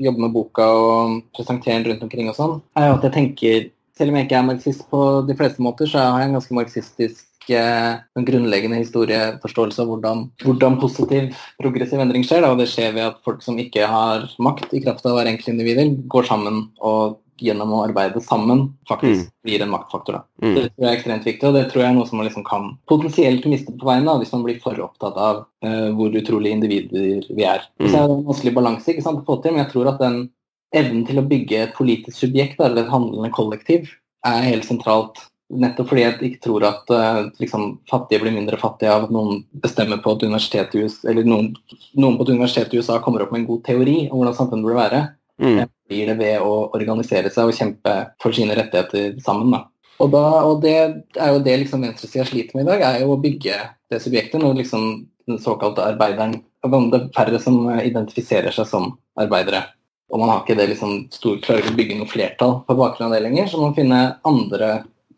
[0.01, 3.71] jobbe med boka og presentere den rundt omkring og sånn, er jo at jeg tenker
[3.95, 6.55] Selv om jeg ikke er marxist på de fleste måter, så har jeg en ganske
[6.57, 11.29] marxistisk eh, en grunnleggende historieforståelse av hvordan, hvordan positiv,
[11.61, 12.43] progressiv endring skjer.
[12.43, 12.49] Da.
[12.51, 15.31] Og det skjer ved at folk som ikke har makt i kraft av å være
[15.31, 19.31] enkeltindivider, går sammen og gjennom å arbeide sammen faktisk Mm.
[19.43, 20.21] blir en maktfaktor.
[20.41, 20.55] Mm.
[20.55, 22.45] Det tror jeg er ekstremt viktig, og det tror jeg er noe som man liksom
[22.45, 26.55] kan potensielt miste på veien av hvis man blir for opptatt av uh, hvor utrolige
[26.55, 27.61] individer vi er.
[27.79, 27.89] Mm.
[27.89, 29.99] Så er det en vanskelig balanse ikke sant, å få til, men jeg tror at
[29.99, 30.29] den
[30.75, 33.89] evnen til å bygge et politisk subjekt, eller et handlende kollektiv,
[34.25, 35.19] er helt sentralt.
[35.53, 39.43] Nettopp fordi jeg ikke tror at uh, liksom, fattige blir mindre fattige av at noen
[39.61, 41.51] bestemmer på et universitet i USA, eller noen,
[41.93, 44.65] noen på et universitet i USA kommer opp med en god teori om hvordan samfunnet
[44.65, 45.03] burde være
[45.41, 45.65] Mm.
[45.89, 47.93] blir det ved å organisere seg og kjempe
[48.23, 49.51] for sine rettigheter sammen.
[49.51, 49.65] Da.
[49.99, 53.13] Og, da, og det er jo det liksom venstresida sliter med i dag, er jo
[53.13, 53.59] å bygge
[53.91, 54.87] det subjektet når liksom
[55.25, 58.87] den såkalte arbeideren Det er færre som identifiserer seg som
[59.21, 59.61] arbeidere.
[60.09, 63.13] Og man har ikke det liksom stor, klarer å bygge noe flertall på bakgrunn av
[63.13, 64.69] det lenger, så man må finne andre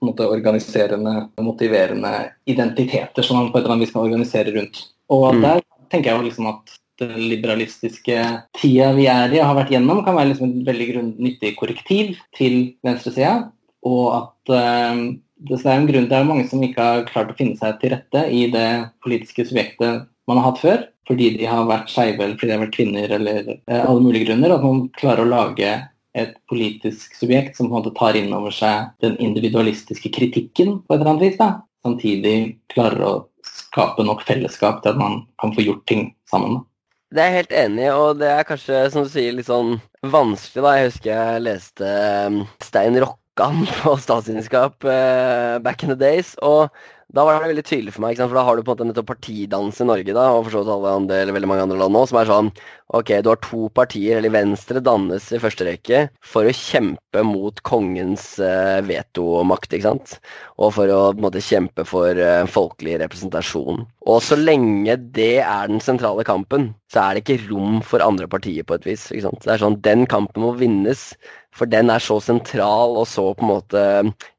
[0.03, 2.11] måte, organiserende, motiverende
[2.52, 4.84] identiteter som man på et eller annet vis kan organisere rundt.
[5.10, 5.41] Og Mm.
[5.41, 8.18] der tenker jeg jo liksom at liberalistiske
[8.57, 12.18] tida vi er i og har vært gjennom, kan være liksom et veldig nyttig korrektiv
[12.38, 13.52] til venstresida.
[13.88, 15.02] Og at eh,
[15.48, 17.94] det, er en grunn, det er mange som ikke har klart å finne seg til
[17.95, 18.69] rette i det
[19.06, 20.88] politiske subjektet man har hatt før.
[21.07, 24.28] Fordi de har vært skeive eller fordi de har vært kvinner eller eh, alle mulige
[24.28, 24.57] grunner.
[24.57, 25.72] At man klarer å lage
[26.18, 30.95] et politisk subjekt som på en måte tar inn over seg den individualistiske kritikken på
[30.95, 31.38] et eller annet vis.
[31.40, 31.61] da.
[31.86, 32.38] Samtidig
[32.74, 33.14] klarer å
[33.45, 36.57] skape nok fellesskap til at man kan få gjort ting sammen.
[36.57, 36.65] da.
[37.07, 39.77] Det er jeg helt enig i, og det er kanskje, som du sier, litt sånn
[40.11, 40.73] vanskelig, da.
[40.75, 41.91] Jeg husker jeg leste
[42.27, 46.67] um, Stein Rokkan på statsvitenskap uh, back in the days, og
[47.15, 49.07] da var det veldig tydelig for meg, for da har du på en måte nettopp
[49.13, 51.95] partidans i Norge, da, og for så vidt alle andre, eller veldig mange andre land
[51.95, 52.51] nå, som er sånn
[52.97, 57.59] Ok, du har to partier, eller Venstre dannes i første rekke for å kjempe mot
[57.67, 60.13] kongens uh, vetomakt, ikke sant?
[60.55, 63.84] Og for å på en måte kjempe for uh, folkelig representasjon.
[64.07, 68.29] Og så lenge det er den sentrale kampen, så er det ikke rom for andre
[68.31, 69.09] partier på et vis.
[69.11, 69.43] ikke sant?
[69.43, 71.09] Det er sånn, Den kampen må vinnes,
[71.57, 73.84] for den er så sentral og så på en måte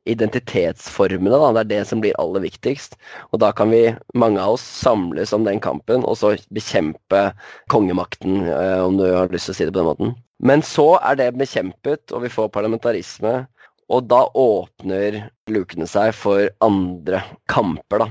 [0.09, 1.35] identitetsformende.
[1.35, 2.97] da, Det er det som blir aller viktigst.
[3.32, 7.32] Og da kan vi, mange av oss, samles om den kampen og så bekjempe
[7.69, 10.16] kongemakten, eh, om du har lyst til å si det på den måten.
[10.39, 13.49] Men så er det bekjempet, og vi får parlamentarisme.
[13.89, 18.06] Og da åpner lukene seg for andre kamper, da.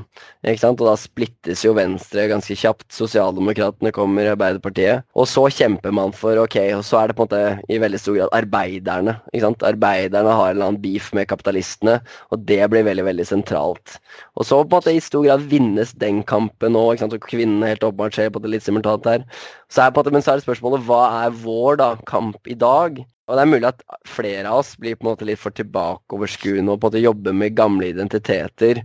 [0.49, 0.81] Ikke sant?
[0.81, 2.87] Og da splittes jo Venstre ganske kjapt.
[2.95, 5.05] Sosialdemokratene kommer i Arbeiderpartiet.
[5.13, 7.99] Og så kjemper man for Ok, og så er det på en måte i veldig
[8.01, 9.17] stor grad arbeiderne.
[9.29, 9.65] Ikke sant?
[9.69, 11.99] Arbeiderne har en eller annen beef med kapitalistene,
[12.33, 13.99] og det blir veldig, veldig sentralt.
[14.33, 17.17] Og så på en måte i stor grad vinnes den kampen nå, ikke sant?
[17.17, 19.27] og kvinnene helt åpenbart ser på det litt simultant her.
[19.69, 22.49] Så er på en måte, men så er det spørsmålet hva er vår da, kamp
[22.49, 22.97] i dag?
[23.27, 26.71] Og det er mulig at flere av oss blir på en måte litt for tilbakeoverskuende
[26.71, 28.79] og på en måte jobber med gamle identiteter.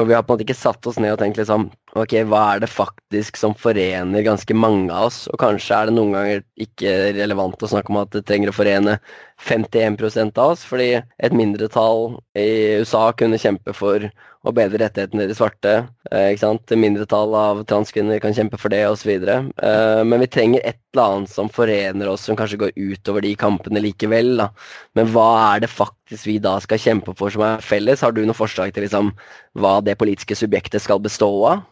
[0.00, 2.40] Og vi har på en måte ikke satt oss ned og tenkt liksom Ok, hva
[2.56, 5.20] er det faktisk som forener ganske mange av oss?
[5.30, 8.56] Og kanskje er det noen ganger ikke relevant å snakke om at det trenger å
[8.56, 8.96] forene
[9.44, 14.06] 51% av oss, fordi et mindretall i USA kunne kjempe for
[14.44, 15.72] å bedre rettighetene til de svarte.
[16.10, 16.64] Eh, ikke sant?
[16.68, 19.10] Et mindretall av transkvinner kan kjempe for det, osv.
[19.14, 23.34] Eh, men vi trenger et eller annet som forener oss, som kanskje går utover de
[23.40, 24.34] kampene likevel.
[24.40, 24.50] Da.
[24.98, 28.04] Men hva er det faktisk vi da skal kjempe for som er felles?
[28.04, 29.14] Har du noe forslag til liksom,
[29.60, 31.64] hva det politiske subjektet skal bestå av?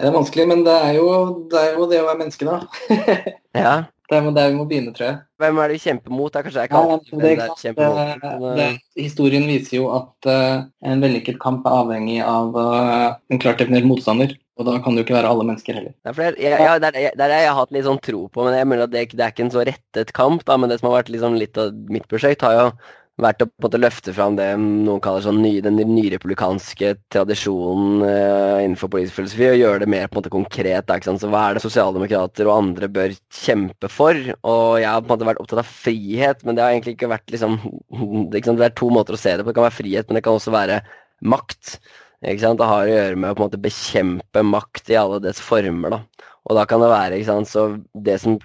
[0.00, 1.08] Det er vanskelig, men det er jo
[1.50, 2.62] det, er jo det å være menneske, da.
[3.60, 3.74] Ja.
[4.10, 5.18] Det er der vi må begynne, tror jeg.
[5.38, 6.32] Hvem er det vi kjemper mot?
[6.34, 7.98] Det er kanskje jeg Ja, det, det, det er kjemper mot.
[8.00, 12.58] det, men, det, eh, historien viser jo at uh, en vellykket kamp er avhengig av
[12.58, 14.34] uh, en klart definert motstander.
[14.60, 15.94] Og da kan det jo ikke være alle mennesker heller.
[16.04, 18.58] Det, er- ja, det, er, det er jeg har hatt litt sånn tro på, men
[18.58, 20.42] jeg mener at det, det er ikke en så rettet kamp.
[20.44, 22.66] da, Men det som har vært liksom litt av mitt prosjekt, har jo
[23.24, 28.04] vært å på en måte løfte fram det noen kaller sånn ny, den nyrepublikanske tradisjonen
[28.04, 30.86] uh, innenfor politisk filosofi, og gjøre det mer på en måte konkret.
[30.88, 31.22] Da, ikke sant?
[31.22, 34.18] Så Hva er det sosialdemokrater og andre bør kjempe for?
[34.40, 37.12] Og jeg har på en måte vært opptatt av frihet, men det har egentlig ikke
[37.12, 37.58] vært liksom
[38.36, 38.62] ikke sant?
[38.62, 39.52] Det er to måter å se det på.
[39.52, 40.80] Det kan være frihet, men det kan også være
[41.20, 41.76] makt.
[42.24, 42.60] Ikke sant?
[42.60, 45.96] Det har å gjøre med å på en måte bekjempe makt i alle dets former.
[45.96, 46.26] da.
[46.48, 47.50] Og da kan det være ikke sant?
[47.50, 48.38] Så det som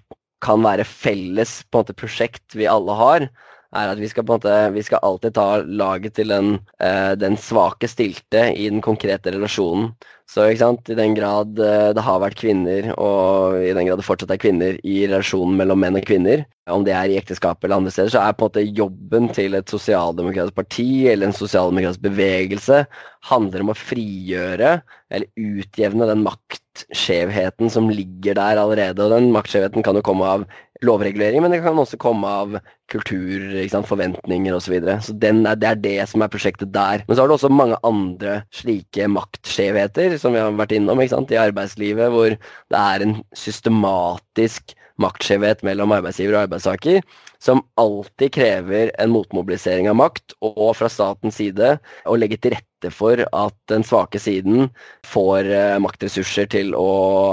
[0.45, 3.27] kan være felles på en måte prosjekt vi alle har,
[3.75, 7.13] er at vi skal på en måte, vi skal alltid ta laget til den, eh,
[7.19, 9.93] den svake stilte i den konkrete relasjonen.
[10.25, 14.01] Så ikke sant, i den grad eh, det har vært kvinner, og i den grad
[14.01, 17.61] det fortsatt er kvinner i relasjonen mellom menn og kvinner, om det er i ekteskap
[17.63, 21.37] eller andre steder, så er på en måte jobben til et sosialdemokratisk parti eller en
[21.37, 22.85] sosialdemokratisk bevegelse
[23.29, 24.79] handler om å frigjøre
[25.13, 26.25] eller utjevne den
[26.75, 29.03] maktskjevheten som ligger der allerede.
[29.03, 30.45] Og den maktskjevheten kan jo komme av
[30.83, 32.57] lovregulering, men det kan også komme av
[32.91, 33.39] kultur,
[33.71, 34.65] sant, forventninger osv.
[34.65, 34.97] Så, videre.
[35.01, 37.03] så er, det er det som er prosjektet der.
[37.07, 41.31] Men så har du også mange andre slike maktskjevheter som vi har vært innom sant,
[41.31, 47.01] i arbeidslivet, hvor det er en systematisk maktskjevhet mellom arbeidsgiver og arbeidstaker,
[47.43, 51.75] som alltid krever en motmobilisering av makt, og fra statens side
[52.05, 54.69] å legge til rette for at den svake siden
[55.07, 56.89] får eh, maktressurser til å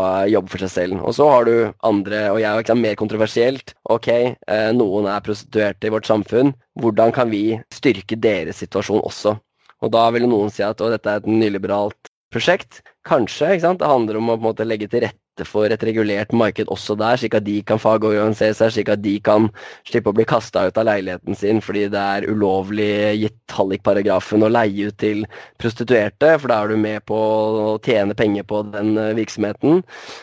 [0.06, 1.02] eh, jobbe for seg selv.
[1.02, 1.54] Og så har du
[1.88, 7.12] andre, og jeg er mer kontroversielt, ok, eh, noen er prostituerte i vårt samfunn, hvordan
[7.14, 9.36] kan vi styrke deres situasjon også?
[9.82, 12.80] Og da vil noen si at dette er et nyliberalt prosjekt.
[13.06, 13.52] Kanskje.
[13.52, 13.82] ikke sant?
[13.82, 16.96] Det handler om å på en måte legge til rette for et regulert marked også
[17.00, 19.48] der, slik at de kan fagorganisere seg, slik at de kan
[19.88, 22.92] slippe å bli kasta ut av leiligheten sin fordi det er ulovlig
[23.22, 25.24] gitt hallikparagrafen å leie ut til
[25.60, 29.82] prostituerte, for da er du med på å tjene penger på den eh, virksomheten.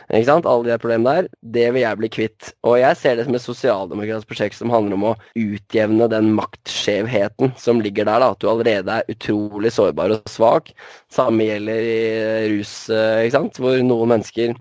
[0.09, 0.49] Ikke sant?
[0.49, 1.29] Alle de problemene der.
[1.41, 2.51] Det vil jeg bli kvitt.
[2.67, 7.55] Og jeg ser det som et sosialdemokratisk prosjekt som handler om å utjevne den maktskjevheten
[7.59, 10.73] som ligger der, da, at du allerede er utrolig sårbar og svak.
[11.13, 13.59] Samme gjelder i rus, eh, ikke sant?
[13.59, 14.53] hvor noen mennesker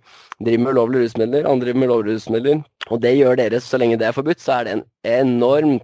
[0.45, 2.63] driver med ulovlige rusmidler, andre driver med ulovlige rusmidler.
[2.91, 5.79] Og det gjør dere så lenge det er forbudt, så er det en enorm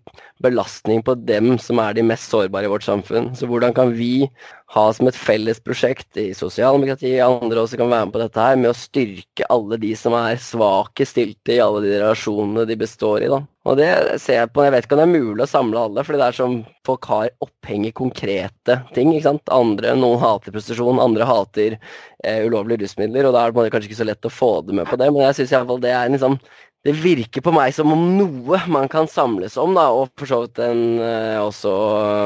[0.44, 3.30] belastning på dem som er de mest sårbare i vårt samfunn.
[3.38, 4.26] Så hvordan kan vi
[4.74, 8.58] ha som et felles prosjekt i sosialdemokratiet, andre også kan være med på dette her,
[8.58, 13.24] med å styrke alle de som er svake stilte i alle de relasjonene de består
[13.24, 13.40] i, da.
[13.64, 13.88] Og det
[14.20, 16.26] ser jeg på, jeg vet ikke om det er mulig å samle alle, fordi det
[16.26, 19.54] er som folk har oppheng i konkrete ting, ikke sant.
[19.54, 24.02] Andre, noen hater prostitusjon, andre hater eh, ulovlige rusmidler, og da er det kanskje ikke
[24.02, 26.18] så lett å få det med på det, men jeg syns iallfall det er en
[26.18, 26.40] liksom
[26.84, 30.40] det virker på meg som om noe man kan samles om, da, og for så
[30.44, 31.72] vidt en, uh, også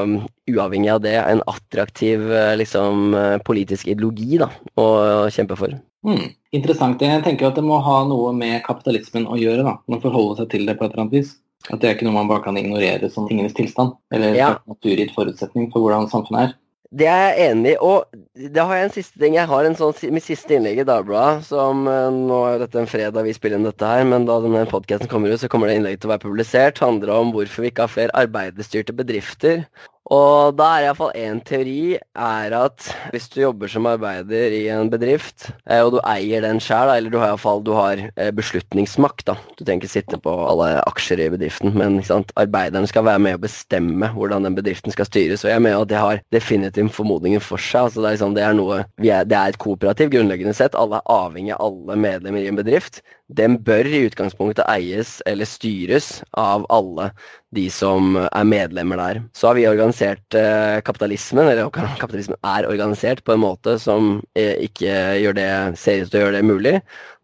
[0.03, 0.15] um,
[0.51, 3.15] uavhengig av det, en attraktiv uh, liksom,
[3.47, 4.89] politisk ideologi da, å
[5.31, 5.77] kjempe for.
[6.07, 6.31] Hmm.
[6.55, 7.01] interessant.
[7.03, 9.65] Jeg tenker at det må ha noe med kapitalismen å gjøre.
[9.67, 11.33] da, Man forholder seg til det på et eller annet vis.
[11.67, 14.53] At det er ikke noe man bare kan ignorere som tingenes tilstand, eller ja.
[14.69, 16.53] naturgitt forutsetning for hvordan samfunnet er.
[16.89, 17.77] Det er jeg enig i.
[17.85, 19.35] Og da har jeg en siste ting.
[19.37, 22.89] Jeg har en sånn, mitt siste innlegg i Dagbladet, som eh, Nå er dette en
[22.89, 25.77] fredag vi spiller inn dette her, men da denne podkasten kommer ut, så kommer det
[25.77, 26.81] innlegget til å være publisert.
[26.81, 29.67] handler om hvorfor vi ikke har flere arbeiderstyrte bedrifter.
[30.09, 34.89] Og da er iallfall én teori er at hvis du jobber som arbeider i en
[34.89, 39.27] bedrift, eh, og du eier den sjøl, eller du har iallfall du har eh, beslutningsmakt,
[39.29, 39.37] da.
[39.53, 41.99] Du trenger ikke sitte på alle aksjer i bedriften, men
[42.41, 45.45] arbeiderne skal være med å bestemme hvordan den bedriften skal styres.
[45.45, 47.91] Og jeg mener at det har definitivt formodningen for seg.
[47.91, 50.77] altså Det er, liksom, det er noe, er, det er et kooperativ grunnleggende sett.
[50.79, 53.03] Alle er avhengig av alle medlemmer i en bedrift.
[53.29, 57.11] Den bør i utgangspunktet eies eller styres av alle
[57.53, 59.19] de som er medlemmer der.
[59.37, 61.69] Så har vi organisert eh, kapitalismen, eller
[62.01, 65.49] kapitalismen er organisert på en måte som eh, ikke gjør det,
[65.81, 66.75] ser ut til å gjøre det mulig.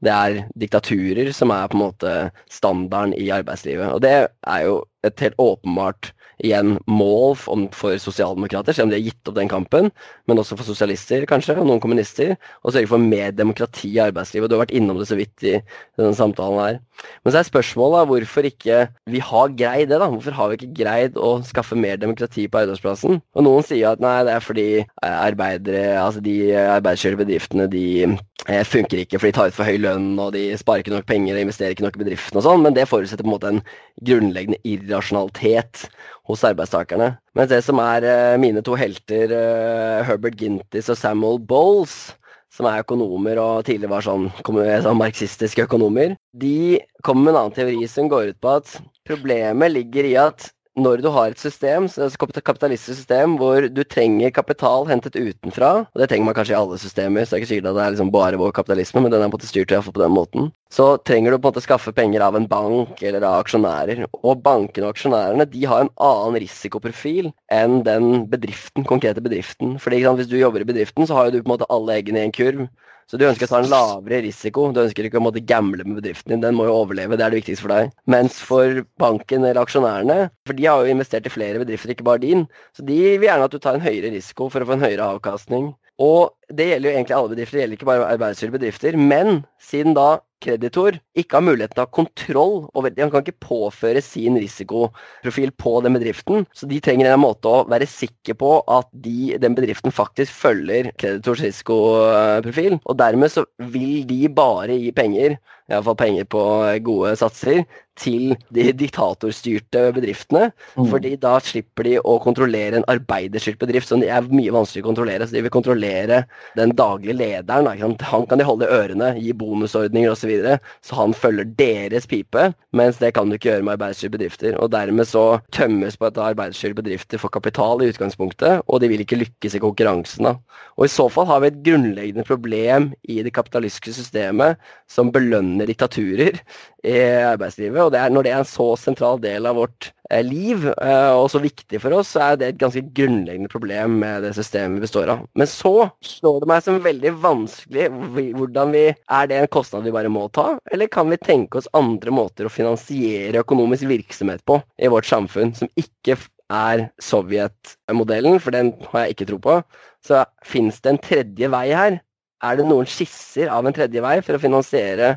[0.06, 2.16] Det er diktaturer som er på en måte
[2.54, 3.90] standarden i arbeidslivet.
[3.90, 9.08] Og det er jo et helt åpenbart igjen mål for sosialdemokrater, selv om de har
[9.08, 9.92] gitt opp den kampen,
[10.28, 14.50] men også for sosialister kanskje, og noen kommunister, og sørge for mer demokrati i arbeidslivet.
[14.50, 15.56] Du har vært innom det så vidt i
[16.00, 16.82] denne samtalen her.
[17.24, 20.00] Men så er spørsmålet hvorfor ikke vi har greid det.
[20.00, 23.20] da, Hvorfor har vi ikke greid å skaffe mer demokrati på arbeidsplassen?
[23.36, 27.86] Og noen sier at nei, det er fordi eh, arbeidere, altså de arbeidsskjørte bedriftene de
[28.06, 31.10] eh, funker ikke fordi de tar ut for høy lønn og de sparer ikke nok
[31.10, 33.54] penger og investerer ikke nok i bedriften og sånn, men det forutsetter på en måte
[33.54, 33.64] en
[34.06, 35.88] grunnleggende irrasjonalitet
[36.26, 37.16] hos arbeidstakerne.
[37.38, 42.16] Mens det som er uh, mine to helter, uh, Herbert Gintis og Samuel Bowles,
[42.56, 47.56] som er økonomer og tidligere var sånn, sånn marxistiske økonomer, de kommer med en annen
[47.58, 48.78] teori som går ut på at
[49.08, 54.34] problemet ligger i at når du har et system, et kapitalistisk system hvor du trenger
[54.36, 57.52] kapital hentet utenfra, og det trenger man kanskje i alle systemer, så det er ikke
[57.54, 59.72] sikkert at det er liksom bare vår kapitalisme, men den er på en måte styrt
[59.72, 63.00] iallfall på den måten, så trenger du på en måte skaffe penger av en bank
[63.00, 64.04] eller av aksjonærer.
[64.20, 69.78] Og bankene og aksjonærene de har en annen risikoprofil enn den bedriften, konkrete bedriften.
[69.80, 72.28] Fordi Hvis du jobber i bedriften, så har du på en måte alle eggene i
[72.28, 72.68] en kurv.
[73.06, 74.70] Så du ønsker å ta en lavere risiko.
[74.74, 76.42] Du ønsker ikke å måtte gamble med bedriften din.
[76.42, 77.94] Den må jo overleve, det er det viktigste for deg.
[78.10, 82.24] Mens for banken eller aksjonærene, for de har jo investert i flere bedrifter, ikke bare
[82.26, 84.88] din, så de vil gjerne at du tar en høyere risiko for å få en
[84.88, 85.74] høyere avkastning.
[86.02, 88.98] Og det gjelder jo egentlig alle bedrifter, det gjelder ikke bare arbeidsgivere bedrifter.
[88.98, 90.10] Men siden da
[90.46, 95.54] kreditor ikke har muligheten til å ha kontroll over Han kan ikke påføre sin risikoprofil
[95.58, 96.46] på den bedriften.
[96.54, 100.92] Så de trenger en måte å være sikker på at de, den bedriften faktisk følger
[101.00, 102.80] kreditors risikoprofil.
[102.84, 105.40] Og dermed så vil de bare gi penger,
[105.72, 106.44] iallfall penger på
[106.86, 107.64] gode satser,
[107.96, 110.50] til de diktatorstyrte bedriftene.
[110.76, 110.90] Mm.
[110.92, 115.28] fordi da slipper de å kontrollere en arbeiderstyrt bedrift, som er mye vanskeligere å kontrollere.
[115.28, 117.68] Så de vil kontrollere den daglige lederen.
[117.68, 120.26] Han kan de holde i ørene, gi bonusordninger osv.
[120.26, 124.16] Så, videre, så han følger deres pipe, mens det kan du ikke gjøre med arbeidsstyrte
[124.16, 124.56] bedrifter.
[124.58, 129.04] Og dermed så tømmes på at arbeidsstyrte bedrifter for kapital i utgangspunktet, og de vil
[129.06, 130.26] ikke lykkes i konkurransen.
[130.26, 130.36] da.
[130.80, 134.58] Og i så fall har vi et grunnleggende problem i det kapitalistiske systemet
[134.90, 136.42] som belønner diktaturer
[136.84, 136.98] i
[137.30, 137.84] arbeidslivet.
[137.84, 139.92] Og det er, når det er en så sentral del av vårt
[140.26, 144.26] liv, eh, og så viktig for oss, så er det et ganske grunnleggende problem med
[144.26, 145.24] det systemet vi består av.
[145.38, 147.90] Men så slår det meg som veldig vanskelig
[148.38, 151.70] hvordan vi Er det en kostnad vi bare må ta, eller kan vi tenke oss
[151.74, 156.18] andre måter å finansiere økonomisk virksomhet på i vårt samfunn, som ikke
[156.54, 159.60] er Sovjet-modellen, for den har jeg ikke tro på.
[160.06, 162.00] Så fins det en tredje vei her?
[162.44, 165.14] Er det noen skisser av en tredje vei for å finansiere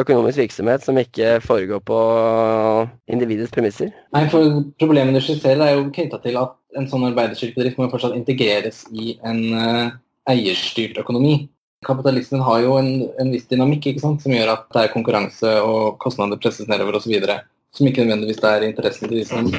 [0.00, 1.98] økonomisk virksomhet som ikke foregår på
[3.12, 3.92] individets premisser?
[4.16, 8.16] Nei, for Problemet du skisserer er jo knytta til at en sånn arbeiderstyrt må fortsatt
[8.18, 9.94] integreres i en uh,
[10.28, 11.46] eierstyrt økonomi.
[11.86, 12.90] Kapitalismen har jo en,
[13.20, 14.24] en, viss dynamikk ikke sant?
[14.24, 17.14] som gjør at det er konkurranse og kostnader presses nedover osv.
[17.76, 19.50] Som ikke nødvendigvis er interessen til de som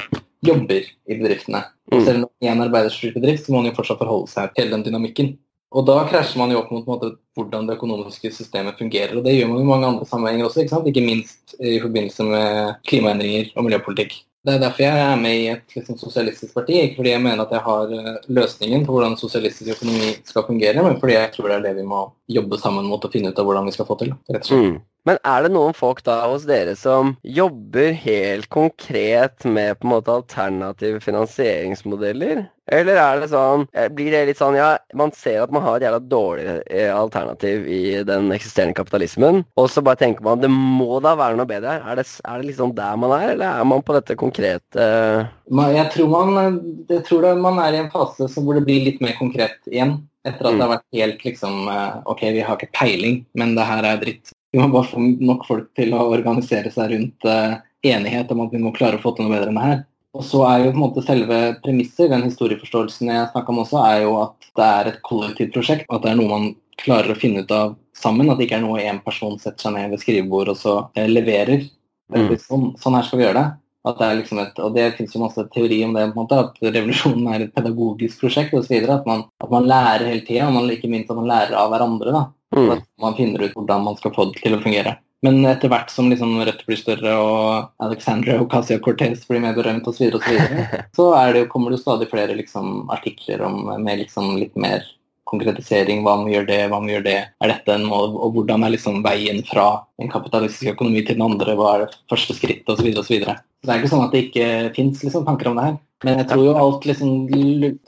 [0.46, 1.64] jobber i bedriftene.
[1.92, 2.06] Og mm.
[2.06, 4.74] selv om det er en arbeiderstyrt bedrift, så må man jo fortsatt forholde seg til
[4.74, 5.38] den dynamikken.
[5.78, 9.14] Og da krasjer man jo opp mot måte, hvordan det økonomiske systemet fungerer.
[9.20, 10.88] Og det gjør man i mange andre sammenhenger også, ikke, sant?
[10.90, 14.16] ikke minst i forbindelse med klimaendringer og miljøpolitikk.
[14.48, 16.78] Det er derfor jeg er med i et liksom, sosialistisk parti.
[16.80, 20.86] Ikke fordi jeg mener at jeg har eh, løsningen på hvordan sosialistisk økonomi skal fungere,
[20.86, 23.42] men fordi jeg tror det er det vi må jobbe sammen mot å finne ut
[23.42, 24.14] av hvordan vi skal få til.
[24.32, 24.70] rett og slett.
[24.72, 24.78] Mm.
[25.08, 29.94] Men er det noen folk da hos dere som jobber helt konkret med på en
[29.94, 32.48] måte alternative finansieringsmodeller?
[32.68, 35.78] Eller er det sånn, eh, blir det litt sånn ja, man ser at man har
[35.78, 40.52] et jævla dårlig eh, alternativ i den eksisterende kapitalismen, og så bare tenker man det
[40.52, 41.86] må da være noe bedre her.
[41.88, 45.88] Er det, er det liksom der man er, eller er man på dette konkrete Jeg
[45.94, 46.60] tror man,
[46.92, 50.02] jeg tror man er i en fase hvor det blir litt mer konkret igjen.
[50.28, 53.68] Etter at det har vært helt liksom eh, OK, vi har ikke peiling, men det
[53.70, 54.34] her er dritt.
[54.58, 58.56] Vi må bare få nok folk til å organisere seg rundt uh, enighet om at
[58.56, 59.84] vi må klare å få til noe bedre enn det her.
[60.18, 63.84] Og så er jo på en måte selve premisset, den historieforståelsen jeg snakka om også,
[63.86, 65.86] er jo at det er et kollektivt prosjekt.
[65.94, 66.48] At det er noe man
[66.82, 68.32] klarer å finne ut av sammen.
[68.32, 71.06] At det ikke er noe én person setter seg ned ved skrivebord og så eh,
[71.12, 71.68] leverer.
[72.10, 72.34] Mm.
[72.42, 73.48] Sånn, sånn, her skal vi gjøre det.
[73.88, 76.26] At det er liksom et, og det finnes jo masse teori om det, på en
[76.26, 78.78] måte, at revolusjonen er et pedagogisk prosjekt osv.
[78.84, 81.72] At, man, at man lærer hele tida, og man, ikke minst at man lærer av
[81.74, 82.16] hverandre.
[82.16, 82.24] da.
[82.56, 82.72] Mm.
[82.78, 84.98] At man finner ut hvordan man skal få det til å fungere.
[85.26, 89.88] Men etter hvert som liksom Rødt blir større og Alexandra Ocasio Cortez blir mer berømt
[89.90, 93.42] osv., så, videre, og så, videre, så det, kommer det jo stadig flere liksom, artikler
[93.48, 94.86] om, med liksom litt mer
[95.30, 96.04] konkretisering.
[96.06, 97.18] Hva må gjøre det, hva må gjøre det.
[97.44, 99.68] Er dette en mål, og hvordan er liksom veien fra
[100.02, 101.58] en kapitalistisk økonomi til den andre?
[101.60, 102.90] Hva er det første skrittet, osv.
[103.04, 103.28] osv.
[103.28, 104.48] Det er ikke sånn at det ikke
[104.78, 105.78] fins liksom, tanker om det her.
[106.06, 107.14] Men jeg tror jo alt, liksom,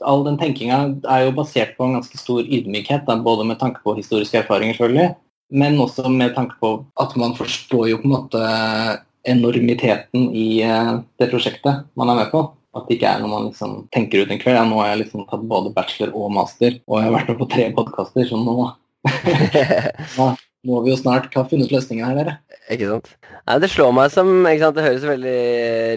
[0.02, 0.78] all den tenkinga
[1.14, 4.74] er jo basert på en ganske stor ydmykhet, da, både med tanke på historiske erfaringer,
[4.74, 5.12] selvfølgelig,
[5.62, 6.72] men også med tanke på
[7.02, 8.42] at man forstår jo på en måte
[9.30, 12.42] enormiteten i eh, det prosjektet man er med på.
[12.76, 14.58] At det ikke er noe man liksom tenker ut en kveld.
[14.58, 17.40] Ja, nå har jeg liksom tatt både bachelor og master, og jeg har vært med
[17.40, 18.70] på tre podkaster, så nå
[20.18, 20.30] nå
[20.68, 22.34] må vi jo snart ha funnet løsningen her, dere.
[22.70, 23.06] Ikke sant.
[23.48, 25.36] Nei, det slår meg som ikke sant, Det høres veldig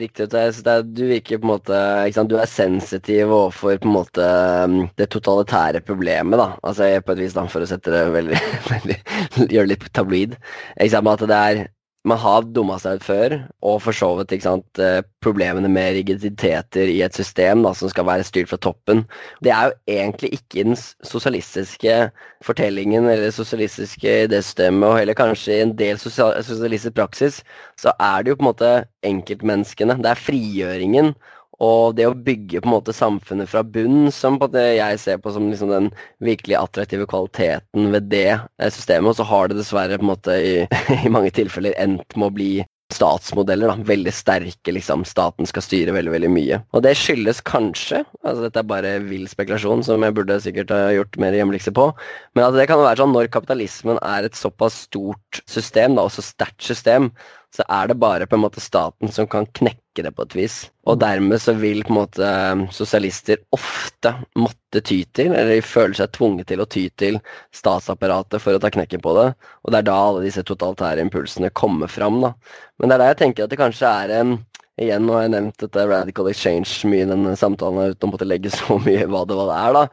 [0.04, 0.38] riktig ut.
[0.64, 4.30] Det, du virker på en måte ikke sant, Du er sensitiv overfor på en måte
[4.64, 6.54] um, det totalitære problemet, da.
[6.64, 8.42] Altså på et vis, da, for å sette det veldig,
[8.74, 9.00] veldig
[9.44, 10.38] Gjøre det litt tabloid.
[10.78, 11.64] Ikke sant, at det er
[12.08, 16.90] man har dumma seg ut før, og for så vidt sant, eh, problemene med rigiditeter
[16.92, 19.06] i et system da, som skal være styrt fra toppen.
[19.44, 22.12] Det er jo egentlig ikke den sosialistiske
[22.44, 27.40] fortellingen eller sosialistiske idésystemet, og heller kanskje i en del sosialistisk praksis,
[27.80, 28.74] så er det jo på en måte
[29.08, 29.96] enkeltmenneskene.
[30.04, 31.16] Det er frigjøringen
[31.64, 35.48] og det å bygge på en måte samfunnet fra bunn, som jeg ser på som
[35.50, 35.90] liksom den
[36.24, 40.38] virkelig attraktive kvaliteten ved det eh, systemet, og så har det dessverre på en måte
[40.38, 40.54] i,
[41.06, 42.54] i mange tilfeller endt med å bli
[42.94, 43.72] statsmodeller.
[43.72, 45.06] da, Veldig sterke, liksom.
[45.08, 46.60] Staten skal styre veldig veldig mye.
[46.76, 50.92] Og det skyldes kanskje, altså dette er bare vill spekulasjon som jeg burde sikkert ha
[50.94, 51.90] gjort mer hjemmelekse på,
[52.36, 56.14] men at det kan være sånn når kapitalismen er et såpass stort system, da, og
[56.14, 57.12] så sterkt system,
[57.54, 60.56] så er det bare på en måte staten som kan knekke det på et vis.
[60.90, 62.30] Og dermed så vil på en måte
[62.74, 67.20] sosialister ofte måtte ty til, eller de føler seg tvunget til å ty til
[67.54, 69.28] statsapparatet for å ta knekken på det.
[69.62, 72.34] Og det er da alle disse totalitære impulsene kommer fram, da.
[72.82, 74.36] Men det er der jeg tenker at det kanskje er en
[74.82, 78.26] Igjen, nå har jeg nevnt dette Radical Exchange mye i denne samtalen uten å måtte
[78.26, 79.84] legge så mye hva det, hva det er, da.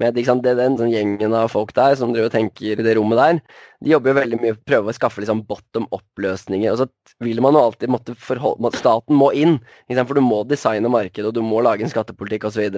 [0.00, 2.96] Med liksom, det, den sånn gjengen av folk der som driver og tenker i det
[2.98, 3.42] rommet der,
[3.80, 6.74] de jobber jo veldig mye for å prøve å skaffe liksom bottom up-løsninger.
[6.74, 9.56] Og så vil man jo alltid måtte forholde Staten må inn,
[9.88, 12.76] for du må designe markedet, og du må lage en skattepolitikk osv.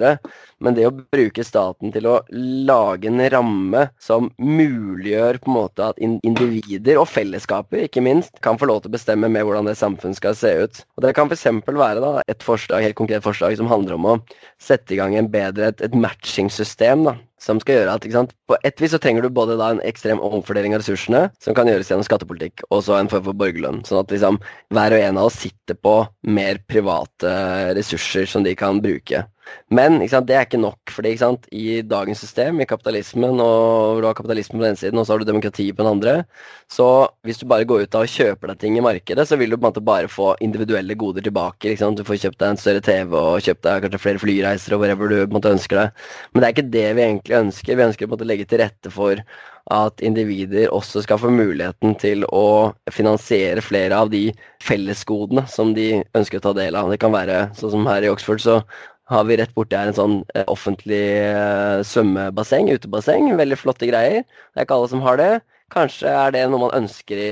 [0.63, 5.89] Men det å bruke staten til å lage en ramme som muliggjør på en måte
[5.91, 9.75] at individer og fellesskaper, ikke minst, kan få lov til å bestemme med hvordan det
[9.79, 10.83] samfunnet skal se ut.
[10.95, 11.49] Og Det kan f.eks.
[11.67, 14.17] være da, et forslag, helt konkret forslag som handler om å
[14.61, 17.12] sette i gang en bedre, et, et matchingssystem da,
[17.43, 20.21] som skal gjøre at sant, På et vis så trenger du både da en ekstrem
[20.23, 23.83] omfordeling av ressursene, som kan gjøres gjennom skattepolitikk, og så en form for borgerlønn.
[23.87, 24.39] Sånn at liksom,
[24.73, 27.35] hver og en av oss sitter på mer private
[27.77, 29.25] ressurser som de kan bruke.
[29.73, 30.91] Men sant, det er ikke nok.
[30.93, 34.99] fordi sant, i dagens system, i kapitalismen, og du har kapitalismen på den ene siden,
[34.99, 36.15] og så har du demokrati på den andre,
[36.71, 36.87] så
[37.25, 39.57] hvis du bare går ut av og kjøper deg ting i markedet, så vil du
[39.57, 41.73] på en måte bare få individuelle goder tilbake.
[41.73, 45.09] Du får kjøpt deg en større TV og kjøpt deg kanskje flere flyreiser og whatever
[45.11, 46.05] du på en måte ønsker deg.
[46.31, 47.75] Men det er ikke det vi egentlig ønsker.
[47.77, 49.23] Vi ønsker på en måte å legge til rette for
[49.71, 54.25] at individer også skal få muligheten til å finansiere flere av de
[54.63, 56.91] fellesgodene som de ønsker å ta del av.
[56.91, 58.59] Det kan være sånn som her i Oxford, så
[59.11, 63.27] har vi rett borti her en sånn eh, offentlig eh, svømmebasseng, utebasseng.
[63.39, 64.23] Veldig flotte greier.
[64.23, 65.31] Det er ikke alle som har det.
[65.73, 67.29] Kanskje er det noe man ønsker i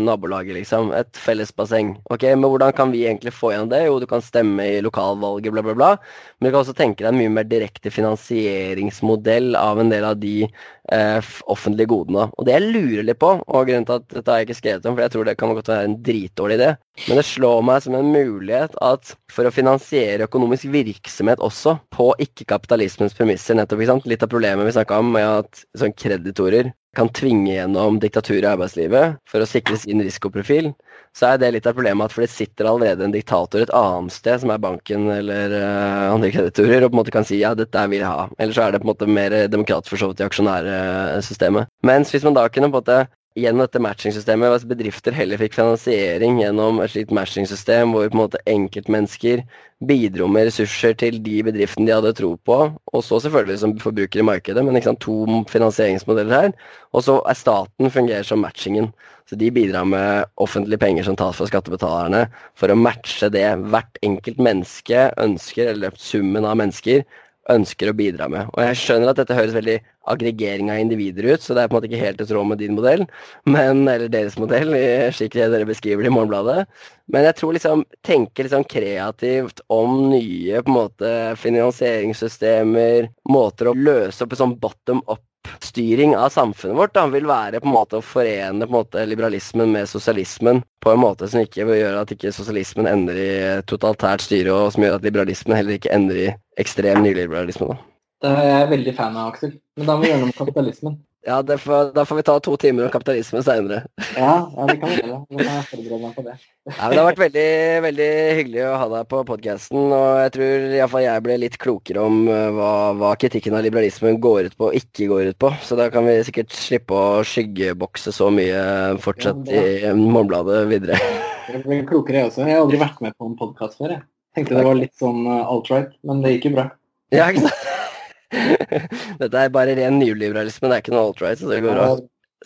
[0.00, 0.88] nabolaget, liksom.
[0.96, 1.98] Et fellesbasseng.
[2.08, 3.82] Ok, Men hvordan kan vi egentlig få igjen det?
[3.84, 5.90] Jo, du kan stemme i lokalvalget, bla, bla, bla.
[6.38, 10.16] Men du kan også tenke deg en mye mer direkte finansieringsmodell av en del av
[10.22, 12.30] de eh, offentlige godene.
[12.38, 14.88] Og det jeg lurer litt på, og grunnen til at dette har jeg ikke skrevet
[14.88, 16.72] om, for jeg tror det kan godt være en dritdårlig idé,
[17.06, 22.10] men det slår meg som en mulighet at for å finansiere økonomisk virksomhet også på
[22.24, 24.08] ikke-kapitalismens premisser, nettopp, ikke sant?
[24.10, 28.48] litt av problemet vi snakka om med at sånn kreditorer kan tvinge gjennom diktatur i
[28.48, 30.70] arbeidslivet for å sikre sin risikoprofil,
[31.16, 34.14] så er det litt av problemet at for det sitter allerede en diktator et annet
[34.14, 37.54] sted, som er banken eller uh, andre kreditorer, og på en måte kan si ja,
[37.58, 38.28] dette vil jeg ha.
[38.38, 41.72] Eller så er det på en måte mer demokratisk for så vidt i aksjonærsystemet.
[41.86, 43.00] Mens hvis man da kunne på en måte
[43.38, 48.22] gjennom dette matchingsystemet, hvis bedrifter heller fikk finansiering gjennom et slikt matchingsystem hvor på en
[48.22, 49.44] måte enkeltmennesker
[49.88, 54.22] bidro med ressurser til de bedriftene de hadde tro på, og så selvfølgelig som forbruker
[54.22, 56.56] i markedet, men sant, to finansieringsmodeller her.
[56.92, 58.90] Og så er staten fungerer som matchingen.
[59.28, 62.24] Så de bidrar med offentlige penger som tas fra skattebetalerne
[62.58, 67.04] for å matche det hvert enkelt menneske ønsker, eller summen av mennesker
[67.52, 68.50] ønsker å bidra med.
[68.54, 69.76] Og jeg skjønner at dette høres veldig
[70.08, 72.60] aggregering av individer ut, så det er på en måte ikke helt i tråd med
[72.62, 73.04] din modell,
[73.48, 74.72] men, eller deres modell,
[75.16, 76.64] slik dere beskriver det i Morgenbladet.
[77.12, 83.76] Men jeg tror liksom, tenke liksom kreativt om nye på en måte finansieringssystemer, måter å
[83.76, 85.24] løse opp en sånn bottom up
[85.64, 89.88] styring av samfunnet vårt da, vil være på en måte å forene måte liberalismen med
[89.90, 93.30] sosialismen på en måte som ikke vil gjøre at ikke sosialismen ender i
[93.68, 96.28] totalitært styre, og som gjør at liberalismen heller ikke ender i
[96.60, 97.72] ekstrem nyliberalisme.
[97.72, 97.78] da.
[98.18, 99.52] Det er jeg veldig fan av, Aksel.
[99.78, 100.96] Men da må vi gjøre noe med kapitalismen.
[101.26, 103.82] Ja, får, da får vi ta to timer om kapitalismen seinere.
[104.14, 105.18] Ja, ja, det kan vi gjøre.
[105.26, 106.34] Nå kan jeg forberede meg på det.
[106.68, 107.48] Ja, men det har vært veldig,
[107.84, 108.08] veldig
[108.38, 109.80] hyggelig å ha deg på podkasten.
[109.96, 114.20] Og jeg tror iallfall jeg ble litt klokere om eh, hva, hva, kritikken av liberalismen
[114.22, 115.52] går ut på og ikke går ut på.
[115.66, 118.62] Så da kan vi sikkert slippe å skyggebokse så mye
[119.02, 121.00] fortsatt ja, i Morgenbladet videre.
[121.48, 122.46] Jeg ble klokere, jeg også.
[122.46, 123.98] Jeg har aldri vært med på en podkast før.
[123.98, 126.70] Jeg tenkte det var litt sånn uh, alt-right, men det gikk jo bra.
[127.10, 127.86] Ja, ikke sant?
[129.20, 131.90] Dette er bare ren nyliberalisme, det er ikke noe alt-right, så det går bra.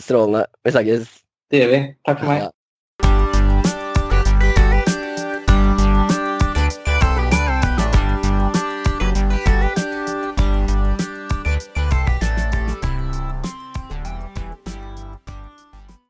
[0.01, 0.47] Strålende.
[0.65, 1.15] Vi snakkes.
[1.53, 1.81] Det gjør vi.
[2.09, 2.45] Takk for meg.
[2.47, 2.51] Ja.